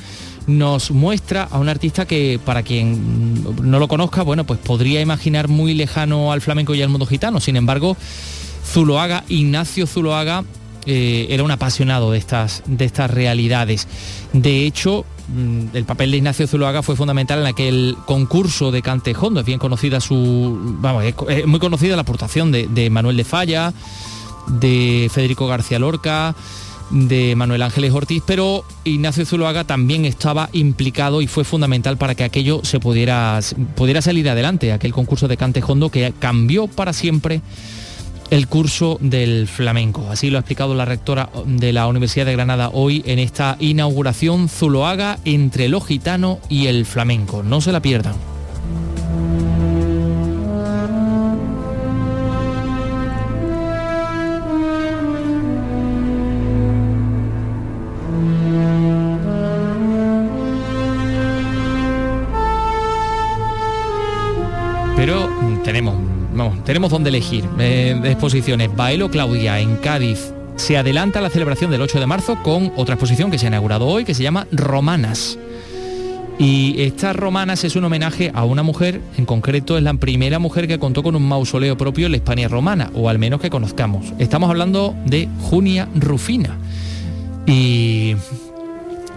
Nos 0.47 0.91
muestra 0.91 1.43
a 1.43 1.59
un 1.59 1.69
artista 1.69 2.05
que 2.05 2.39
para 2.43 2.63
quien 2.63 3.43
no 3.61 3.79
lo 3.79 3.87
conozca, 3.87 4.23
bueno, 4.23 4.45
pues 4.45 4.59
podría 4.59 5.01
imaginar 5.01 5.47
muy 5.47 5.73
lejano 5.73 6.31
al 6.31 6.41
flamenco 6.41 6.73
y 6.73 6.81
al 6.81 6.89
mundo 6.89 7.05
gitano. 7.05 7.39
Sin 7.39 7.55
embargo, 7.55 7.95
Zuloaga, 8.65 9.23
Ignacio 9.29 9.85
Zuloaga, 9.87 10.43
eh, 10.85 11.27
era 11.29 11.43
un 11.43 11.51
apasionado 11.51 12.11
de 12.11 12.17
estas, 12.17 12.63
de 12.65 12.85
estas 12.85 13.11
realidades. 13.11 13.87
De 14.33 14.65
hecho, 14.65 15.05
mm, 15.27 15.75
el 15.75 15.85
papel 15.85 16.11
de 16.11 16.17
Ignacio 16.17 16.47
Zuloaga 16.47 16.81
fue 16.81 16.95
fundamental 16.95 17.39
en 17.39 17.47
aquel 17.47 17.95
concurso 18.05 18.71
de 18.71 18.81
Cantejondo. 18.81 19.41
Es 19.41 19.45
bien 19.45 19.59
conocida 19.59 19.99
su. 19.99 20.57
Vamos, 20.79 21.03
es, 21.03 21.45
muy 21.45 21.59
conocida 21.59 21.95
la 21.95 22.01
aportación 22.03 22.51
de 22.51 22.89
Manuel 22.89 23.17
de 23.17 23.23
Falla, 23.23 23.73
de 24.47 25.09
Federico 25.13 25.47
García 25.47 25.79
Lorca, 25.79 26.35
de 26.89 27.35
Manuel 27.35 27.61
Ángeles 27.61 27.93
Ortiz, 27.93 28.23
pero 28.25 28.63
Ignacio 28.83 29.25
Zuloaga 29.25 29.63
también 29.63 30.05
estaba 30.05 30.49
implicado 30.53 31.21
y 31.21 31.27
fue 31.27 31.43
fundamental 31.43 31.97
para 31.97 32.15
que 32.15 32.23
aquello 32.23 32.61
se 32.63 32.79
pudiera, 32.79 33.39
pudiera 33.75 34.01
salir 34.01 34.29
adelante, 34.29 34.71
aquel 34.71 34.93
concurso 34.93 35.27
de 35.27 35.37
Cantejondo 35.37 35.89
que 35.89 36.13
cambió 36.19 36.67
para 36.67 36.93
siempre 36.93 37.41
el 38.29 38.47
curso 38.47 38.97
del 39.01 39.47
flamenco. 39.47 40.07
Así 40.09 40.29
lo 40.29 40.37
ha 40.37 40.41
explicado 40.41 40.75
la 40.75 40.85
rectora 40.85 41.29
de 41.45 41.73
la 41.73 41.87
Universidad 41.87 42.25
de 42.25 42.33
Granada 42.33 42.69
hoy 42.73 43.03
en 43.05 43.19
esta 43.19 43.57
inauguración 43.59 44.49
Zuloaga 44.49 45.19
entre 45.25 45.69
lo 45.69 45.81
gitano 45.81 46.39
y 46.49 46.67
el 46.67 46.85
flamenco. 46.85 47.43
No 47.43 47.61
se 47.61 47.71
la 47.71 47.81
pierdan. 47.81 48.15
Tenemos, 65.70 65.95
tenemos 66.65 66.89
donde 66.89 67.09
elegir. 67.09 67.45
Eh, 67.59 67.95
exposiciones, 68.05 68.76
Baelo 68.76 69.11
Claudia 69.11 69.59
en 69.59 69.76
Cádiz. 69.76 70.34
Se 70.55 70.78
adelanta 70.78 71.22
la 71.22 71.30
celebración 71.30 71.70
del 71.70 71.84
8 71.84 71.99
de 71.99 72.07
marzo 72.07 72.41
con 72.41 72.74
otra 72.76 72.95
exposición 72.95 73.30
que 73.30 73.38
se 73.38 73.45
ha 73.45 73.49
inaugurado 73.49 73.86
hoy 73.86 74.03
que 74.03 74.15
se 74.15 74.24
llama 74.24 74.47
Romanas. 74.51 75.38
Y 76.39 76.82
esta 76.82 77.13
Romanas 77.13 77.65
es 77.65 77.76
un 77.76 77.84
homenaje 77.84 78.32
a 78.34 78.45
una 78.45 78.63
mujer, 78.63 78.99
en 79.15 79.26
concreto 79.26 79.78
es 79.78 79.84
la 79.84 79.93
primera 79.93 80.39
mujer 80.39 80.67
que 80.67 80.80
contó 80.80 81.03
con 81.03 81.15
un 81.15 81.28
mausoleo 81.28 81.78
propio 81.78 82.07
en 82.07 82.13
la 82.13 82.17
Hispania 82.17 82.47
romana, 82.47 82.89
o 82.95 83.07
al 83.07 83.20
menos 83.20 83.39
que 83.39 83.51
conozcamos. 83.51 84.11
Estamos 84.17 84.49
hablando 84.49 84.95
de 85.05 85.30
Junia 85.39 85.88
Rufina. 85.93 86.57
Y 87.45 88.15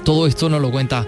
todo 0.05 0.26
esto 0.26 0.50
nos 0.50 0.61
lo 0.61 0.70
cuenta 0.70 1.07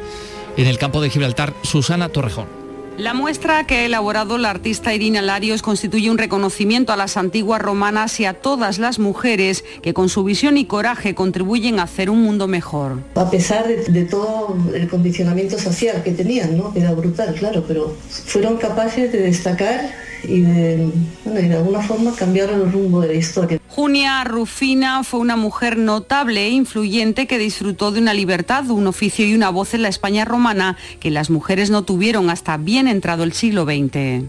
en 0.57 0.66
el 0.66 0.78
campo 0.78 1.03
de 1.03 1.11
Gibraltar 1.11 1.53
Susana 1.62 2.09
Torrejón. 2.09 2.63
La 2.97 3.12
muestra 3.12 3.66
que 3.66 3.78
ha 3.78 3.84
elaborado 3.86 4.38
la 4.38 4.51
artista 4.51 4.95
Irina 4.95 5.20
Larios 5.20 5.62
constituye 5.62 6.12
un 6.12 6.18
reconocimiento 6.18 6.92
a 6.92 6.97
las 6.97 7.16
antiguas 7.16 7.61
romanas 7.61 8.20
y 8.20 8.24
a 8.24 8.34
todas 8.34 8.78
las 8.78 9.01
mujeres 9.01 9.64
que 9.82 9.92
con 9.92 10.09
su 10.09 10.22
visión 10.22 10.57
y 10.57 10.66
coraje 10.66 11.16
contribuyen 11.16 11.80
a 11.80 11.84
hacer 11.84 12.09
un 12.09 12.22
mundo 12.22 12.47
mejor. 12.47 13.01
A 13.16 13.28
pesar 13.28 13.66
de, 13.66 14.05
todo 14.05 14.57
el 14.72 14.88
condicionamiento 14.88 15.59
social 15.59 16.05
que 16.05 16.12
tenían, 16.12 16.57
¿no? 16.57 16.72
Era 16.76 16.92
brutal, 16.92 17.34
claro, 17.34 17.64
pero 17.66 17.97
fueron 18.09 18.59
capaces 18.59 19.11
de 19.11 19.22
destacar 19.22 19.90
y 20.22 20.42
de, 20.42 20.88
bueno, 21.24 21.40
y 21.40 21.49
de 21.49 21.57
alguna 21.57 21.82
forma 21.82 22.14
cambiar 22.14 22.51
el 22.51 22.70
rumbo 22.70 23.01
de 23.01 23.09
la 23.09 23.14
historia. 23.14 23.61
Junia 23.74 24.22
Rufina 24.22 25.02
fue 25.02 25.18
una 25.18 25.34
mujer 25.34 25.76
notable 25.76 26.46
e 26.46 26.50
influyente 26.50 27.26
que 27.26 27.38
disfrutó 27.38 27.90
de 27.90 27.98
una 27.98 28.14
libertad, 28.14 28.70
un 28.70 28.86
oficio 28.86 29.26
y 29.26 29.34
una 29.34 29.50
voz 29.50 29.74
en 29.74 29.82
la 29.82 29.88
España 29.88 30.24
romana 30.24 30.76
que 31.00 31.10
las 31.10 31.28
mujeres 31.28 31.70
no 31.70 31.82
tuvieron 31.82 32.30
hasta 32.30 32.56
bien 32.56 32.86
entrado 32.86 33.24
el 33.24 33.32
siglo 33.32 33.64
XX. 33.64 34.26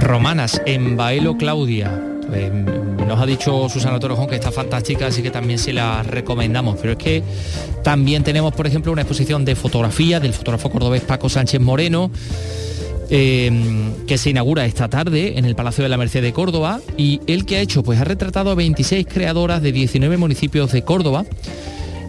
Romanas 0.00 0.60
en 0.66 0.98
Baelo 0.98 1.38
Claudia. 1.38 1.98
Eh, 2.30 2.50
nos 3.08 3.18
ha 3.18 3.24
dicho 3.24 3.70
Susana 3.70 3.98
Torrejón 3.98 4.26
que 4.26 4.34
está 4.34 4.52
fantástica, 4.52 5.06
así 5.06 5.22
que 5.22 5.30
también 5.30 5.58
se 5.58 5.72
la 5.72 6.02
recomendamos. 6.02 6.76
Pero 6.78 6.92
es 6.92 6.98
que 6.98 7.22
también 7.82 8.22
tenemos, 8.22 8.52
por 8.52 8.66
ejemplo, 8.66 8.92
una 8.92 9.00
exposición 9.00 9.46
de 9.46 9.56
fotografía 9.56 10.20
del 10.20 10.34
fotógrafo 10.34 10.68
cordobés 10.68 11.00
Paco 11.00 11.30
Sánchez 11.30 11.62
Moreno. 11.62 12.10
Eh, 13.10 13.50
que 14.06 14.18
se 14.18 14.30
inaugura 14.30 14.64
esta 14.66 14.88
tarde 14.88 15.38
en 15.38 15.44
el 15.44 15.54
Palacio 15.54 15.82
de 15.82 15.90
la 15.90 15.96
Merced 15.96 16.22
de 16.22 16.32
Córdoba 16.32 16.80
y 16.96 17.20
él 17.26 17.44
que 17.44 17.56
ha 17.56 17.60
hecho 17.60 17.82
pues 17.82 18.00
ha 18.00 18.04
retratado 18.04 18.50
a 18.50 18.54
26 18.54 19.06
creadoras 19.06 19.62
de 19.62 19.72
19 19.72 20.16
municipios 20.16 20.72
de 20.72 20.82
Córdoba 20.82 21.24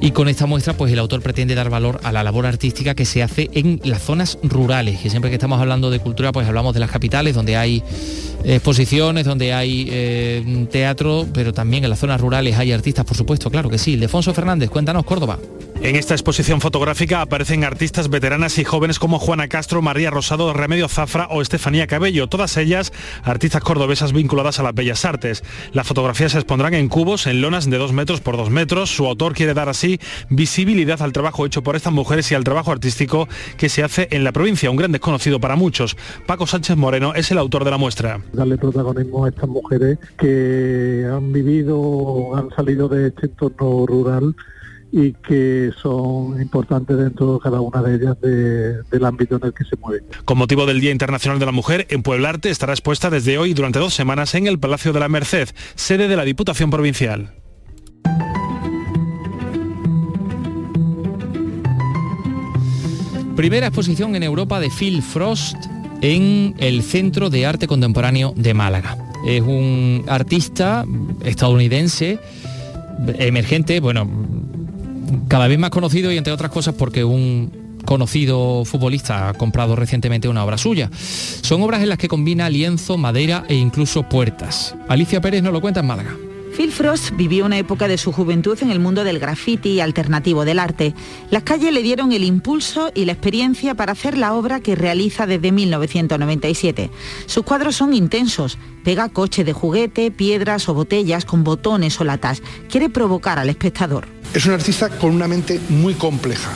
y 0.06 0.12
con 0.12 0.28
esta 0.28 0.46
muestra 0.46 0.74
pues 0.74 0.94
el 0.94 1.00
autor 1.00 1.24
pretende 1.24 1.56
dar 1.56 1.72
valor 1.72 2.00
a 2.04 2.12
la 2.12 2.24
labor 2.24 2.46
artística 2.46 2.94
que 2.94 3.06
se 3.06 3.24
hace 3.24 3.50
en 3.54 3.82
las 3.84 4.04
zonas 4.04 4.38
rurales, 4.44 5.00
que 5.00 5.10
siempre 5.10 5.32
que 5.32 5.38
estamos 5.38 5.60
hablando 5.60 5.90
de 5.90 5.98
cultura 5.98 6.32
pues 6.32 6.48
hablamos 6.48 6.76
de 6.76 6.80
las 6.80 6.92
capitales 6.92 7.34
donde 7.34 7.58
hay 7.58 7.82
exposiciones, 8.44 9.26
donde 9.26 9.52
hay 9.52 9.88
eh, 9.90 10.68
teatro, 10.72 11.26
pero 11.34 11.54
también 11.54 11.86
en 11.86 11.90
las 11.90 11.98
zonas 11.98 12.22
rurales 12.22 12.56
hay 12.56 12.72
artistas, 12.72 13.04
por 13.04 13.18
supuesto, 13.18 13.50
claro 13.50 13.68
que 13.68 13.80
sí. 13.80 13.94
Ildefonso 13.94 14.32
Fernández, 14.32 14.70
cuéntanos 14.70 15.06
Córdoba. 15.06 15.40
En 15.82 15.96
esta 15.96 16.14
exposición 16.14 16.62
fotográfica 16.62 17.22
aparecen 17.22 17.64
artistas 17.64 18.10
veteranas 18.10 18.58
y 18.58 18.64
jóvenes 18.64 18.98
como 18.98 19.20
Juana 19.20 19.48
Castro, 19.48 19.82
María 19.82 20.10
Rosado, 20.10 20.54
Remedio 20.54 20.88
Zafra 20.88 21.28
o 21.30 21.42
Estefanía 21.42 21.86
Cabello, 21.86 22.28
todas 22.28 22.58
ellas 22.58 22.94
artistas 23.24 23.62
cordobesas 23.62 24.14
vinculadas 24.14 24.60
a 24.60 24.64
las 24.64 24.74
bellas 24.74 25.04
artes. 25.06 25.44
Las 25.74 25.86
fotografías 25.86 26.32
se 26.32 26.40
expondrán 26.40 26.74
en 26.76 26.88
cubos, 26.88 27.28
en 27.28 27.42
lonas 27.42 27.70
de 27.70 27.78
2 27.78 27.92
metros 27.92 28.22
por 28.22 28.38
2 28.38 28.50
metros. 28.50 28.90
Su 28.90 29.06
autor 29.06 29.34
quiere 29.34 29.54
dar 29.54 29.70
así 29.70 29.95
visibilidad 30.30 31.02
al 31.02 31.12
trabajo 31.14 31.46
hecho 31.46 31.64
por 31.64 31.76
estas 31.76 31.94
mujeres 31.94 32.32
y 32.32 32.36
al 32.36 32.44
trabajo 32.44 32.72
artístico 32.72 33.28
que 33.58 33.70
se 33.70 33.84
hace 33.84 34.08
en 34.12 34.24
la 34.24 34.32
provincia, 34.32 34.70
un 34.70 34.78
gran 34.78 34.92
desconocido 34.92 35.40
para 35.40 35.56
muchos. 35.56 35.96
Paco 36.26 36.48
Sánchez 36.48 36.78
Moreno 36.78 37.14
es 37.14 37.32
el 37.32 37.38
autor 37.38 37.64
de 37.66 37.72
la 37.72 37.78
muestra. 37.78 38.22
darle 38.34 38.58
protagonismo 38.58 39.26
a 39.26 39.30
estas 39.30 39.50
mujeres 39.50 39.98
que 40.18 41.08
han 41.12 41.32
vivido, 41.32 42.36
han 42.36 42.50
salido 42.56 42.88
de 42.88 43.08
este 43.08 43.28
entorno 43.28 43.86
rural 43.86 44.36
y 44.92 45.12
que 45.14 45.72
son 45.82 46.42
importantes 46.42 46.98
dentro 46.98 47.34
de 47.34 47.40
cada 47.42 47.60
una 47.60 47.82
de 47.82 47.96
ellas 47.96 48.22
de- 48.22 48.82
del 48.84 49.06
ámbito 49.06 49.36
en 49.36 49.46
el 49.48 49.54
que 49.54 49.66
se 49.66 49.76
mueven. 49.78 50.04
Con 50.24 50.38
motivo 50.38 50.66
del 50.66 50.80
Día 50.80 50.92
Internacional 50.92 51.38
de 51.40 51.46
la 51.46 51.52
Mujer, 51.52 51.86
en 51.90 52.02
Pueblarte 52.02 52.50
estará 52.50 52.72
expuesta 52.74 53.10
desde 53.10 53.38
hoy 53.38 53.54
durante 53.54 53.80
dos 53.80 53.94
semanas 53.94 54.36
en 54.36 54.48
el 54.48 54.58
Palacio 54.60 54.94
de 54.94 55.00
la 55.02 55.10
Merced, 55.10 55.50
sede 55.76 56.08
de 56.08 56.16
la 56.16 56.24
Diputación 56.24 56.70
Provincial. 56.70 57.32
Primera 63.36 63.68
exposición 63.68 64.16
en 64.16 64.24
Europa 64.24 64.62
de 64.62 64.70
Phil 64.70 65.02
Frost 65.02 65.58
en 66.02 66.56
el 66.58 66.82
Centro 66.84 67.30
de 67.30 67.46
Arte 67.46 67.68
Contemporáneo 67.68 68.34
de 68.38 68.54
Málaga. 68.54 68.98
Es 69.28 69.42
un 69.42 70.06
artista 70.08 70.86
estadounidense 71.24 72.18
emergente, 73.20 73.82
bueno, 73.82 74.10
cada 75.28 75.48
vez 75.48 75.60
más 75.60 75.70
conocido 75.70 76.14
y 76.14 76.18
entre 76.18 76.32
otras 76.32 76.50
cosas 76.50 76.76
porque 76.76 77.04
un 77.04 77.52
conocido 77.84 78.64
futbolista 78.64 79.30
ha 79.30 79.34
comprado 79.34 79.76
recientemente 79.76 80.30
una 80.30 80.46
obra 80.46 80.58
suya. 80.58 80.90
Son 80.94 81.62
obras 81.62 81.84
en 81.84 81.90
las 81.90 81.98
que 81.98 82.08
combina 82.08 82.50
lienzo, 82.50 82.98
madera 82.98 83.44
e 83.50 83.56
incluso 83.56 84.04
puertas. 84.04 84.76
Alicia 84.88 85.20
Pérez 85.20 85.44
nos 85.44 85.52
lo 85.52 85.60
cuenta 85.60 85.82
en 85.82 85.88
Málaga. 85.88 86.16
Phil 86.56 86.72
Frost 86.72 87.12
vivió 87.18 87.46
una 87.46 87.58
época 87.58 87.90
de 87.90 87.98
su 87.98 88.14
juventud 88.14 88.58
en 88.62 88.72
el 88.72 88.80
mundo 88.80 89.04
del 89.04 89.20
graffiti 89.20 89.82
alternativo 89.82 90.46
del 90.46 90.60
arte. 90.60 90.94
Las 91.30 91.44
calles 91.44 91.74
le 91.74 91.82
dieron 91.82 92.14
el 92.14 92.24
impulso 92.24 92.92
y 92.96 93.04
la 93.04 93.12
experiencia 93.12 93.76
para 93.76 93.92
hacer 93.92 94.18
la 94.18 94.34
obra 94.34 94.62
que 94.62 94.74
realiza 94.74 95.28
desde 95.28 95.52
1997. 95.52 96.92
Sus 97.26 97.44
cuadros 97.44 97.76
son 97.76 97.94
intensos. 97.94 98.58
Pega 98.86 99.10
coches 99.10 99.46
de 99.46 99.52
juguete, 99.52 100.12
piedras 100.12 100.70
o 100.70 100.74
botellas 100.74 101.26
con 101.26 101.44
botones 101.44 102.00
o 102.00 102.06
latas. 102.06 102.42
Quiere 102.70 102.90
provocar 102.90 103.38
al 103.38 103.50
espectador. 103.50 104.08
Es 104.34 104.46
un 104.46 104.54
artista 104.54 104.88
con 104.88 105.14
una 105.14 105.28
mente 105.28 105.60
muy 105.68 105.96
compleja, 105.96 106.52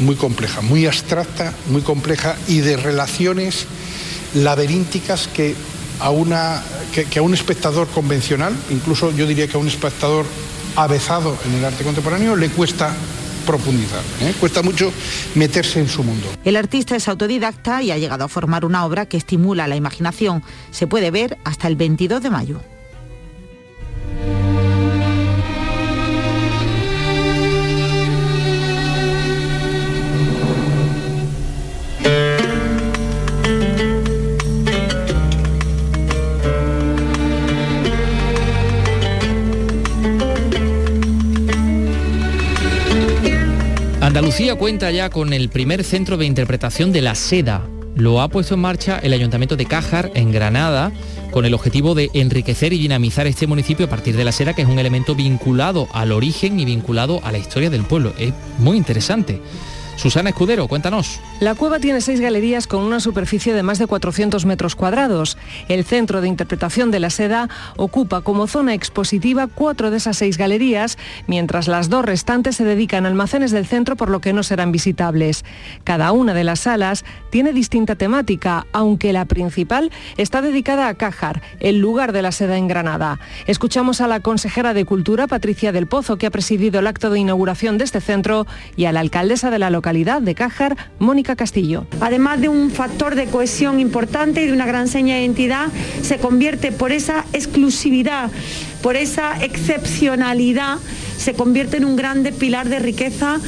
muy 0.00 0.16
compleja, 0.16 0.60
muy 0.60 0.86
abstracta, 0.86 1.54
muy 1.70 1.82
compleja 1.82 2.36
y 2.48 2.58
de 2.58 2.76
relaciones 2.76 3.66
laberínticas 4.34 5.28
que 5.28 5.54
a, 6.00 6.10
una, 6.10 6.62
que, 6.92 7.18
a 7.18 7.22
un 7.22 7.34
espectador 7.34 7.88
convencional, 7.88 8.54
incluso 8.70 9.12
yo 9.12 9.26
diría 9.26 9.46
que 9.48 9.56
a 9.56 9.60
un 9.60 9.68
espectador 9.68 10.26
avezado 10.76 11.36
en 11.46 11.54
el 11.54 11.64
arte 11.64 11.84
contemporáneo, 11.84 12.36
le 12.36 12.50
cuesta 12.50 12.94
profundizar, 13.46 14.02
¿eh? 14.20 14.34
cuesta 14.40 14.60
mucho 14.62 14.92
meterse 15.36 15.78
en 15.80 15.88
su 15.88 16.02
mundo. 16.02 16.26
El 16.44 16.56
artista 16.56 16.96
es 16.96 17.08
autodidacta 17.08 17.82
y 17.82 17.92
ha 17.92 17.98
llegado 17.98 18.24
a 18.24 18.28
formar 18.28 18.64
una 18.64 18.84
obra 18.84 19.06
que 19.06 19.16
estimula 19.16 19.68
la 19.68 19.76
imaginación. 19.76 20.42
Se 20.72 20.86
puede 20.86 21.10
ver 21.10 21.38
hasta 21.44 21.68
el 21.68 21.76
22 21.76 22.22
de 22.22 22.30
mayo. 22.30 22.60
Andalucía 44.06 44.54
cuenta 44.54 44.92
ya 44.92 45.10
con 45.10 45.32
el 45.32 45.48
primer 45.48 45.82
centro 45.82 46.16
de 46.16 46.26
interpretación 46.26 46.92
de 46.92 47.02
la 47.02 47.16
seda. 47.16 47.66
Lo 47.96 48.20
ha 48.20 48.28
puesto 48.28 48.54
en 48.54 48.60
marcha 48.60 49.00
el 49.00 49.12
Ayuntamiento 49.12 49.56
de 49.56 49.66
Cájar, 49.66 50.12
en 50.14 50.30
Granada, 50.30 50.92
con 51.32 51.44
el 51.44 51.52
objetivo 51.54 51.96
de 51.96 52.10
enriquecer 52.14 52.72
y 52.72 52.78
dinamizar 52.78 53.26
este 53.26 53.48
municipio 53.48 53.86
a 53.86 53.90
partir 53.90 54.16
de 54.16 54.22
la 54.22 54.30
seda, 54.30 54.54
que 54.54 54.62
es 54.62 54.68
un 54.68 54.78
elemento 54.78 55.16
vinculado 55.16 55.88
al 55.92 56.12
origen 56.12 56.60
y 56.60 56.64
vinculado 56.64 57.20
a 57.24 57.32
la 57.32 57.38
historia 57.38 57.68
del 57.68 57.82
pueblo. 57.82 58.14
Es 58.16 58.32
muy 58.58 58.76
interesante. 58.76 59.40
Susana 59.96 60.28
Escudero, 60.28 60.68
cuéntanos. 60.68 61.20
La 61.40 61.54
cueva 61.54 61.80
tiene 61.80 62.02
seis 62.02 62.20
galerías 62.20 62.66
con 62.66 62.82
una 62.82 63.00
superficie 63.00 63.54
de 63.54 63.62
más 63.62 63.78
de 63.78 63.86
400 63.86 64.44
metros 64.44 64.76
cuadrados. 64.76 65.38
El 65.68 65.84
centro 65.84 66.20
de 66.20 66.28
interpretación 66.28 66.90
de 66.90 67.00
la 67.00 67.08
seda 67.08 67.48
ocupa 67.76 68.20
como 68.20 68.46
zona 68.46 68.74
expositiva 68.74 69.46
cuatro 69.46 69.90
de 69.90 69.96
esas 69.96 70.18
seis 70.18 70.36
galerías, 70.36 70.98
mientras 71.26 71.66
las 71.66 71.88
dos 71.88 72.04
restantes 72.04 72.56
se 72.56 72.64
dedican 72.64 73.06
a 73.06 73.08
almacenes 73.08 73.52
del 73.52 73.66
centro 73.66 73.96
por 73.96 74.10
lo 74.10 74.20
que 74.20 74.34
no 74.34 74.42
serán 74.42 74.70
visitables. 74.70 75.46
Cada 75.82 76.12
una 76.12 76.34
de 76.34 76.44
las 76.44 76.60
salas 76.60 77.06
tiene 77.30 77.54
distinta 77.54 77.94
temática, 77.94 78.66
aunque 78.72 79.14
la 79.14 79.24
principal 79.24 79.90
está 80.18 80.42
dedicada 80.42 80.88
a 80.88 80.94
Cájar, 80.94 81.40
el 81.58 81.78
lugar 81.78 82.12
de 82.12 82.20
la 82.20 82.32
seda 82.32 82.58
en 82.58 82.68
Granada. 82.68 83.18
Escuchamos 83.46 84.02
a 84.02 84.08
la 84.08 84.20
consejera 84.20 84.74
de 84.74 84.84
Cultura, 84.84 85.26
Patricia 85.26 85.72
del 85.72 85.86
Pozo, 85.86 86.18
que 86.18 86.26
ha 86.26 86.30
presidido 86.30 86.80
el 86.80 86.86
acto 86.86 87.08
de 87.08 87.18
inauguración 87.18 87.78
de 87.78 87.84
este 87.84 88.02
centro, 88.02 88.46
y 88.76 88.84
a 88.84 88.92
la 88.92 89.00
alcaldesa 89.00 89.50
de 89.50 89.58
la 89.58 89.70
localidad 89.70 89.85
de 89.86 90.34
Cájar, 90.34 90.76
Mónica 90.98 91.36
Castillo. 91.36 91.86
Además 92.00 92.40
de 92.40 92.48
un 92.48 92.72
factor 92.72 93.14
de 93.14 93.26
cohesión 93.26 93.78
importante 93.78 94.42
y 94.42 94.46
de 94.46 94.52
una 94.52 94.66
gran 94.66 94.88
seña 94.88 95.14
de 95.14 95.20
identidad, 95.22 95.68
se 96.02 96.18
convierte 96.18 96.72
por 96.72 96.90
esa 96.90 97.24
exclusividad, 97.32 98.28
por 98.82 98.96
esa 98.96 99.40
excepcionalidad, 99.44 100.78
se 101.16 101.34
convierte 101.34 101.76
en 101.76 101.84
un 101.84 101.94
grande 101.94 102.32
pilar 102.32 102.68
de 102.68 102.80
riqueza 102.80 103.38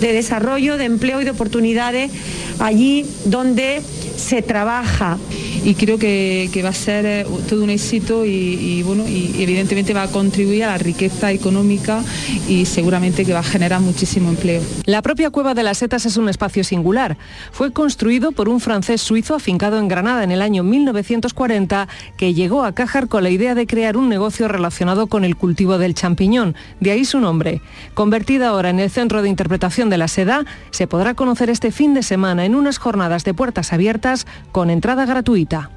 de 0.00 0.12
desarrollo, 0.12 0.76
de 0.76 0.84
empleo 0.84 1.20
y 1.20 1.24
de 1.24 1.32
oportunidades 1.32 2.12
allí 2.60 3.04
donde 3.24 3.82
se 4.18 4.42
trabaja. 4.42 5.18
Y 5.64 5.74
creo 5.74 5.98
que, 5.98 6.50
que 6.52 6.62
va 6.62 6.70
a 6.70 6.74
ser 6.74 7.06
eh, 7.06 7.26
todo 7.48 7.64
un 7.64 7.70
éxito 7.70 8.24
y, 8.24 8.82
bueno, 8.82 9.06
y 9.08 9.42
evidentemente 9.42 9.92
va 9.92 10.04
a 10.04 10.08
contribuir 10.08 10.64
a 10.64 10.68
la 10.68 10.78
riqueza 10.78 11.32
económica 11.32 12.02
y 12.48 12.66
seguramente 12.66 13.24
que 13.24 13.32
va 13.32 13.40
a 13.40 13.44
generar 13.44 13.80
muchísimo 13.80 14.28
empleo. 14.30 14.62
La 14.84 15.02
propia 15.02 15.30
Cueva 15.30 15.54
de 15.54 15.62
las 15.62 15.78
Setas 15.78 16.06
es 16.06 16.16
un 16.16 16.28
espacio 16.28 16.64
singular. 16.64 17.16
Fue 17.52 17.72
construido 17.72 18.32
por 18.32 18.48
un 18.48 18.60
francés 18.60 19.00
suizo 19.00 19.34
afincado 19.34 19.78
en 19.78 19.88
Granada 19.88 20.24
en 20.24 20.30
el 20.30 20.42
año 20.42 20.62
1940 20.62 21.88
que 22.16 22.34
llegó 22.34 22.64
a 22.64 22.72
Cájar 22.72 23.08
con 23.08 23.22
la 23.22 23.30
idea 23.30 23.54
de 23.54 23.66
crear 23.66 23.96
un 23.96 24.08
negocio 24.08 24.48
relacionado 24.48 25.06
con 25.06 25.24
el 25.24 25.36
cultivo 25.36 25.78
del 25.78 25.94
champiñón. 25.94 26.54
De 26.80 26.90
ahí 26.90 27.04
su 27.04 27.20
nombre. 27.20 27.60
Convertida 27.94 28.48
ahora 28.48 28.70
en 28.70 28.80
el 28.80 28.90
centro 28.90 29.22
de 29.22 29.28
interpretación 29.28 29.90
de 29.90 29.98
la 29.98 30.08
seda, 30.08 30.44
se 30.70 30.86
podrá 30.86 31.14
conocer 31.14 31.50
este 31.50 31.72
fin 31.72 31.94
de 31.94 32.02
semana 32.02 32.44
en 32.44 32.54
unas 32.54 32.78
jornadas 32.78 33.24
de 33.24 33.34
puertas 33.34 33.72
abiertas 33.72 34.07
con 34.52 34.70
entrada 34.70 35.04
gratuita. 35.04 35.70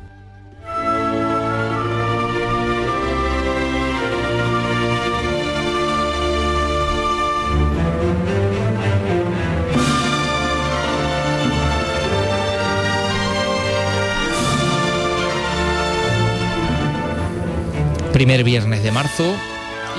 Primer 18.13 18.43
viernes 18.43 18.83
de 18.83 18.91
marzo 18.91 19.33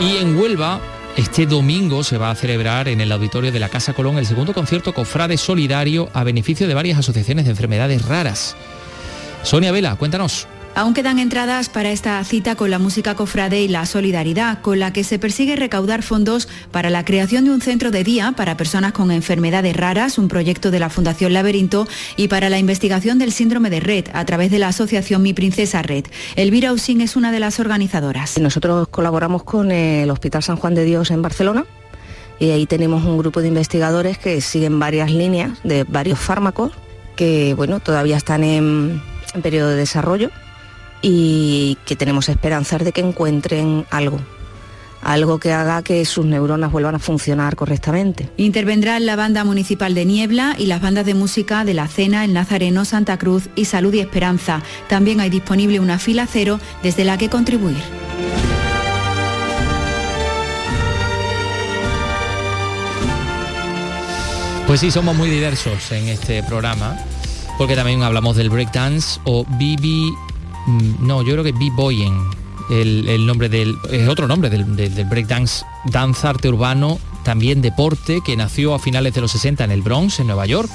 y 0.01 0.19
en 0.19 0.39
Huelva 0.39 0.81
este 1.17 1.45
domingo 1.45 2.05
se 2.05 2.17
va 2.17 2.31
a 2.31 2.35
celebrar 2.35 2.89
en 2.89 3.03
el 3.03 3.13
auditorio 3.13 3.53
de 3.53 3.61
la 3.61 3.69
Casa 3.69 3.93
Colón 3.93 4.17
el 4.17 4.25
segundo 4.25 4.55
concierto 4.55 4.95
Cofrade 4.95 5.37
Solidario 5.37 6.09
a 6.15 6.25
beneficio 6.25 6.67
de 6.67 6.73
varias 6.73 6.99
asociaciones 6.99 7.45
de 7.45 7.51
enfermedades 7.51 8.07
raras. 8.07 8.57
Sonia 9.43 9.73
Vela, 9.73 9.97
cuéntanos. 9.97 10.49
Aún 10.75 10.95
quedan 10.95 11.19
entradas 11.19 11.69
para 11.69 11.91
esta 11.91 12.25
cita 12.25 12.57
con 12.57 12.71
la 12.71 12.79
música 12.79 13.15
cofrade 13.15 13.61
y 13.61 13.69
la 13.69 13.85
solidaridad, 13.85 14.63
con 14.63 14.81
la 14.81 14.91
que 14.91 15.05
se 15.05 15.19
persigue 15.19 15.55
recaudar 15.55 16.03
fondos 16.03 16.49
para 16.71 16.89
la 16.89 17.05
creación 17.05 17.45
de 17.45 17.51
un 17.51 17.61
centro 17.61 17.91
de 17.91 18.03
día 18.03 18.33
para 18.35 18.57
personas 18.57 18.93
con 18.93 19.11
enfermedades 19.11 19.77
raras, 19.77 20.17
un 20.17 20.29
proyecto 20.29 20.71
de 20.71 20.79
la 20.79 20.89
Fundación 20.89 21.35
Laberinto, 21.35 21.87
y 22.17 22.29
para 22.29 22.49
la 22.49 22.59
investigación 22.59 23.19
del 23.19 23.33
síndrome 23.33 23.69
de 23.69 23.81
Red 23.81 24.07
a 24.15 24.25
través 24.25 24.51
de 24.51 24.59
la 24.59 24.69
asociación 24.69 25.21
Mi 25.21 25.35
Princesa 25.35 25.83
Red. 25.83 26.07
Elvira 26.37 26.73
Usín 26.73 27.03
es 27.03 27.17
una 27.17 27.33
de 27.33 27.41
las 27.41 27.61
organizadoras. 27.61 28.39
Nosotros 28.39 28.89
colaboramos 28.89 29.43
con 29.43 29.73
el 29.73 30.11
Hospital 30.11 30.43
San 30.43 30.57
Juan 30.57 30.75
de 30.75 30.85
Dios 30.85 31.11
en 31.11 31.21
Barcelona 31.21 31.67
y 32.39 32.49
ahí 32.49 32.65
tenemos 32.65 33.05
un 33.05 33.19
grupo 33.19 33.43
de 33.43 33.49
investigadores 33.49 34.17
que 34.17 34.41
siguen 34.41 34.81
varias 34.81 35.13
líneas 35.13 35.51
de 35.65 35.85
varios 35.85 36.19
fármacos 36.19 36.73
que 37.15 37.53
bueno, 37.59 37.79
todavía 37.79 38.17
están 38.17 38.43
en, 38.43 39.03
en 39.35 39.43
periodo 39.43 39.69
de 39.69 39.77
desarrollo 39.77 40.31
y 41.03 41.77
que 41.85 41.97
tenemos 41.97 42.29
esperanzas 42.29 42.85
de 42.85 42.93
que 42.93 43.01
encuentren 43.01 43.85
algo 43.91 44.19
algo 45.03 45.39
que 45.39 45.53
haga 45.53 45.83
que 45.83 46.05
sus 46.05 46.25
neuronas 46.25 46.71
vuelvan 46.71 46.95
a 46.95 46.99
funcionar 46.99 47.57
correctamente. 47.57 48.31
Intervendrán 48.37 49.05
la 49.05 49.17
banda 49.17 49.45
municipal 49.45 49.95
de 49.95 50.05
Niebla 50.05 50.55
y 50.59 50.67
las 50.67 50.81
bandas 50.81 51.05
de 51.05 51.15
música 51.15 51.65
de 51.65 51.75
La 51.75 51.89
Cena, 51.89 52.25
El 52.25 52.33
Nazareno, 52.33 52.85
Santa 52.85 53.19
Cruz 53.19 53.49
y 53.57 53.65
Salud 53.65 53.93
y 53.93 54.01
Esperanza. 54.01 54.63
También 54.89 55.21
hay 55.21 55.29
disponible 55.29 55.81
una 55.81 55.99
fila 55.99 56.27
cero 56.31 56.61
desde 56.83 57.05
la 57.05 57.19
que 57.19 57.29
contribuir. 57.29 57.83
Pues 64.67 64.81
sí, 64.81 64.91
somos 64.91 65.17
muy 65.17 65.29
diversos 65.29 65.91
en 65.93 66.09
este 66.09 66.43
programa, 66.45 66.97
porque 67.59 67.75
también 67.75 68.03
hablamos 68.03 68.37
del 68.37 68.49
breakdance 68.49 69.21
o 69.25 69.45
BB... 69.45 70.32
mm, 70.67 71.07
No, 71.07 71.23
yo 71.23 71.33
creo 71.33 71.45
que 71.45 71.53
B-Boying, 71.53 72.31
el, 72.71 73.09
el 73.09 73.27
nombre 73.27 73.49
del... 73.49 73.77
Es 73.91 74.09
otro 74.09 74.27
nombre 74.27 74.51
del, 74.51 74.65
breakdance, 75.07 75.65
danza, 75.87 76.31
arte 76.31 76.49
urbano, 76.49 76.99
también 77.25 77.63
deporte, 77.63 78.21
que 78.25 78.37
nació 78.37 78.75
a 78.75 78.79
finales 78.79 79.15
de 79.15 79.21
los 79.21 79.33
60 79.33 79.65
en 79.65 79.71
el 79.71 79.83
Bronx, 79.83 80.21
en 80.21 80.27
Nueva 80.27 80.47
York, 80.47 80.71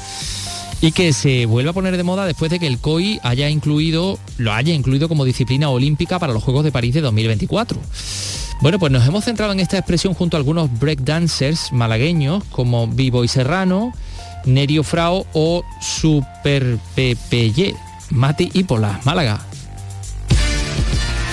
y 0.81 0.91
que 0.91 1.13
se 1.13 1.45
vuelve 1.45 1.71
a 1.71 1.73
poner 1.73 1.97
de 1.97 2.03
moda 2.03 2.25
después 2.25 2.51
de 2.51 2.59
que 2.59 2.67
el 2.67 2.79
COI 2.79 3.19
haya 3.23 3.49
incluido, 3.49 4.19
lo 4.37 4.53
haya 4.53 4.73
incluido 4.73 5.07
como 5.07 5.25
disciplina 5.25 5.69
olímpica 5.69 6.19
para 6.19 6.33
los 6.33 6.43
Juegos 6.43 6.63
de 6.63 6.71
París 6.71 6.93
de 6.93 7.01
2024. 7.01 7.79
Bueno, 8.59 8.79
pues 8.79 8.91
nos 8.91 9.07
hemos 9.07 9.23
centrado 9.23 9.51
en 9.51 9.59
esta 9.59 9.77
expresión 9.77 10.13
junto 10.13 10.35
a 10.35 10.39
algunos 10.39 10.79
breakdancers 10.79 11.71
malagueños 11.71 12.43
como 12.45 12.87
Vivo 12.87 13.27
Serrano, 13.27 13.93
Nerio 14.45 14.83
Frao 14.83 15.27
o 15.33 15.63
Super 15.79 16.79
Pepeye, 16.95 17.75
Mati 18.09 18.49
Ípola, 18.53 18.99
Málaga. 19.03 19.45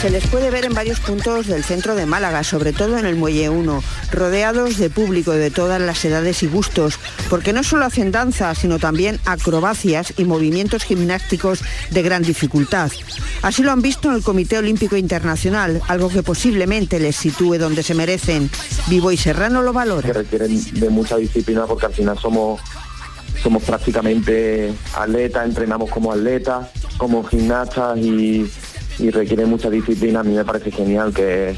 Se 0.05 0.11
les 0.11 0.26
puede 0.26 0.50
ver 0.50 0.66
en 0.66 0.74
varios 0.74 1.00
puntos 1.00 1.46
del 1.46 1.64
centro 1.64 1.94
de 1.94 2.05
Málaga, 2.05 2.44
sobre 2.44 2.74
todo 2.74 2.98
en 2.98 3.07
el 3.07 3.16
Muelle 3.16 3.48
1, 3.48 3.82
rodeados 4.12 4.76
de 4.76 4.90
público 4.90 5.30
de 5.30 5.50
todas 5.50 5.80
las 5.80 6.05
edades 6.05 6.42
y 6.42 6.46
gustos, 6.46 6.98
porque 7.30 7.55
no 7.55 7.64
solo 7.64 7.86
hacen 7.86 8.12
danza, 8.12 8.55
sino 8.55 8.78
también 8.78 9.18
acrobacias 9.24 10.12
y 10.18 10.26
movimientos 10.26 10.82
gimnásticos 10.82 11.62
de 11.90 12.02
gran 12.02 12.22
dificultad. 12.22 12.92
Así 13.40 13.62
lo 13.62 13.72
han 13.72 13.80
visto 13.80 14.11
en 14.11 14.16
el 14.16 14.22
Comité 14.22 14.59
Olímpico 14.59 14.98
Internacional, 14.98 15.80
algo 15.88 16.11
que 16.11 16.22
posiblemente 16.22 17.00
les 17.00 17.16
sitúe 17.16 17.57
donde 17.57 17.82
se 17.82 17.94
merecen. 17.94 18.50
Vivo 18.88 19.11
y 19.11 19.16
Serrano 19.16 19.62
lo 19.62 19.72
valora. 19.72 20.07
que 20.07 20.12
requieren 20.12 20.80
de 20.80 20.90
mucha 20.90 21.16
disciplina 21.16 21.64
porque 21.64 21.86
al 21.86 21.94
final 21.94 22.18
somos 22.18 22.61
somos 23.42 23.62
prácticamente 23.62 24.72
atletas, 24.94 25.46
entrenamos 25.46 25.90
como 25.90 26.12
atletas, 26.12 26.68
como 26.96 27.24
gimnastas 27.24 27.98
y, 27.98 28.50
y 28.99 29.11
requiere 29.11 29.47
mucha 29.47 29.70
disciplina. 29.70 30.20
A 30.20 30.22
mí 30.22 30.34
me 30.34 30.45
parece 30.45 30.70
genial 30.70 31.12
que 31.12 31.57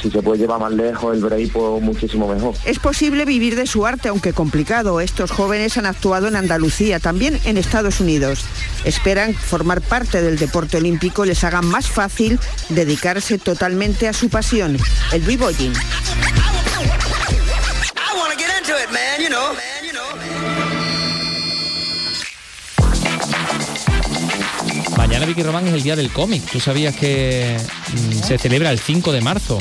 si 0.00 0.10
se 0.10 0.22
puede 0.22 0.38
llevar 0.38 0.60
más 0.60 0.72
lejos 0.72 1.16
el 1.16 1.22
break, 1.22 1.52
pues 1.52 1.82
muchísimo 1.82 2.28
mejor. 2.28 2.54
Es 2.66 2.78
posible 2.78 3.24
vivir 3.24 3.56
de 3.56 3.66
su 3.66 3.86
arte, 3.86 4.08
aunque 4.08 4.34
complicado. 4.34 5.00
Estos 5.00 5.30
jóvenes 5.30 5.78
han 5.78 5.86
actuado 5.86 6.28
en 6.28 6.36
Andalucía, 6.36 7.00
también 7.00 7.40
en 7.44 7.56
Estados 7.56 8.00
Unidos. 8.00 8.44
Esperan 8.84 9.32
formar 9.34 9.80
parte 9.80 10.20
del 10.20 10.38
deporte 10.38 10.76
olímpico 10.76 11.24
les 11.24 11.42
haga 11.42 11.62
más 11.62 11.88
fácil 11.88 12.38
dedicarse 12.68 13.38
totalmente 13.38 14.06
a 14.06 14.12
su 14.12 14.28
pasión, 14.28 14.76
el 15.12 15.22
b-boying. 15.22 15.72
Mañana 24.96 25.26
Vicky 25.26 25.42
Román 25.42 25.66
es 25.66 25.74
el 25.74 25.82
día 25.82 25.96
del 25.96 26.10
cómic. 26.10 26.42
¿Tú 26.50 26.60
sabías 26.60 26.94
que 26.96 27.56
mm, 27.92 28.22
se 28.22 28.38
celebra 28.38 28.70
el 28.70 28.78
5 28.78 29.12
de 29.12 29.20
marzo? 29.20 29.58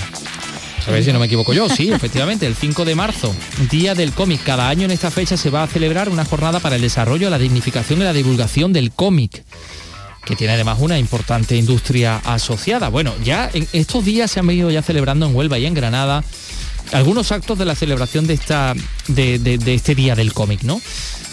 A 0.88 0.92
ver 0.92 1.04
si 1.04 1.14
no 1.14 1.20
me 1.20 1.28
equivoco 1.28 1.54
yo, 1.54 1.70
sí, 1.70 1.92
efectivamente, 1.92 2.46
el 2.46 2.56
5 2.56 2.84
de 2.84 2.94
marzo, 2.94 3.34
Día 3.72 3.96
del 3.96 4.12
Cómic. 4.12 4.42
Cada 4.44 4.68
año 4.68 4.84
en 4.84 4.92
esta 4.92 5.12
fecha 5.12 5.38
se 5.38 5.50
va 5.50 5.64
a 5.64 5.68
celebrar 5.68 6.10
una 6.10 6.26
jornada 6.26 6.60
para 6.60 6.76
el 6.76 6.82
desarrollo, 6.82 7.30
la 7.30 7.38
dignificación 7.38 8.02
y 8.02 8.04
la 8.04 8.12
divulgación 8.12 8.74
del 8.74 8.92
cómic 8.92 9.44
que 10.26 10.36
tiene 10.36 10.54
además 10.54 10.78
una 10.80 10.98
importante 10.98 11.56
industria 11.56 12.22
asociada. 12.24 12.90
Bueno, 12.90 13.14
ya 13.24 13.50
en 13.54 13.68
estos 13.74 14.06
días 14.06 14.32
se 14.32 14.40
han 14.40 14.48
venido 14.48 14.72
ya 14.72 14.82
celebrando 14.82 15.26
en 15.26 15.36
Huelva 15.36 15.60
y 15.60 15.66
en 15.66 15.74
Granada 15.74 16.24
algunos 16.92 17.32
actos 17.32 17.58
de 17.58 17.66
la 17.66 17.76
celebración 17.76 18.28
de, 18.28 18.34
esta, 18.34 18.74
de, 19.08 19.60
este 19.66 19.96
Día 19.96 20.16
del 20.16 20.34
Cómic, 20.34 20.64
¿no? 20.64 20.82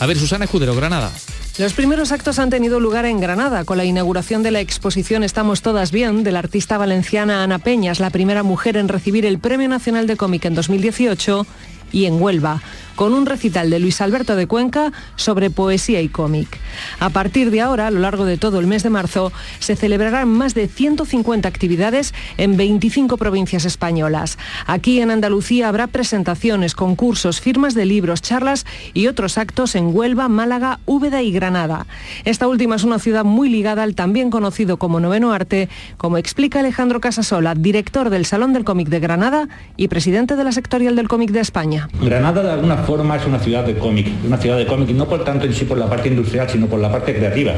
A 0.01 0.07
ver, 0.07 0.18
Susana 0.18 0.44
Escudero, 0.44 0.74
Granada. 0.74 1.12
Los 1.61 1.74
primeros 1.74 2.11
actos 2.11 2.38
han 2.38 2.48
tenido 2.48 2.80
lugar 2.80 3.04
en 3.04 3.20
Granada. 3.20 3.66
Con 3.66 3.76
la 3.76 3.84
inauguración 3.84 4.42
de 4.42 4.50
la 4.50 4.61
exposición 4.61 5.22
Estamos 5.22 5.61
Todas 5.61 5.92
Bien 5.92 6.24
de 6.24 6.32
la 6.32 6.38
artista 6.38 6.78
valenciana 6.78 7.42
Ana 7.42 7.58
Peñas, 7.58 8.00
la 8.00 8.08
primera 8.08 8.42
mujer 8.42 8.78
en 8.78 8.88
recibir 8.88 9.26
el 9.26 9.38
Premio 9.38 9.68
Nacional 9.68 10.06
de 10.06 10.16
Cómic 10.16 10.46
en 10.46 10.54
2018 10.54 11.46
y 11.92 12.06
en 12.06 12.14
Huelva, 12.22 12.62
con 13.01 13.14
un 13.14 13.24
recital 13.24 13.70
de 13.70 13.78
Luis 13.78 14.03
Alberto 14.03 14.36
de 14.36 14.46
Cuenca 14.46 14.92
sobre 15.16 15.48
poesía 15.48 16.03
y 16.03 16.11
cómic. 16.11 16.59
A 16.98 17.09
partir 17.09 17.51
de 17.51 17.62
ahora, 17.62 17.86
a 17.86 17.90
lo 17.90 18.01
largo 18.01 18.26
de 18.26 18.36
todo 18.36 18.61
el 18.61 18.66
mes 18.66 18.82
de 18.82 18.90
marzo, 18.90 19.32
se 19.59 19.74
celebrarán 19.74 20.28
más 20.28 20.53
de 20.53 20.68
150 20.68 21.48
actividades 21.48 22.12
en 22.36 22.59
25 22.59 23.16
provincias 23.16 23.64
españolas. 23.64 24.36
Aquí 24.66 25.01
en 25.01 25.11
Andalucía 25.11 25.70
habrá 25.70 25.86
presentaciones, 25.86 26.74
concursos, 26.74 27.40
firmas 27.40 27.72
de 27.72 27.86
libros, 27.86 28.20
charlas 28.20 28.66
y 28.92 29.07
otros 29.07 29.38
actos 29.38 29.76
en 29.76 29.96
Huelva, 29.96 30.28
Málaga, 30.28 30.80
Úbeda 30.84 31.22
y 31.22 31.32
Granada. 31.32 31.86
Esta 32.26 32.48
última 32.48 32.76
es 32.76 32.84
una 32.84 32.98
ciudad 32.98 33.24
muy 33.24 33.48
ligada 33.48 33.82
al 33.82 33.94
también 33.94 34.28
conocido 34.28 34.76
como 34.76 35.01
Noveno 35.01 35.32
Arte, 35.32 35.70
como 35.96 36.18
explica 36.18 36.61
Alejandro 36.61 37.01
Casasola, 37.01 37.55
director 37.55 38.11
del 38.11 38.26
Salón 38.26 38.53
del 38.53 38.64
Cómic 38.64 38.90
de 38.90 39.01
Granada 39.01 39.48
y 39.78 39.88
presidente 39.88 40.36
de 40.36 40.44
la 40.44 40.53
sectorial 40.53 40.96
del 40.96 41.09
cómic 41.09 41.30
de 41.30 41.40
España. 41.40 41.88
Granada 42.03 42.42
de 42.42 42.51
alguna 42.51 42.76
forma 42.91 43.14
es 43.14 43.24
una 43.24 43.38
ciudad 43.38 43.64
de 43.64 43.78
cómic, 43.78 44.09
una 44.26 44.36
ciudad 44.36 44.59
de 44.59 44.66
cómic 44.66 44.91
no 44.91 45.09
por 45.09 45.22
tanto 45.22 45.47
en 45.47 45.55
sí 45.55 45.64
por 45.64 45.78
la 45.78 45.88
parte 45.88 46.09
industrial, 46.09 46.49
sino 46.51 46.66
por 46.66 46.80
la 46.80 46.91
parte 46.91 47.14
creativa. 47.14 47.53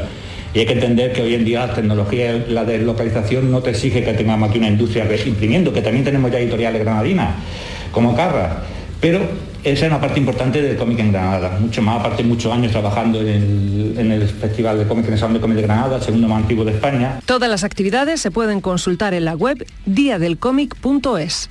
Y 0.53 0.59
hay 0.59 0.67
que 0.67 0.73
entender 0.73 1.11
que 1.11 1.23
hoy 1.23 1.33
en 1.33 1.43
día 1.43 1.65
la 1.65 1.73
tecnología, 1.73 2.45
la 2.49 2.63
deslocalización 2.63 3.49
no 3.49 3.59
te 3.59 3.71
exige 3.71 4.03
que 4.03 4.13
tengamos 4.13 4.47
aquí 4.47 4.59
una 4.59 4.67
industria 4.67 5.07
imprimiendo, 5.25 5.73
que 5.73 5.81
también 5.81 6.05
tenemos 6.05 6.31
ya 6.31 6.37
editoriales 6.37 6.83
granadinas, 6.83 7.33
como 7.91 8.15
Carra. 8.15 8.61
Pero 9.01 9.21
esa 9.63 9.85
es 9.85 9.91
una 9.91 9.99
parte 9.99 10.19
importante 10.19 10.61
del 10.61 10.77
cómic 10.77 10.99
en 10.99 11.11
Granada, 11.11 11.57
mucho 11.59 11.81
más, 11.81 11.99
aparte 11.99 12.21
muchos 12.23 12.53
años 12.53 12.71
trabajando 12.71 13.19
en 13.19 13.27
el, 13.27 13.95
en 13.97 14.11
el 14.11 14.27
Festival 14.27 14.77
de 14.77 14.85
Cómic, 14.85 15.07
en 15.07 15.13
el 15.13 15.19
Salón 15.19 15.33
de 15.33 15.39
Cómic 15.39 15.55
de 15.55 15.63
Granada, 15.63 15.95
el 15.95 16.03
segundo 16.03 16.27
más 16.27 16.43
antiguo 16.43 16.63
de 16.63 16.73
España. 16.73 17.21
Todas 17.25 17.49
las 17.49 17.63
actividades 17.63 18.21
se 18.21 18.29
pueden 18.29 18.61
consultar 18.61 19.15
en 19.15 19.25
la 19.25 19.33
web 19.33 19.65
diadelcomic.es. 19.87 21.49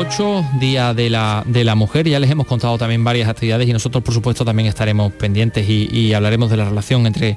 8, 0.00 0.44
Día 0.58 0.94
de 0.94 1.10
la, 1.10 1.44
de 1.46 1.62
la 1.62 1.74
Mujer, 1.74 2.08
ya 2.08 2.18
les 2.18 2.30
hemos 2.30 2.46
contado 2.46 2.78
también 2.78 3.04
varias 3.04 3.28
actividades 3.28 3.68
y 3.68 3.72
nosotros 3.74 4.02
por 4.02 4.14
supuesto 4.14 4.46
también 4.46 4.66
estaremos 4.66 5.12
pendientes 5.12 5.68
y, 5.68 6.14
hablaremos 6.14 6.48
de 6.50 6.56
la 6.56 6.64
relación 6.64 7.06
entre 7.06 7.36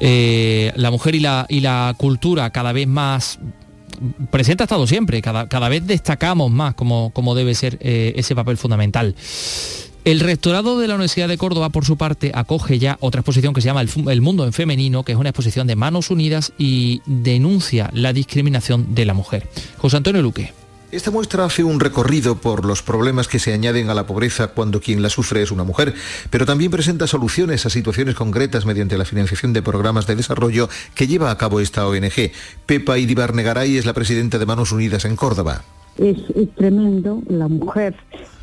eh, 0.00 0.72
la 0.74 0.90
mujer 0.90 1.14
y 1.14 1.20
la, 1.20 1.46
y 1.48 1.60
la 1.60 1.94
cultura 1.96 2.50
cada 2.50 2.72
vez 2.72 2.88
más 2.88 3.38
presente 4.32 4.64
ha 4.64 4.66
estado 4.66 4.84
siempre, 4.88 5.22
cada, 5.22 5.48
cada 5.48 5.68
vez 5.68 5.86
destacamos 5.86 6.50
más 6.50 6.74
como, 6.74 7.10
como 7.10 7.36
debe 7.36 7.54
ser 7.54 7.78
eh, 7.80 8.14
ese 8.16 8.34
papel 8.34 8.56
fundamental. 8.56 9.14
El 10.04 10.18
rectorado 10.18 10.76
de 10.76 10.88
la 10.88 10.94
Universidad 10.94 11.28
de 11.28 11.38
Córdoba, 11.38 11.68
por 11.68 11.84
su 11.84 11.96
parte, 11.96 12.32
acoge 12.34 12.80
ya 12.80 12.96
otra 12.98 13.20
exposición 13.20 13.54
que 13.54 13.60
se 13.60 13.66
llama 13.66 13.82
El 13.82 14.20
Mundo 14.22 14.44
en 14.44 14.52
Femenino, 14.52 15.04
que 15.04 15.12
es 15.12 15.18
una 15.18 15.28
exposición 15.28 15.68
de 15.68 15.76
manos 15.76 16.10
unidas 16.10 16.52
y 16.58 17.00
denuncia 17.06 17.90
la 17.92 18.12
discriminación 18.12 18.92
de 18.96 19.04
la 19.04 19.14
mujer. 19.14 19.46
José 19.78 19.98
Antonio 19.98 20.20
Luque. 20.20 20.59
Esta 20.92 21.12
muestra 21.12 21.44
hace 21.44 21.62
un 21.62 21.78
recorrido 21.78 22.38
por 22.38 22.64
los 22.64 22.82
problemas 22.82 23.28
que 23.28 23.38
se 23.38 23.52
añaden 23.52 23.90
a 23.90 23.94
la 23.94 24.06
pobreza 24.06 24.48
cuando 24.48 24.80
quien 24.80 25.02
la 25.02 25.08
sufre 25.08 25.40
es 25.40 25.52
una 25.52 25.62
mujer, 25.62 25.94
pero 26.30 26.46
también 26.46 26.72
presenta 26.72 27.06
soluciones 27.06 27.64
a 27.64 27.70
situaciones 27.70 28.16
concretas 28.16 28.66
mediante 28.66 28.98
la 28.98 29.04
financiación 29.04 29.52
de 29.52 29.62
programas 29.62 30.08
de 30.08 30.16
desarrollo 30.16 30.68
que 30.96 31.06
lleva 31.06 31.30
a 31.30 31.38
cabo 31.38 31.60
esta 31.60 31.86
ONG. 31.86 32.32
Pepa 32.66 32.98
Idibar 32.98 33.34
Negaray 33.34 33.76
es 33.76 33.86
la 33.86 33.92
presidenta 33.92 34.40
de 34.40 34.46
Manos 34.46 34.72
Unidas 34.72 35.04
en 35.04 35.14
Córdoba. 35.14 35.62
es, 35.96 36.18
es 36.34 36.52
tremendo, 36.56 37.22
la 37.28 37.46
mujer 37.46 37.94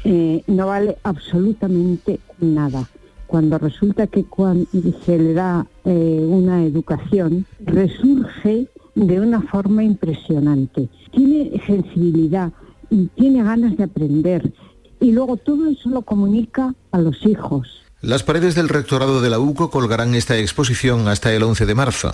eh, 0.05 0.41
no 0.47 0.67
vale 0.67 0.97
absolutamente 1.03 2.21
nada. 2.39 2.87
Cuando 3.27 3.57
resulta 3.57 4.07
que 4.07 4.23
cuando 4.23 4.65
se 5.05 5.17
le 5.17 5.33
da 5.33 5.67
eh, 5.83 6.25
una 6.25 6.63
educación, 6.63 7.45
resurge 7.59 8.69
de 9.05 9.19
una 9.19 9.41
forma 9.43 9.83
impresionante. 9.83 10.89
Tiene 11.11 11.51
sensibilidad 11.67 12.51
y 12.89 13.07
tiene 13.15 13.43
ganas 13.43 13.77
de 13.77 13.83
aprender. 13.83 14.51
Y 14.99 15.11
luego 15.11 15.37
todo 15.37 15.69
eso 15.69 15.89
lo 15.89 16.01
comunica 16.01 16.73
a 16.91 16.99
los 16.99 17.23
hijos. 17.25 17.67
Las 18.01 18.23
paredes 18.23 18.55
del 18.55 18.69
rectorado 18.69 19.21
de 19.21 19.29
la 19.29 19.39
UCO 19.39 19.69
colgarán 19.69 20.15
esta 20.15 20.37
exposición 20.37 21.07
hasta 21.07 21.31
el 21.33 21.43
11 21.43 21.65
de 21.67 21.75
marzo. 21.75 22.11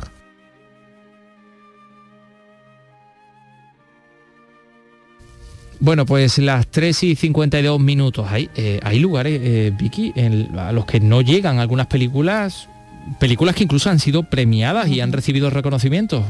Bueno, 5.79 6.05
pues 6.05 6.37
las 6.37 6.67
3 6.67 7.03
y 7.03 7.15
52 7.15 7.79
minutos. 7.79 8.25
Hay, 8.29 8.49
eh, 8.55 8.79
hay 8.83 8.99
lugares, 8.99 9.39
eh, 9.43 9.73
Vicky, 9.77 10.13
en- 10.15 10.57
a 10.57 10.71
los 10.71 10.85
que 10.85 10.99
no 10.99 11.21
llegan 11.21 11.59
algunas 11.59 11.87
películas, 11.87 12.69
películas 13.19 13.55
que 13.55 13.63
incluso 13.63 13.89
han 13.89 13.99
sido 13.99 14.23
premiadas 14.23 14.87
y 14.87 15.01
han 15.01 15.11
recibido 15.11 15.49
reconocimientos. 15.49 16.23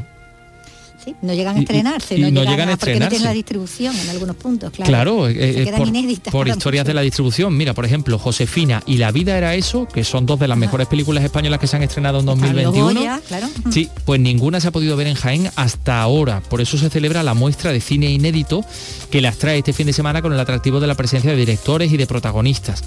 Sí, 1.04 1.14
no 1.22 1.34
llegan 1.34 1.56
a 1.56 1.58
y- 1.58 1.62
estrenarse, 1.62 2.16
y 2.16 2.20
no, 2.20 2.30
no 2.30 2.44
llegan, 2.44 2.68
a 2.70 2.76
porque 2.76 2.92
no 2.92 2.98
tienen 2.98 3.02
estrenarse. 3.02 3.24
la 3.24 3.32
distribución 3.32 3.94
en 3.96 4.08
algunos 4.10 4.36
puntos, 4.36 4.70
claro. 4.72 4.88
Claro, 4.88 5.28
eh, 5.28 5.32
eh, 5.60 5.64
quedan 5.64 5.78
por, 5.78 5.88
inéditas 5.88 6.32
por 6.32 6.46
para 6.46 6.56
historias 6.56 6.86
de 6.86 6.94
la 6.94 7.00
distribución. 7.02 7.56
Mira, 7.56 7.74
por 7.74 7.84
ejemplo, 7.84 8.18
Josefina 8.18 8.82
y 8.86 8.96
La 8.96 9.12
vida 9.12 9.36
era 9.36 9.54
eso, 9.54 9.86
que 9.86 10.02
son 10.04 10.24
dos 10.26 10.38
de 10.38 10.48
las 10.48 10.56
mejores 10.56 10.86
películas 10.86 11.22
españolas 11.24 11.60
que 11.60 11.66
se 11.66 11.76
han 11.76 11.82
estrenado 11.82 12.20
en 12.20 12.26
Los 12.26 12.38
2021. 12.40 12.94
Goya, 13.00 13.20
claro. 13.28 13.48
Sí, 13.70 13.88
pues 14.04 14.20
ninguna 14.20 14.60
se 14.60 14.68
ha 14.68 14.70
podido 14.70 14.96
ver 14.96 15.06
en 15.08 15.14
Jaén 15.14 15.50
hasta 15.56 16.00
ahora. 16.00 16.40
Por 16.40 16.60
eso 16.60 16.78
se 16.78 16.88
celebra 16.90 17.22
la 17.22 17.34
muestra 17.34 17.72
de 17.72 17.80
cine 17.80 18.10
inédito 18.10 18.64
que 19.10 19.20
las 19.20 19.36
trae 19.36 19.58
este 19.58 19.72
fin 19.72 19.86
de 19.86 19.92
semana 19.92 20.22
con 20.22 20.32
el 20.32 20.40
atractivo 20.40 20.80
de 20.80 20.86
la 20.86 20.94
presencia 20.94 21.30
de 21.30 21.36
directores 21.36 21.92
y 21.92 21.96
de 21.96 22.06
protagonistas. 22.06 22.82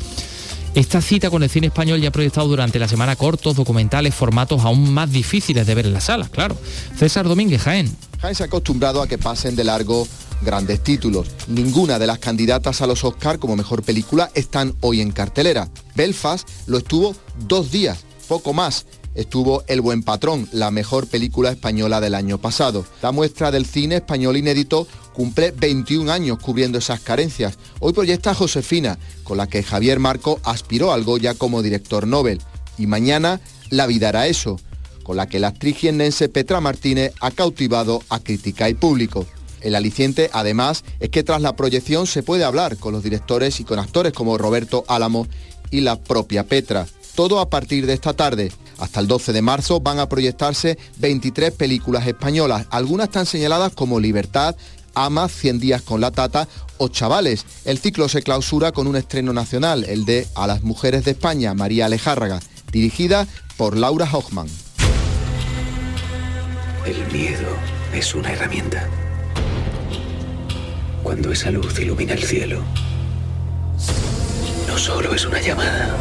Esta 0.77 1.01
cita 1.01 1.31
con 1.31 1.41
el 1.41 1.49
cine 1.49 1.65
español 1.65 1.99
ya 1.99 2.09
ha 2.09 2.11
proyectado 2.11 2.47
durante 2.47 2.77
la 2.77 2.87
semana 2.87 3.15
cortos, 3.15 3.55
documentales, 3.55 4.13
formatos 4.13 4.61
aún 4.61 4.93
más 4.93 5.11
difíciles 5.11 5.65
de 5.65 5.73
ver 5.73 5.87
en 5.87 5.93
las 5.93 6.03
salas, 6.03 6.29
claro. 6.29 6.55
César 6.95 7.27
Domínguez, 7.27 7.63
Jaén. 7.63 7.97
Jaén 8.21 8.35
se 8.35 8.43
ha 8.43 8.45
acostumbrado 8.45 9.01
a 9.01 9.07
que 9.07 9.17
pasen 9.17 9.55
de 9.55 9.63
largo 9.63 10.07
grandes 10.43 10.83
títulos. 10.83 11.29
Ninguna 11.47 11.97
de 11.97 12.05
las 12.05 12.19
candidatas 12.19 12.83
a 12.83 12.85
los 12.85 13.03
Oscar 13.03 13.39
como 13.39 13.55
mejor 13.55 13.81
película 13.81 14.29
están 14.35 14.75
hoy 14.81 15.01
en 15.01 15.09
cartelera. 15.09 15.67
Belfast 15.95 16.47
lo 16.67 16.77
estuvo 16.77 17.15
dos 17.47 17.71
días, 17.71 18.05
poco 18.27 18.53
más. 18.53 18.85
Estuvo 19.15 19.63
El 19.65 19.81
Buen 19.81 20.03
Patrón, 20.03 20.47
la 20.51 20.69
mejor 20.69 21.07
película 21.07 21.49
española 21.49 21.99
del 21.99 22.13
año 22.13 22.37
pasado. 22.37 22.85
La 23.01 23.11
muestra 23.11 23.49
del 23.49 23.65
cine 23.65 23.95
español 23.95 24.37
inédito 24.37 24.87
cumple 25.17 25.49
21 25.49 26.11
años 26.11 26.37
cubriendo 26.37 26.77
esas 26.77 26.99
carencias. 26.99 27.57
Hoy 27.79 27.91
proyecta 27.91 28.35
Josefina, 28.35 28.99
con 29.23 29.37
la 29.37 29.47
que 29.47 29.63
Javier 29.63 29.99
Marco 29.99 30.39
aspiró 30.43 30.93
al 30.93 31.03
Goya 31.03 31.33
como 31.33 31.63
director 31.63 32.05
Nobel. 32.05 32.39
Y 32.77 32.85
mañana 32.85 33.41
La 33.71 33.87
vida 33.87 34.09
era 34.09 34.27
eso, 34.27 34.59
con 35.01 35.17
la 35.17 35.25
que 35.25 35.39
la 35.39 35.47
actriz 35.47 35.77
jiennense 35.77 36.29
Petra 36.29 36.61
Martínez 36.61 37.13
ha 37.19 37.31
cautivado 37.31 38.03
a 38.09 38.19
crítica 38.19 38.69
y 38.69 38.75
público. 38.75 39.25
El 39.61 39.73
aliciente, 39.73 40.29
además, 40.33 40.83
es 40.99 41.09
que 41.09 41.23
tras 41.23 41.41
la 41.41 41.55
proyección 41.55 42.05
se 42.05 42.21
puede 42.21 42.43
hablar 42.43 42.77
con 42.77 42.93
los 42.93 43.01
directores 43.01 43.59
y 43.59 43.63
con 43.63 43.79
actores 43.79 44.13
como 44.13 44.37
Roberto 44.37 44.85
Álamo 44.87 45.27
y 45.71 45.81
la 45.81 45.99
propia 45.99 46.43
Petra. 46.43 46.85
Todo 47.15 47.39
a 47.39 47.49
partir 47.49 47.87
de 47.87 47.93
esta 47.93 48.13
tarde. 48.13 48.51
Hasta 48.77 48.99
el 48.99 49.07
12 49.07 49.33
de 49.33 49.41
marzo 49.41 49.79
van 49.79 49.97
a 49.97 50.07
proyectarse 50.07 50.77
23 50.97 51.51
películas 51.51 52.05
españolas. 52.05 52.67
Algunas 52.69 53.07
están 53.07 53.25
señaladas 53.25 53.73
como 53.73 53.99
Libertad, 53.99 54.55
Ama, 55.05 55.29
100 55.29 55.59
días 55.59 55.81
con 55.81 56.01
la 56.01 56.11
tata 56.11 56.47
o 56.77 56.87
Chavales. 56.87 57.45
El 57.65 57.77
ciclo 57.77 58.09
se 58.09 58.21
clausura 58.21 58.71
con 58.71 58.87
un 58.87 58.95
estreno 58.95 59.33
nacional, 59.33 59.83
el 59.83 60.05
de 60.05 60.27
A 60.35 60.47
las 60.47 60.63
mujeres 60.63 61.05
de 61.05 61.11
España, 61.11 61.53
María 61.53 61.85
Alejárraga, 61.85 62.39
dirigida 62.71 63.27
por 63.57 63.77
Laura 63.77 64.07
Hochman. 64.11 64.47
El 66.85 67.05
miedo 67.11 67.49
es 67.93 68.15
una 68.15 68.31
herramienta. 68.31 68.87
Cuando 71.03 71.31
esa 71.31 71.51
luz 71.51 71.79
ilumina 71.79 72.13
el 72.13 72.23
cielo, 72.23 72.63
no 74.67 74.77
solo 74.77 75.13
es 75.13 75.25
una 75.25 75.39
llamada. 75.39 75.95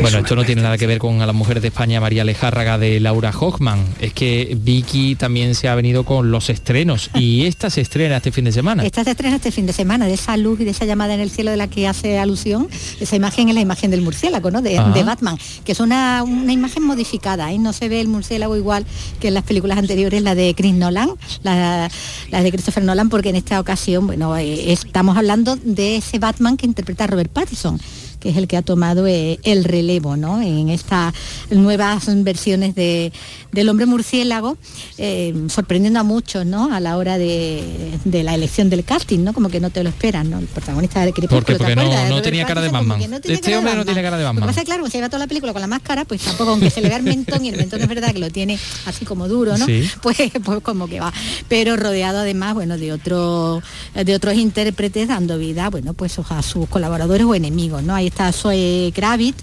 Bueno, 0.00 0.18
esto 0.18 0.36
no 0.36 0.44
tiene 0.44 0.62
nada 0.62 0.76
que 0.76 0.86
ver 0.86 0.98
con 0.98 1.22
a 1.22 1.26
las 1.26 1.34
mujeres 1.34 1.62
de 1.62 1.68
España, 1.68 2.00
María 2.00 2.24
Lejárraga 2.24 2.78
de 2.78 3.00
Laura 3.00 3.30
Hochman. 3.30 3.84
Es 4.00 4.12
que 4.12 4.56
Vicky 4.60 5.14
también 5.14 5.54
se 5.54 5.68
ha 5.68 5.74
venido 5.74 6.04
con 6.04 6.30
los 6.30 6.50
estrenos 6.50 7.10
y 7.14 7.46
esta 7.46 7.70
se 7.70 7.80
estrena 7.80 8.16
este 8.16 8.32
fin 8.32 8.44
de 8.44 8.52
semana. 8.52 8.84
Esta 8.84 9.04
se 9.04 9.10
estrena 9.10 9.36
este 9.36 9.50
fin 9.50 9.66
de 9.66 9.72
semana, 9.72 10.06
de 10.06 10.14
esa 10.14 10.36
luz 10.36 10.60
y 10.60 10.64
de 10.64 10.72
esa 10.72 10.84
llamada 10.84 11.14
en 11.14 11.20
el 11.20 11.30
cielo 11.30 11.50
de 11.50 11.56
la 11.56 11.68
que 11.68 11.88
hace 11.88 12.18
alusión, 12.18 12.68
esa 13.00 13.16
imagen 13.16 13.48
es 13.48 13.54
la 13.54 13.60
imagen 13.60 13.90
del 13.90 14.02
murciélago, 14.02 14.50
¿no? 14.50 14.62
De, 14.62 14.80
de 14.94 15.02
Batman, 15.04 15.38
que 15.64 15.72
es 15.72 15.80
una, 15.80 16.22
una 16.22 16.52
imagen 16.52 16.82
modificada, 16.82 17.52
¿eh? 17.52 17.58
no 17.58 17.72
se 17.72 17.88
ve 17.88 18.00
el 18.00 18.08
murciélago 18.08 18.56
igual 18.56 18.86
que 19.20 19.28
en 19.28 19.34
las 19.34 19.44
películas 19.44 19.78
anteriores, 19.78 20.22
la 20.22 20.34
de 20.34 20.54
Chris 20.54 20.74
Nolan, 20.74 21.10
la, 21.42 21.90
la 22.30 22.42
de 22.42 22.50
Christopher 22.50 22.84
Nolan, 22.84 23.08
porque 23.08 23.30
en 23.30 23.36
esta 23.36 23.60
ocasión, 23.60 24.06
bueno, 24.06 24.36
eh, 24.36 24.72
estamos 24.72 25.16
hablando 25.16 25.56
de 25.56 25.96
ese 25.96 26.18
Batman 26.18 26.56
que 26.56 26.66
interpreta 26.66 27.06
Robert 27.06 27.32
Pattinson 27.32 27.78
que 28.24 28.30
es 28.30 28.38
el 28.38 28.48
que 28.48 28.56
ha 28.56 28.62
tomado 28.62 29.06
eh, 29.06 29.38
el 29.42 29.64
relevo 29.64 30.16
¿no? 30.16 30.40
en 30.40 30.70
estas 30.70 31.12
nuevas 31.50 32.06
versiones 32.24 32.74
de, 32.74 33.12
del 33.52 33.68
hombre 33.68 33.84
murciélago, 33.84 34.56
eh, 34.96 35.34
sorprendiendo 35.48 36.00
a 36.00 36.04
muchos 36.04 36.46
¿no? 36.46 36.72
a 36.72 36.80
la 36.80 36.96
hora 36.96 37.18
de, 37.18 37.98
de 38.06 38.22
la 38.22 38.34
elección 38.34 38.70
del 38.70 38.82
casting, 38.82 39.18
¿no? 39.20 39.34
como 39.34 39.50
que 39.50 39.60
no 39.60 39.68
te 39.68 39.82
lo 39.82 39.90
esperan, 39.90 40.30
¿no? 40.30 40.38
el 40.38 40.46
protagonista 40.46 41.04
de 41.04 41.12
Crepúsculo, 41.12 41.40
Porque, 41.42 41.52
¿te 41.52 41.58
porque 41.58 42.08
no, 42.08 42.22
tenía 42.22 42.46
cara 42.46 42.62
de 42.62 42.70
Batman. 42.70 42.98
no 43.10 43.16
este 43.18 43.56
hombre 43.58 43.72
no 43.74 43.78
Batman. 43.80 43.84
tiene 43.84 44.02
cara 44.02 44.16
de 44.16 44.22
Lo 44.24 44.30
que 44.30 44.34
Batman. 44.34 44.46
pasa 44.48 44.60
es 44.60 44.64
claro, 44.64 44.86
se 44.86 44.96
lleva 44.96 45.08
toda 45.10 45.18
la 45.18 45.26
película 45.26 45.52
con 45.52 45.60
la 45.60 45.68
máscara, 45.68 46.06
pues 46.06 46.22
tampoco, 46.22 46.52
aunque 46.52 46.70
se 46.70 46.80
le 46.80 46.88
vea 46.88 46.96
el 46.96 47.02
mentón, 47.02 47.44
y 47.44 47.50
el 47.50 47.58
mentón 47.58 47.82
es 47.82 47.88
verdad 47.88 48.14
que 48.14 48.20
lo 48.20 48.30
tiene 48.30 48.58
así 48.86 49.04
como 49.04 49.28
duro, 49.28 49.58
¿no? 49.58 49.66
Sí. 49.66 49.84
Pues, 50.00 50.16
pues 50.44 50.60
como 50.62 50.86
que 50.88 51.00
va. 51.00 51.12
Pero 51.48 51.76
rodeado 51.76 52.20
además, 52.20 52.54
bueno, 52.54 52.78
de 52.78 52.92
otros 52.92 53.62
de 53.94 54.14
otros 54.14 54.34
intérpretes 54.34 55.08
dando 55.08 55.38
vida, 55.38 55.68
bueno, 55.70 55.92
pues 55.94 56.18
a 56.18 56.42
sus 56.42 56.68
colaboradores 56.68 57.26
o 57.26 57.34
enemigos, 57.34 57.82
¿no? 57.82 57.94
Ahí 57.94 58.06
está 58.14 58.30
Zoe 58.30 58.92
Kravitz, 58.94 59.42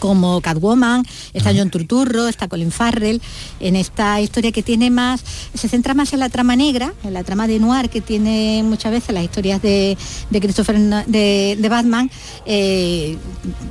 como 0.00 0.40
Catwoman, 0.40 1.04
está 1.32 1.52
John 1.54 1.70
Turturro, 1.70 2.26
está 2.26 2.48
Colin 2.48 2.72
Farrell, 2.72 3.20
en 3.60 3.76
esta 3.76 4.20
historia 4.20 4.50
que 4.50 4.62
tiene 4.64 4.90
más, 4.90 5.22
se 5.54 5.68
centra 5.68 5.94
más 5.94 6.12
en 6.12 6.18
la 6.18 6.28
trama 6.28 6.56
negra, 6.56 6.92
en 7.04 7.12
la 7.14 7.22
trama 7.22 7.46
de 7.46 7.60
noir 7.60 7.88
que 7.90 8.00
tiene 8.00 8.62
muchas 8.64 8.90
veces 8.90 9.14
las 9.14 9.22
historias 9.22 9.62
de, 9.62 9.96
de 10.30 10.40
Christopher 10.40 10.78
de, 11.06 11.56
de 11.60 11.68
Batman, 11.68 12.10
eh, 12.46 13.16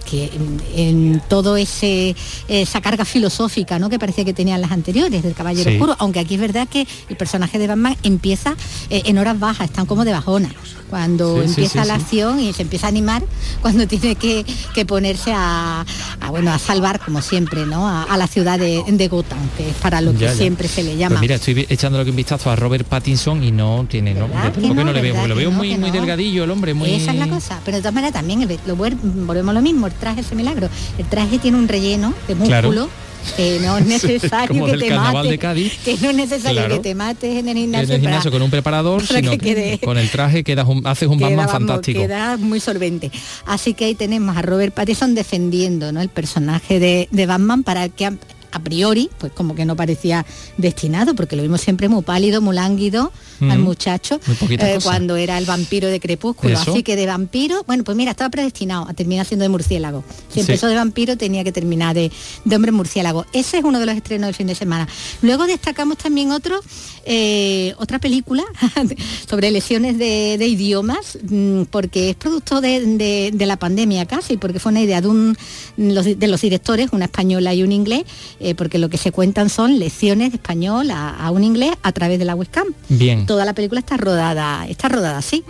que 0.09 0.25
en, 0.25 0.61
en 0.75 1.21
todo 1.27 1.57
ese 1.57 2.15
esa 2.47 2.79
carga 2.81 3.03
filosófica 3.05 3.79
¿no? 3.79 3.89
que 3.89 3.99
parecía 3.99 4.23
que 4.23 4.33
tenían 4.33 4.61
las 4.61 4.71
anteriores 4.71 5.21
del 5.23 5.33
Caballero 5.33 5.69
Sí. 5.69 5.75
Oscuro, 5.75 5.95
aunque 5.99 6.19
aquí 6.19 6.35
es 6.35 6.39
verdad 6.39 6.67
que 6.69 6.87
el 7.09 7.17
personaje 7.17 7.57
de 7.59 7.67
Batman 7.67 7.97
empieza 8.03 8.55
eh, 8.89 9.01
en 9.05 9.17
horas 9.17 9.39
bajas, 9.39 9.69
están 9.69 9.85
como 9.87 10.05
de 10.05 10.11
bajona. 10.11 10.49
Cuando 10.89 11.41
Sí, 11.43 11.49
empieza 11.49 11.81
sí, 11.83 11.87
la 11.87 11.95
acción 11.95 12.39
y 12.39 12.53
se 12.53 12.61
empieza 12.63 12.87
a 12.87 12.89
animar 12.89 13.23
cuando 13.61 13.85
tiene 13.87 14.15
que, 14.15 14.45
que 14.73 14.85
ponerse 14.85 15.31
a, 15.35 15.85
a, 16.21 16.29
bueno, 16.29 16.51
a 16.51 16.59
salvar, 16.59 16.99
como 16.99 17.21
siempre, 17.21 17.65
¿no? 17.65 17.87
a, 17.87 18.17
la 18.17 18.27
ciudad 18.27 18.59
de, 18.59 18.83
de, 18.87 19.07
Gotham, 19.07 19.39
que 19.57 19.69
es 19.69 19.75
para 19.75 20.01
lo 20.01 20.13
que 20.13 20.29
siempre 20.29 20.67
se 20.67 20.83
le 20.83 20.97
llama. 20.97 21.15
Pues 21.15 21.21
mira, 21.21 21.35
estoy 21.35 21.65
echándole 21.69 22.09
un 22.09 22.15
vistazo 22.15 22.51
a 22.51 22.55
Robert 22.55 22.87
Pattinson 22.87 23.43
y 23.43 23.51
no 23.51 23.85
tiene, 23.89 24.13
¿no? 24.13 24.27
¿Por 24.27 24.75
no, 24.75 24.91
le 24.91 25.01
veo? 25.01 25.27
Lo 25.27 25.35
veo 25.35 25.51
muy, 25.51 25.77
muy 25.77 25.91
delgadillo 25.91 26.43
el 26.43 26.51
hombre, 26.51 26.73
muy... 26.73 26.91
Esa 26.91 27.11
es 27.11 27.17
la 27.17 27.27
cosa, 27.27 27.59
pero 27.63 27.77
de 27.77 27.81
todas 27.81 27.93
maneras 27.93 28.13
también, 28.13 28.47
lo, 28.65 28.75
volvemos 28.75 29.49
a 29.49 29.53
lo 29.53 29.61
mismo, 29.61 29.87
el 29.87 29.93
traje 29.93 30.21
ese 30.21 30.35
milagro. 30.35 30.69
El 30.97 31.05
traje 31.05 31.39
tiene 31.39 31.57
un 31.57 31.67
relleno 31.67 32.13
de 32.27 32.35
músculo 32.35 32.89
que 33.37 33.59
no 33.61 33.77
es 33.77 33.85
necesario 33.85 34.65
que 34.65 34.77
te 34.77 34.95
mates, 34.95 35.39
que 35.39 35.97
no 36.01 36.09
es 36.09 36.15
necesario 36.15 36.67
que 36.67 36.79
te 36.79 36.95
mates 36.95 37.37
en 37.37 37.49
el 37.49 37.57
gimnasio, 37.57 37.87
en 37.87 37.91
el 37.95 38.01
gimnasio 38.01 38.31
con 38.31 38.41
un 38.41 38.49
preparador, 38.49 39.05
sino 39.05 39.37
que 39.37 39.79
con 39.83 39.97
el 39.97 40.09
traje 40.09 40.43
quedas 40.43 40.67
haces 40.85 41.07
un 41.07 41.19
Batman 41.19 41.49
fantástico. 41.49 41.99
Queda 41.99 42.37
muy 42.37 42.59
solvente. 42.59 43.11
Así 43.45 43.73
que 43.73 43.85
ahí 43.85 43.95
tenemos 43.95 44.35
a 44.37 44.41
Robert 44.41 44.73
Pattinson 44.73 45.15
defendiendo 45.15 45.91
¿no? 45.91 46.01
el 46.01 46.09
personaje 46.09 46.79
de, 46.79 47.07
de 47.11 47.25
Batman 47.25 47.63
para 47.63 47.89
que 47.89 48.05
a 48.51 48.59
priori, 48.59 49.09
pues 49.17 49.31
como 49.31 49.55
que 49.55 49.65
no 49.65 49.75
parecía 49.75 50.25
destinado, 50.57 51.15
porque 51.15 51.35
lo 51.35 51.43
vimos 51.43 51.61
siempre 51.61 51.89
muy 51.89 52.03
pálido, 52.03 52.41
muy 52.41 52.55
lánguido 52.55 53.11
al 53.41 53.59
muchacho, 53.59 54.19
eh, 54.49 54.79
cuando 54.83 55.15
era 55.15 55.37
el 55.37 55.45
vampiro 55.45 55.87
de 55.87 55.99
Crepúsculo. 55.99 56.57
Así 56.57 56.83
que 56.83 56.95
de 56.95 57.05
vampiro, 57.05 57.63
bueno, 57.65 57.83
pues 57.83 57.95
mira, 57.95 58.11
estaba 58.11 58.29
predestinado 58.29 58.87
a 58.89 58.93
terminar 58.93 59.25
siendo 59.25 59.43
de 59.43 59.49
murciélago. 59.49 60.03
Si 60.29 60.41
empezó 60.41 60.67
de 60.67 60.75
vampiro, 60.75 61.17
tenía 61.17 61.43
que 61.43 61.51
terminar 61.51 61.95
de, 61.95 62.11
hombre 62.53 62.71
murciélago. 62.71 63.25
Ese 63.31 63.59
es 63.59 63.63
uno 63.63 63.79
de 63.79 63.85
los 63.85 63.95
estrenos 63.95 64.27
del 64.27 64.35
fin 64.35 64.47
de 64.47 64.55
semana. 64.55 64.87
Luego 65.21 65.47
destacamos 65.47 65.97
también 65.97 66.31
otro, 66.31 66.59
eh, 67.05 67.73
otra 67.77 67.99
película 67.99 68.43
sobre 69.29 69.51
lesiones 69.51 69.97
de, 69.97 70.35
idiomas, 70.45 71.17
mm, 71.29 71.63
porque 71.63 72.09
es 72.09 72.15
producto 72.15 72.59
de, 72.59 73.31
la 73.39 73.57
pandemia 73.57 74.05
casi, 74.05 74.37
porque 74.37 74.59
fue 74.59 74.71
una 74.71 74.81
idea 74.81 75.01
de, 75.01 75.07
un, 75.07 75.37
de 75.77 76.27
los 76.27 76.41
directores, 76.41 76.89
una 76.91 77.05
española 77.05 77.53
y 77.53 77.63
un 77.63 77.71
inglés, 77.71 78.03
eh, 78.39 78.55
porque 78.55 78.77
lo 78.77 78.89
que 78.89 78.97
se 78.97 79.11
cuentan 79.11 79.49
son 79.49 79.79
lecciones 79.79 80.31
de 80.31 80.37
español 80.37 80.89
a, 80.91 81.29
un 81.31 81.43
inglés 81.43 81.71
a 81.83 81.91
través 81.91 82.19
de 82.19 82.25
la 82.25 82.35
webcam. 82.35 82.67
Bien. 82.89 83.25
Toda 83.25 83.45
la 83.45 83.53
película 83.53 83.79
está 83.79 83.97
rodada, 83.97 84.65
está 84.67 84.89
rodada 84.89 85.17
así. 85.17 85.43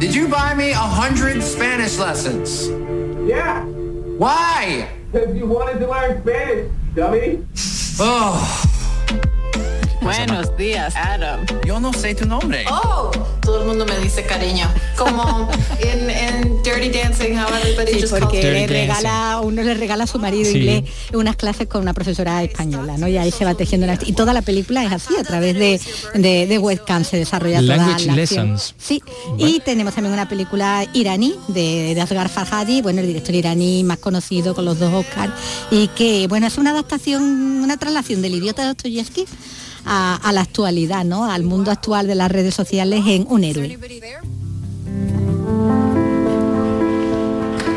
did 0.00 0.12
you 0.12 0.28
buy 0.28 0.54
me 0.56 0.72
a 0.72 0.80
hundred 0.80 1.42
Spanish 1.42 1.98
lessons? 1.98 2.70
Yeah. 3.26 3.64
Why? 4.18 4.86
Because 5.12 5.36
you 5.36 5.46
wanted 5.46 5.80
to 5.80 5.90
learn 5.90 6.22
Spanish, 6.22 6.70
dummy. 6.94 7.38
Oh. 7.98 8.71
Buenos 10.02 10.56
días, 10.56 10.96
Adam. 10.96 11.46
Yo 11.64 11.78
no 11.78 11.92
sé 11.92 12.16
tu 12.16 12.26
nombre. 12.26 12.64
Oh, 12.68 13.12
todo 13.40 13.60
el 13.60 13.68
mundo 13.68 13.86
me 13.86 13.96
dice 14.00 14.24
cariño. 14.24 14.68
Como 14.96 15.48
en, 15.80 16.60
Dirty 16.64 16.90
Dancing, 16.90 17.38
how 17.38 17.46
everybody 17.54 18.00
sí, 18.00 18.06
porque 18.10 18.42
le 18.42 18.66
regala, 18.66 19.40
uno 19.42 19.62
le 19.62 19.74
regala 19.74 20.04
a 20.04 20.06
su 20.08 20.18
marido 20.18 20.50
inglés 20.50 20.84
unas 21.12 21.36
clases 21.36 21.68
con 21.68 21.82
una 21.82 21.94
profesora 21.94 22.42
española, 22.42 22.96
¿no? 22.98 23.06
Y 23.06 23.16
ahí 23.16 23.30
se 23.30 23.44
va 23.44 23.54
tejiendo 23.54 23.86
una... 23.86 23.96
Y 24.04 24.12
toda 24.12 24.32
la 24.32 24.42
película 24.42 24.84
es 24.84 24.92
así, 24.92 25.16
a 25.16 25.22
través 25.22 25.54
de, 25.54 25.80
de, 26.46 26.58
webcam 26.58 27.04
se 27.04 27.18
desarrolla 27.18 27.60
toda 27.60 27.76
la 27.76 28.14
lessons. 28.14 28.74
Sí, 28.78 29.02
y 29.38 29.60
tenemos 29.60 29.94
también 29.94 30.12
una 30.12 30.28
película 30.28 30.84
iraní 30.94 31.36
de, 31.46 31.94
de 31.94 32.00
Asghar 32.00 32.28
Farhadi, 32.28 32.82
bueno, 32.82 33.00
el 33.00 33.06
director 33.06 33.34
iraní 33.36 33.84
más 33.84 33.98
conocido 33.98 34.54
con 34.54 34.64
los 34.64 34.80
dos 34.80 34.92
Oscars, 34.92 35.32
y 35.70 35.88
que, 35.88 36.26
bueno, 36.26 36.48
es 36.48 36.58
una 36.58 36.70
adaptación, 36.70 37.22
una 37.22 37.76
traslación 37.76 38.20
del 38.20 38.34
idiota 38.34 38.62
de 38.62 38.68
Dostoyevsky 38.68 39.26
a, 39.84 40.30
la 40.32 40.40
actualidad, 40.40 41.04
¿no? 41.04 41.30
al 41.30 41.42
mundo 41.42 41.70
actual 41.70 42.06
de 42.06 42.14
las 42.14 42.30
redes 42.30 42.54
sociales 42.54 43.02
en 43.06 43.26
un 43.28 43.44
héroe. 43.44 43.78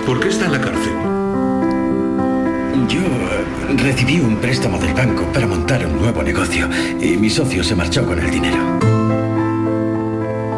¿Por 0.06 0.20
qué 0.20 0.30
está 0.30 0.46
en 0.46 0.52
la 0.52 0.62
cárcel? 0.62 0.94
Yo 2.88 3.02
recibí 3.84 4.20
un 4.20 4.38
préstamo 4.38 4.78
del 4.78 4.94
banco 4.94 5.24
para 5.34 5.48
montar 5.48 5.86
un 5.86 5.98
nuevo 5.98 6.22
negocio 6.22 6.70
y 7.02 7.18
mi 7.18 7.30
socio 7.30 7.64
se 7.64 7.76
marchó 7.76 8.06
con 8.06 8.20
el 8.20 8.30
dinero. 8.30 8.58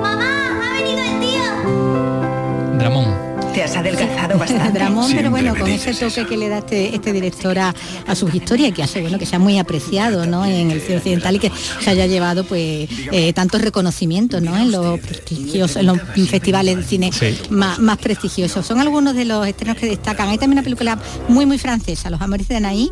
¡Mamá! 0.02 0.60
¡Ha 0.62 0.82
venido 0.82 1.00
el 1.04 1.20
tío! 1.20 2.78
Dramón 2.78 3.26
te 3.58 3.64
has 3.64 3.76
adelgazado 3.76 4.38
bastante. 4.38 4.78
Dramón, 4.78 5.12
pero 5.16 5.32
bueno, 5.32 5.55
con 5.55 5.68
ese 5.68 5.91
toque 5.91 6.28
que 6.28 6.38
le 6.38 6.47
da 6.47 6.60
este, 6.60 6.93
este 6.93 7.12
director 7.12 7.58
a, 7.58 7.74
sus 8.14 8.36
historias, 8.36 8.72
que 8.72 8.84
hace 8.84 9.01
bueno 9.01 9.18
que 9.18 9.26
sea 9.26 9.39
muy 9.39 9.58
apreciado 9.58 10.28
¿no? 10.28 10.45
en 10.45 10.70
el 10.70 10.80
cine 10.80 10.97
occidental 10.97 11.36
y 11.38 11.39
que 11.39 11.51
se 11.82 11.89
haya 11.89 12.05
llevado 12.05 12.43
pues 12.43 12.88
eh, 13.12 13.34
tantos 13.34 13.64
reconocimientos 13.64 14.43
¿no? 14.43 14.55
en 14.55 14.72
los 14.72 14.99
prestigiosos, 14.99 15.78
en 15.78 15.88
los 15.88 15.99
festivales 16.30 16.78
de 16.78 16.84
cine 16.84 17.12
más, 17.49 17.97
prestigiosos. 17.97 18.64
Son 18.64 18.80
algunos 18.80 19.16
de 19.16 19.26
los 19.26 19.47
estrenos 19.47 19.76
que 19.76 19.88
destacan. 19.88 20.30
Hay 20.30 20.38
también 20.38 20.60
una 20.60 20.64
película 20.64 20.99
muy 21.28 21.47
muy 21.47 21.58
francesa, 21.58 22.12
Los 22.12 22.22
Amores 22.22 22.47
de 22.47 22.58
Anaí, 22.58 22.91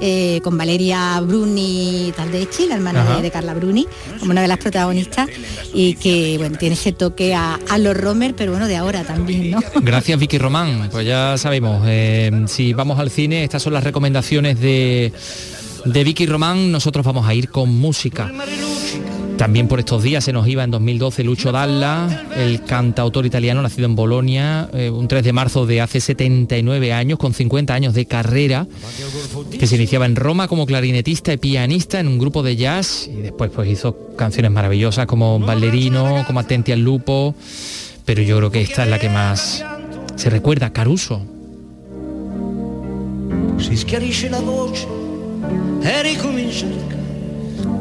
eh, 0.00 0.40
con 0.42 0.56
Valeria 0.56 1.20
Bruni 1.20 2.10
Taldecchi, 2.16 2.68
la 2.68 2.76
hermana 2.76 3.20
de, 3.20 3.30
Carla 3.30 3.52
Bruni, 3.52 3.86
como 4.18 4.30
una 4.30 4.40
de 4.40 4.48
las 4.48 4.58
protagonistas, 4.58 5.28
y 5.74 5.94
que 5.94 6.36
bueno, 6.38 6.56
tiene 6.56 6.74
ese 6.74 6.92
toque 6.92 7.34
a, 7.34 7.58
a 7.68 7.76
los 7.76 7.94
Romer, 7.94 8.34
pero 8.34 8.52
bueno, 8.52 8.66
de 8.66 8.76
ahora 8.76 9.04
también, 9.04 9.50
¿no? 9.50 9.60
Gracias 9.82 10.05
Gracias 10.06 10.20
Vicky 10.20 10.38
Román. 10.38 10.88
Pues 10.92 11.04
ya 11.04 11.36
sabemos, 11.36 11.82
eh, 11.84 12.30
si 12.46 12.72
vamos 12.74 13.00
al 13.00 13.10
cine, 13.10 13.42
estas 13.42 13.60
son 13.60 13.72
las 13.72 13.82
recomendaciones 13.82 14.60
de, 14.60 15.12
de 15.84 16.04
Vicky 16.04 16.26
Román, 16.26 16.70
nosotros 16.70 17.04
vamos 17.04 17.26
a 17.26 17.34
ir 17.34 17.48
con 17.48 17.76
música. 17.76 18.30
También 19.36 19.66
por 19.66 19.80
estos 19.80 20.04
días 20.04 20.22
se 20.22 20.32
nos 20.32 20.46
iba 20.46 20.62
en 20.62 20.70
2012 20.70 21.24
Lucho 21.24 21.50
Dalla, 21.50 22.24
el 22.36 22.62
cantautor 22.62 23.26
italiano 23.26 23.62
nacido 23.62 23.86
en 23.86 23.96
Bolonia, 23.96 24.70
eh, 24.72 24.90
un 24.90 25.08
3 25.08 25.24
de 25.24 25.32
marzo 25.32 25.66
de 25.66 25.80
hace 25.80 26.00
79 26.00 26.92
años, 26.92 27.18
con 27.18 27.34
50 27.34 27.74
años 27.74 27.92
de 27.92 28.06
carrera, 28.06 28.68
que 29.58 29.66
se 29.66 29.74
iniciaba 29.74 30.06
en 30.06 30.14
Roma 30.14 30.46
como 30.46 30.66
clarinetista 30.66 31.32
y 31.32 31.38
pianista 31.38 31.98
en 31.98 32.06
un 32.06 32.20
grupo 32.20 32.44
de 32.44 32.54
jazz 32.54 33.10
y 33.12 33.22
después 33.22 33.50
pues 33.52 33.68
hizo 33.68 34.14
canciones 34.14 34.52
maravillosas 34.52 35.06
como 35.06 35.40
Ballerino, 35.40 36.22
como 36.28 36.38
Atenti 36.38 36.70
al 36.70 36.82
Lupo, 36.82 37.34
pero 38.04 38.22
yo 38.22 38.36
creo 38.36 38.52
que 38.52 38.60
esta 38.60 38.84
es 38.84 38.88
la 38.88 39.00
que 39.00 39.08
más 39.08 39.64
se 40.16 40.30
recuerda 40.30 40.72
Caruso. 40.72 41.22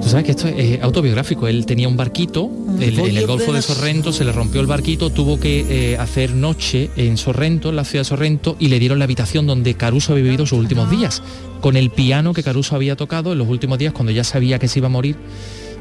Tú 0.02 0.10
sabes 0.10 0.26
que 0.26 0.32
esto 0.32 0.48
es 0.48 0.82
autobiográfico. 0.84 1.48
Él 1.48 1.66
tenía 1.66 1.88
un 1.88 1.98
barquito 1.98 2.52
en 2.80 3.18
el 3.18 3.26
Golfo 3.26 3.54
de 3.54 3.62
Sorrento, 3.62 4.14
se 4.14 4.24
le 4.24 4.32
rompió 4.32 4.62
el 4.62 4.68
barquito, 4.68 5.10
tuvo 5.10 5.40
que 5.40 5.94
eh, 5.94 5.98
hacer 5.98 6.36
noche 6.36 6.92
en 6.96 7.18
Sorrento, 7.18 7.70
en 7.70 7.78
la 7.78 7.86
ciudad 7.86 8.02
de 8.02 8.10
Sorrento, 8.10 8.56
y 8.60 8.68
le 8.68 8.78
dieron 8.80 9.00
la 9.00 9.06
habitación 9.06 9.48
donde 9.48 9.74
Caruso 9.74 10.12
había 10.12 10.26
vivido 10.26 10.46
sus 10.46 10.60
últimos 10.60 10.92
días, 10.92 11.24
con 11.60 11.76
el 11.76 11.90
piano 11.90 12.34
que 12.34 12.44
Caruso 12.44 12.76
había 12.76 12.96
tocado 12.96 13.32
en 13.32 13.40
los 13.40 13.48
últimos 13.48 13.80
días 13.80 13.94
cuando 13.94 14.12
ya 14.12 14.24
sabía 14.24 14.60
que 14.60 14.68
se 14.68 14.80
iba 14.80 14.88
a 14.88 14.92
morir 14.92 15.16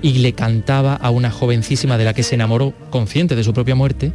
y 0.05 0.19
le 0.19 0.35
cantaba 0.35 0.97
a 0.97 1.09
una 1.09 1.31
jovencísima 1.31 1.97
de 1.97 2.05
la 2.05 2.13
que 2.13 2.23
se 2.23 2.35
enamoró, 2.35 2.75
consciente 2.91 3.35
de 3.35 3.43
su 3.43 3.55
propia 3.55 3.75
muerte, 3.75 4.13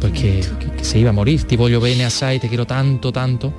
pues 0.00 0.12
que, 0.12 0.44
se 0.82 1.00
iba 1.00 1.10
a 1.10 1.12
morir. 1.12 1.42
Tipo 1.42 1.68
yo 1.68 1.80
bene 1.80 2.04
asai, 2.04 2.38
te 2.38 2.46
quiero 2.46 2.68
tanto, 2.68 3.10
tanto. 3.10 3.52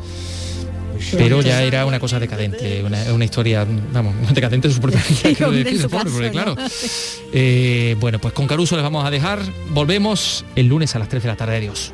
Pero 1.11 1.41
ya 1.41 1.61
era 1.63 1.85
una 1.85 1.99
cosa 1.99 2.17
decadente, 2.17 2.81
una, 2.81 3.25
historia, 3.25 3.67
vamos, 3.91 4.13
decadente 4.33 4.69
de 4.69 4.73
su 4.73 4.79
propia 4.79 5.03
vida, 5.09 6.31
claro. 6.31 6.55
Eh, 7.33 7.97
bueno, 7.99 8.19
pues 8.19 8.33
con 8.33 8.47
Caruso 8.47 8.77
les 8.77 8.83
vamos 8.83 9.05
a 9.05 9.11
dejar. 9.11 9.39
Volvemos 9.71 10.45
el 10.55 10.67
lunes 10.67 10.95
a 10.95 10.99
las 10.99 11.09
3 11.09 11.23
de 11.23 11.27
la 11.27 11.35
tarde. 11.35 11.57
Adiós. 11.57 11.91